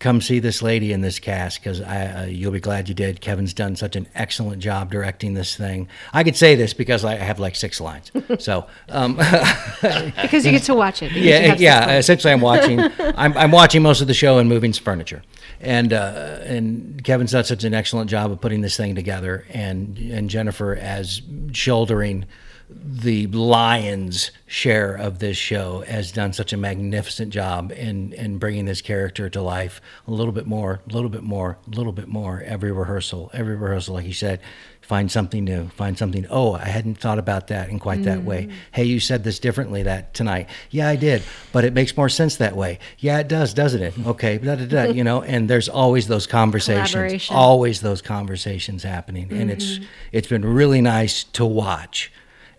Come 0.00 0.20
see 0.20 0.38
this 0.38 0.62
lady 0.62 0.92
in 0.92 1.02
this 1.02 1.18
cast 1.18 1.62
because 1.62 1.80
uh, 1.80 2.26
you'll 2.28 2.52
be 2.52 2.58
glad 2.58 2.88
you 2.88 2.94
did. 2.94 3.20
Kevin's 3.20 3.54
done 3.54 3.76
such 3.76 3.96
an 3.96 4.08
excellent 4.14 4.62
job 4.62 4.90
directing 4.90 5.34
this 5.34 5.54
thing. 5.54 5.88
I 6.12 6.24
could 6.24 6.36
say 6.36 6.56
this 6.56 6.72
because 6.72 7.04
I 7.04 7.16
have 7.16 7.38
like 7.38 7.54
six 7.54 7.80
lines. 7.80 8.10
So 8.38 8.66
um, 8.88 9.16
Because 9.82 10.46
you 10.46 10.52
get 10.52 10.62
to 10.64 10.74
watch 10.74 11.02
it. 11.02 11.12
yeah, 11.16 11.54
yeah. 11.58 11.96
Essentially, 11.98 12.32
I'm 12.32 12.40
watching. 12.40 12.80
I'm, 12.98 13.36
I'm 13.36 13.50
watching 13.50 13.82
most 13.82 14.00
of 14.00 14.06
the 14.06 14.14
show 14.14 14.38
and 14.38 14.48
moving 14.48 14.72
some 14.72 14.84
furniture, 14.84 15.22
and 15.60 15.92
uh, 15.92 16.38
and 16.44 17.02
Kevin's 17.04 17.32
done 17.32 17.44
such 17.44 17.64
an 17.64 17.74
excellent 17.74 18.08
job 18.08 18.30
of 18.30 18.40
putting 18.40 18.60
this 18.60 18.76
thing 18.76 18.94
together, 18.94 19.44
and 19.50 19.98
and 19.98 20.30
Jennifer 20.30 20.74
as 20.76 21.20
shouldering 21.52 22.24
the 22.72 23.26
lion's 23.28 24.30
share 24.46 24.94
of 24.94 25.18
this 25.18 25.36
show 25.36 25.80
has 25.82 26.12
done 26.12 26.32
such 26.32 26.52
a 26.52 26.56
magnificent 26.56 27.32
job 27.32 27.72
in 27.72 28.12
in 28.12 28.38
bringing 28.38 28.64
this 28.64 28.80
character 28.80 29.28
to 29.30 29.42
life 29.42 29.80
a 30.06 30.10
little 30.10 30.32
bit 30.32 30.46
more, 30.46 30.80
a 30.88 30.92
little 30.92 31.10
bit 31.10 31.22
more, 31.22 31.58
a 31.66 31.76
little 31.76 31.92
bit 31.92 32.08
more 32.08 32.42
every 32.42 32.72
rehearsal, 32.72 33.30
every 33.32 33.56
rehearsal. 33.56 33.94
Like 33.94 34.06
you 34.06 34.12
said, 34.12 34.40
find 34.80 35.10
something 35.10 35.44
new, 35.44 35.68
find 35.68 35.96
something. 35.96 36.26
Oh, 36.30 36.54
I 36.54 36.64
hadn't 36.64 36.96
thought 36.96 37.18
about 37.18 37.46
that 37.46 37.68
in 37.68 37.78
quite 37.78 38.02
that 38.04 38.24
way. 38.24 38.46
Mm. 38.46 38.52
Hey, 38.72 38.84
you 38.84 38.98
said 38.98 39.22
this 39.22 39.38
differently 39.38 39.84
that 39.84 40.14
tonight. 40.14 40.48
Yeah, 40.70 40.88
I 40.88 40.96
did, 40.96 41.22
but 41.52 41.64
it 41.64 41.72
makes 41.72 41.96
more 41.96 42.08
sense 42.08 42.36
that 42.36 42.56
way. 42.56 42.80
Yeah, 42.98 43.18
it 43.20 43.28
does, 43.28 43.54
doesn't 43.54 43.82
it? 43.82 43.94
Okay, 44.04 44.38
da 44.38 44.56
da 44.56 44.66
da. 44.66 44.82
You 44.84 45.04
know, 45.04 45.22
and 45.32 45.48
there's 45.48 45.68
always 45.68 46.08
those 46.08 46.26
conversations, 46.26 47.30
always 47.30 47.80
those 47.80 48.02
conversations 48.02 48.82
happening, 48.82 49.32
and 49.32 49.50
it's 49.50 49.74
mm-hmm. 49.74 49.84
it's 50.12 50.28
been 50.28 50.44
really 50.44 50.80
nice 50.80 51.24
to 51.24 51.44
watch. 51.44 52.10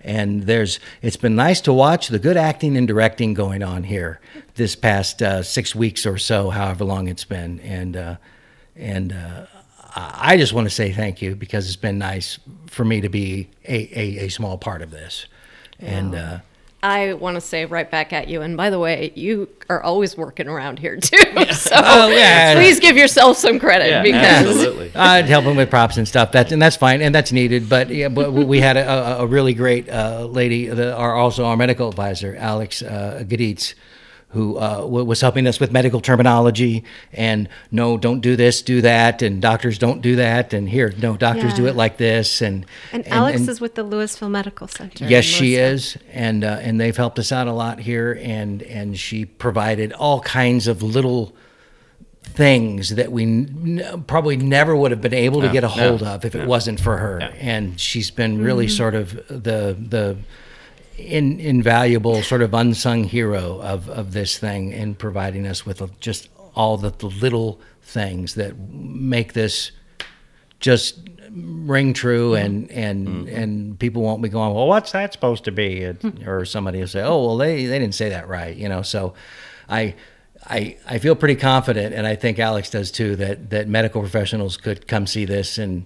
And 0.04 0.44
there's 0.44 0.80
it's 1.02 1.16
been 1.16 1.36
nice 1.36 1.62
to 1.62 1.74
watch 1.74 2.08
the 2.08 2.20
good 2.20 2.38
acting 2.38 2.76
and 2.78 2.88
directing 2.88 3.34
going 3.34 3.64
on 3.64 3.84
here 3.84 4.20
this 4.56 4.76
past 4.76 5.22
uh, 5.22 5.44
six 5.44 5.76
weeks 5.76 6.06
or 6.06 6.18
so, 6.18 6.50
however 6.50 6.84
long 6.84 7.08
it's 7.08 7.26
been, 7.26 7.60
and 7.60 7.96
uh, 7.96 8.16
and 8.76 9.14
uh, 9.14 9.46
I 9.96 10.38
just 10.38 10.54
want 10.54 10.66
to 10.66 10.74
say 10.74 10.92
thank 10.92 11.22
you 11.22 11.36
because 11.36 11.68
it's 11.68 11.76
been 11.76 11.98
nice 11.98 12.40
for 12.68 12.84
me 12.84 13.02
to 13.02 13.10
be 13.10 13.50
a, 13.66 14.00
a, 14.00 14.26
a 14.26 14.30
small 14.30 14.58
part 14.58 14.82
of 14.82 14.92
this, 14.92 15.28
and. 15.80 16.42
I 16.84 17.14
want 17.14 17.36
to 17.36 17.42
say 17.42 17.66
right 17.66 17.90
back 17.90 18.12
at 18.12 18.28
you. 18.28 18.42
And 18.42 18.58
by 18.58 18.70
the 18.72 18.80
way, 18.80 19.12
you 19.16 19.50
are 19.70 19.84
always 19.84 20.18
working 20.18 20.48
around 20.48 20.80
here 20.80 20.98
too. 20.98 21.18
So 21.52 21.76
Oh, 21.76 22.10
yeah. 22.10 22.56
please 22.56 22.80
give 22.80 22.98
yourself 22.98 23.38
some 23.38 23.60
credit 23.60 23.90
Yeah, 23.90 24.02
because 24.02 24.48
absolutely. 24.48 24.92
I'd 24.96 25.26
help 25.26 25.46
him 25.46 25.56
with 25.58 25.70
props 25.70 25.98
and 25.98 26.08
stuff. 26.08 26.32
That's 26.32 26.52
and 26.52 26.62
that's 26.62 26.76
fine, 26.78 27.02
and 27.02 27.14
that's 27.14 27.32
needed. 27.32 27.70
But 27.70 27.90
yeah, 27.90 28.08
but 28.10 28.32
we 28.32 28.60
had 28.60 28.78
a, 28.78 28.90
a, 29.20 29.24
a 29.24 29.28
really 29.28 29.54
great 29.54 29.88
uh, 29.90 30.26
lady, 30.26 30.68
the, 30.68 30.96
our 30.96 31.14
also 31.16 31.46
our 31.46 31.56
medical 31.58 31.88
advisor, 31.90 32.36
Alex 32.38 32.82
uh, 32.82 33.24
Gaditz, 33.28 33.76
who 34.32 34.58
uh, 34.58 34.86
was 34.86 35.20
helping 35.20 35.46
us 35.46 35.60
with 35.60 35.72
medical 35.72 36.00
terminology 36.00 36.84
and 37.12 37.50
no, 37.70 37.98
don't 37.98 38.22
do 38.22 38.36
this, 38.36 38.62
do 38.62 38.82
that, 38.82 39.22
and 39.22 39.42
doctors 39.42 39.78
don't 39.78 40.02
do 40.02 40.16
that, 40.16 40.54
and 40.54 40.70
here, 40.70 40.94
no, 41.00 41.18
doctors 41.18 41.54
do 41.54 41.68
it 41.68 41.76
like 41.76 41.98
this, 41.98 42.42
and 42.42 42.66
And 42.92 43.08
Alex 43.08 43.48
is 43.48 43.60
with 43.60 43.76
the 43.76 43.84
Louisville 43.84 44.30
Medical 44.30 44.68
Center. 44.68 45.06
Yes, 45.06 45.26
she 45.26 45.56
is, 45.56 45.98
and 46.12 46.44
uh, 46.44 46.60
and 46.62 46.80
they've 46.80 46.96
helped 46.96 47.20
us 47.20 47.32
out 47.32 47.48
a 47.48 47.54
lot 47.54 47.80
here, 47.80 48.18
and 48.22 48.64
and 48.64 48.98
she 48.98 49.26
provided 49.26 49.92
all 49.94 50.22
kinds 50.22 50.68
of 50.68 50.82
little 50.82 51.36
things 52.24 52.96
that 52.96 53.12
we 53.12 53.24
n- 53.24 54.04
probably 54.08 54.38
never 54.38 54.76
would 54.76 54.92
have 54.92 55.02
been 55.02 55.14
able 55.14 55.42
to 55.42 55.50
get 55.50 55.64
a 55.64 55.68
no, 55.68 55.74
hold 55.90 56.04
of 56.04 56.24
if 56.24 56.36
it 56.36 56.48
wasn't 56.48 56.80
for 56.80 56.98
her. 56.98 57.20
Yeah. 57.20 57.34
And 57.40 57.80
she's 57.80 58.12
been 58.12 58.42
really 58.42 58.68
sort 58.68 58.96
of 58.96 59.16
the 59.28 59.76
the 59.78 60.18
in, 61.02 61.40
invaluable 61.40 62.22
sort 62.24 62.42
of 62.42 62.54
unsung 62.54 63.04
hero 63.04 63.60
of 63.62 63.90
of 63.90 64.14
this 64.14 64.38
thing 64.38 64.72
in 64.72 64.96
providing 64.96 65.48
us 65.48 65.66
with 65.66 66.00
just 66.00 66.30
all 66.56 66.78
the, 66.78 66.90
the 66.90 67.08
little 67.08 67.60
things 67.82 68.36
that 68.36 68.58
make 68.58 69.34
this 69.34 69.72
just 70.60 71.10
ring 71.32 71.94
true 71.94 72.32
mm-hmm. 72.32 72.46
and 72.46 72.72
and 72.72 73.08
mm-hmm. 73.08 73.36
and 73.36 73.80
people 73.80 74.02
won't 74.02 74.22
be 74.22 74.30
going 74.30 74.54
well 74.54 74.68
what's 74.68 74.92
that 74.92 75.14
supposed 75.14 75.44
to 75.46 75.52
be? 75.52 75.82
It- 75.82 76.02
hmm. 76.02 76.28
or 76.28 76.46
somebody 76.46 76.80
will 76.80 76.88
say 76.88 77.02
oh 77.02 77.26
well 77.26 77.38
they 77.38 77.66
they 77.66 77.80
didn't 77.80 77.96
say 77.96 78.10
that 78.10 78.28
right 78.28 78.56
you 78.56 78.70
know? 78.70 78.82
So 78.82 79.14
i 79.70 79.96
I, 80.44 80.78
I 80.88 80.98
feel 80.98 81.16
pretty 81.16 81.36
confident, 81.36 81.94
and 81.94 82.08
I 82.08 82.16
think 82.16 82.40
Alex 82.40 82.72
does 82.72 82.90
too, 82.90 83.16
that, 83.18 83.52
that 83.52 83.68
medical 83.68 84.02
professionals 84.02 84.58
could 84.58 84.88
come 84.88 85.06
see 85.06 85.26
this 85.26 85.60
and 85.60 85.86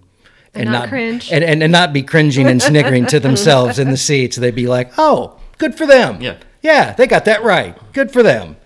And 0.56 0.72
not 0.72 0.90
cringe. 0.90 1.32
and, 1.32 1.44
and, 1.44 1.62
and 1.64 1.72
not 1.72 1.94
be 1.94 2.02
cringing 2.04 2.48
and 2.48 2.62
snickering 2.62 3.06
to 3.08 3.20
themselves 3.20 3.78
in 3.80 3.90
the 3.92 3.98
seats. 4.10 4.36
They'd 4.38 4.56
be 4.56 4.68
like, 4.68 4.92
"Oh, 4.98 5.38
good 5.58 5.76
for 5.76 5.86
them. 5.86 6.22
Yeah. 6.22 6.38
yeah, 6.62 6.94
they 6.94 7.08
got 7.08 7.26
that 7.26 7.44
right. 7.44 7.78
Good 7.94 8.12
for 8.12 8.24
them." 8.24 8.58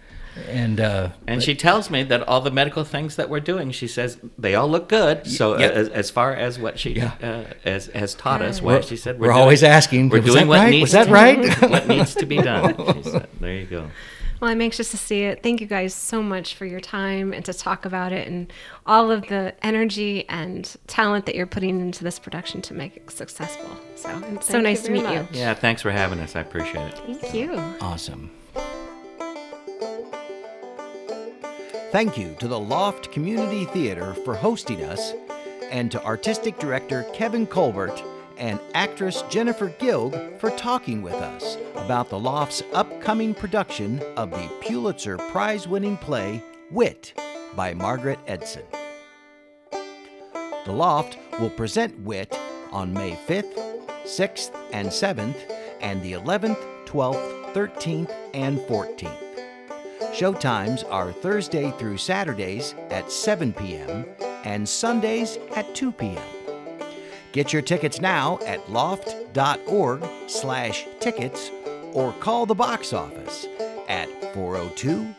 And 0.48 0.80
uh, 0.80 1.10
And 1.28 1.44
she 1.44 1.54
tells 1.54 1.90
me 1.90 2.02
that 2.04 2.26
all 2.26 2.40
the 2.40 2.50
medical 2.52 2.86
things 2.86 3.18
that 3.18 3.30
we're 3.30 3.42
doing, 3.42 3.72
she 3.72 3.88
says 3.88 4.18
they 4.38 4.56
all 4.56 4.70
look 4.70 4.88
good. 4.88 5.28
So 5.28 5.58
yep. 5.60 5.74
as, 5.74 5.90
as 5.90 6.10
far 6.10 6.34
as 6.34 6.58
what 6.58 6.80
she 6.80 6.92
Yeah. 6.92 7.12
uh, 7.22 7.44
has, 7.70 7.88
has 7.88 8.16
taught 8.16 8.42
us, 8.42 8.62
We're- 8.62 8.82
she 8.82 8.96
said, 8.96 9.20
we're 9.20 9.34
always 9.34 9.64
asking, 9.64 10.08
We're 10.10 10.22
"Was 10.22 10.32
doing 10.32 10.46
that 10.46 10.48
what 10.48 10.60
right? 10.60 10.70
needs 10.72 10.82
Was 10.84 10.92
that 10.94 11.06
to- 11.08 11.12
right?" 11.12 11.62
what 11.70 11.88
needs 11.90 12.16
to 12.16 12.26
be 12.26 12.38
done. 12.42 12.74
She 12.96 13.04
said, 13.04 13.28
there 13.42 13.54
you 13.54 13.66
go. 13.66 13.90
Well, 14.40 14.50
I'm 14.50 14.62
anxious 14.62 14.92
to 14.92 14.98
see 14.98 15.24
it. 15.24 15.44
Thank 15.44 15.60
you 15.60 15.68
guys 15.68 15.94
so 15.94 16.24
much 16.24 16.56
for 16.56 16.66
your 16.66 16.80
time 16.80 17.34
and 17.34 17.44
to 17.46 17.54
talk 17.54 17.86
about 17.86 18.14
it 18.14 18.28
and 18.28 18.52
all 18.86 19.12
of 19.12 19.28
the 19.28 19.54
energy 19.62 20.28
and 20.30 20.76
talent 20.88 21.26
that 21.26 21.36
you're 21.36 21.46
putting 21.46 21.82
into 21.82 22.04
this 22.04 22.20
production 22.20 22.62
to 22.64 22.74
make 22.74 22.96
it 22.96 23.12
successful. 23.12 23.70
So 23.96 24.10
it's 24.34 24.48
so 24.48 24.54
Thank 24.54 24.54
you 24.54 24.62
nice 24.62 24.82
to 24.84 24.88
very 24.88 25.02
meet 25.02 25.14
you. 25.14 25.28
Yeah, 25.34 25.54
thanks 25.54 25.82
for 25.82 25.92
having 25.92 26.20
us. 26.20 26.36
I 26.36 26.42
appreciate 26.42 26.88
it. 26.88 26.98
Thank 27.20 27.34
you. 27.34 27.54
awesome. 27.82 28.32
Thank 31.92 32.18
you 32.18 32.36
to 32.40 32.48
the 32.48 32.60
Lofte 32.60 33.12
Community 33.12 33.66
Theater 33.66 34.14
for 34.24 34.36
hosting 34.36 34.84
us, 34.84 35.14
and 35.72 35.92
to 35.92 36.04
artistic 36.06 36.60
director 36.60 37.04
Kevin 37.14 37.48
Colbert 37.48 38.04
and 38.40 38.60
actress 38.74 39.24
Jennifer 39.30 39.70
Gilg 39.70 40.40
for 40.40 40.50
talking 40.52 41.02
with 41.02 41.14
us 41.14 41.58
about 41.76 42.10
the 42.10 42.18
Lofte's 42.18 42.64
upcoming 42.74 43.36
production 43.36 44.02
of 44.16 44.32
the 44.32 44.50
Pulitzer 44.62 45.18
Prize 45.18 45.68
winning 45.68 45.98
play 45.98 46.44
Wit 46.72 47.14
by 47.56 47.74
Margaret 47.74 48.20
Edson. 48.26 48.64
The 49.72 50.76
Lofte 50.76 51.18
will 51.40 51.50
present 51.50 52.00
Wit 52.00 52.38
on 52.72 52.94
May 52.94 53.18
5th, 53.28 53.56
6th, 54.04 54.56
and 54.72 54.88
7th, 54.88 55.38
and 55.82 56.02
the 56.02 56.14
11th, 56.14 56.60
12th, 56.86 57.54
13th, 57.54 58.14
and 58.34 58.60
14th. 58.60 59.30
Showtimes 60.14 60.84
are 60.90 61.12
Thursday 61.12 61.72
through 61.78 61.98
Saturdays 61.98 62.74
at 62.90 63.12
7 63.12 63.54
p.m. 63.54 64.06
and 64.44 64.68
Sundays 64.68 65.38
at 65.56 65.74
2 65.76 65.92
p.m. 65.92 66.39
Get 67.32 67.54
your 67.54 67.62
tickets 67.62 68.02
now 68.02 68.40
at 68.46 68.66
lofte.org 68.66 70.04
slash 70.28 70.86
tickets 71.00 71.52
or 71.94 72.12
call 72.14 72.48
the 72.48 72.56
box 72.56 72.92
office 72.92 73.46
at 73.88 74.10
402 74.34 75.14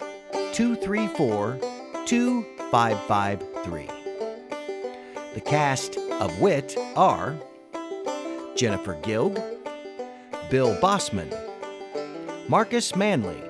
234 0.52 1.58
2553. 2.06 3.88
The 5.34 5.40
cast 5.40 5.96
of 5.96 6.40
Wit 6.40 6.76
are 6.96 7.36
Jennifer 8.56 8.94
Gilg, 9.02 9.36
Bill 10.50 10.74
Bossman, 10.80 11.32
Marcus 12.48 12.96
Manley, 12.96 13.40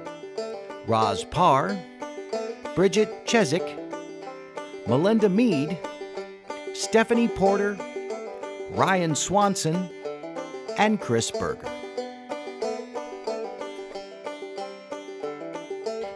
Roz 0.86 1.24
Parr, 1.24 1.78
Bridget 2.74 3.24
Chezik, 3.24 3.78
Melinda 4.86 5.30
Mead, 5.30 5.78
Stephanie 6.74 7.28
Porter, 7.28 7.78
Ryan 8.70 9.14
Swanson, 9.14 9.88
and 10.78 11.00
Chris 11.00 11.30
Berger. 11.30 11.68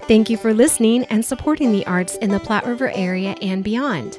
Thank 0.06 0.28
you 0.28 0.36
for 0.36 0.52
listening 0.52 1.04
and 1.04 1.24
supporting 1.24 1.72
the 1.72 1.86
arts 1.86 2.16
in 2.16 2.30
the 2.30 2.38
Platte 2.38 2.66
River 2.66 2.90
area 2.90 3.34
and 3.40 3.64
beyond. 3.64 4.18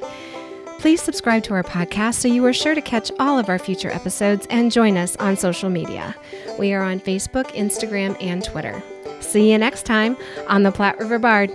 Please 0.78 1.00
subscribe 1.00 1.42
to 1.44 1.54
our 1.54 1.62
podcast 1.62 2.14
so 2.14 2.28
you 2.28 2.44
are 2.44 2.52
sure 2.52 2.74
to 2.74 2.82
catch 2.82 3.10
all 3.18 3.38
of 3.38 3.48
our 3.48 3.58
future 3.58 3.90
episodes 3.90 4.46
and 4.50 4.70
join 4.70 4.96
us 4.96 5.16
on 5.16 5.36
social 5.36 5.70
media. 5.70 6.14
We 6.58 6.72
are 6.74 6.82
on 6.82 7.00
Facebook, 7.00 7.46
Instagram, 7.54 8.16
and 8.20 8.44
Twitter. 8.44 8.82
See 9.20 9.50
you 9.50 9.58
next 9.58 9.84
time 9.86 10.16
on 10.48 10.64
the 10.64 10.72
Platte 10.72 10.98
River 10.98 11.18
Bard. 11.18 11.50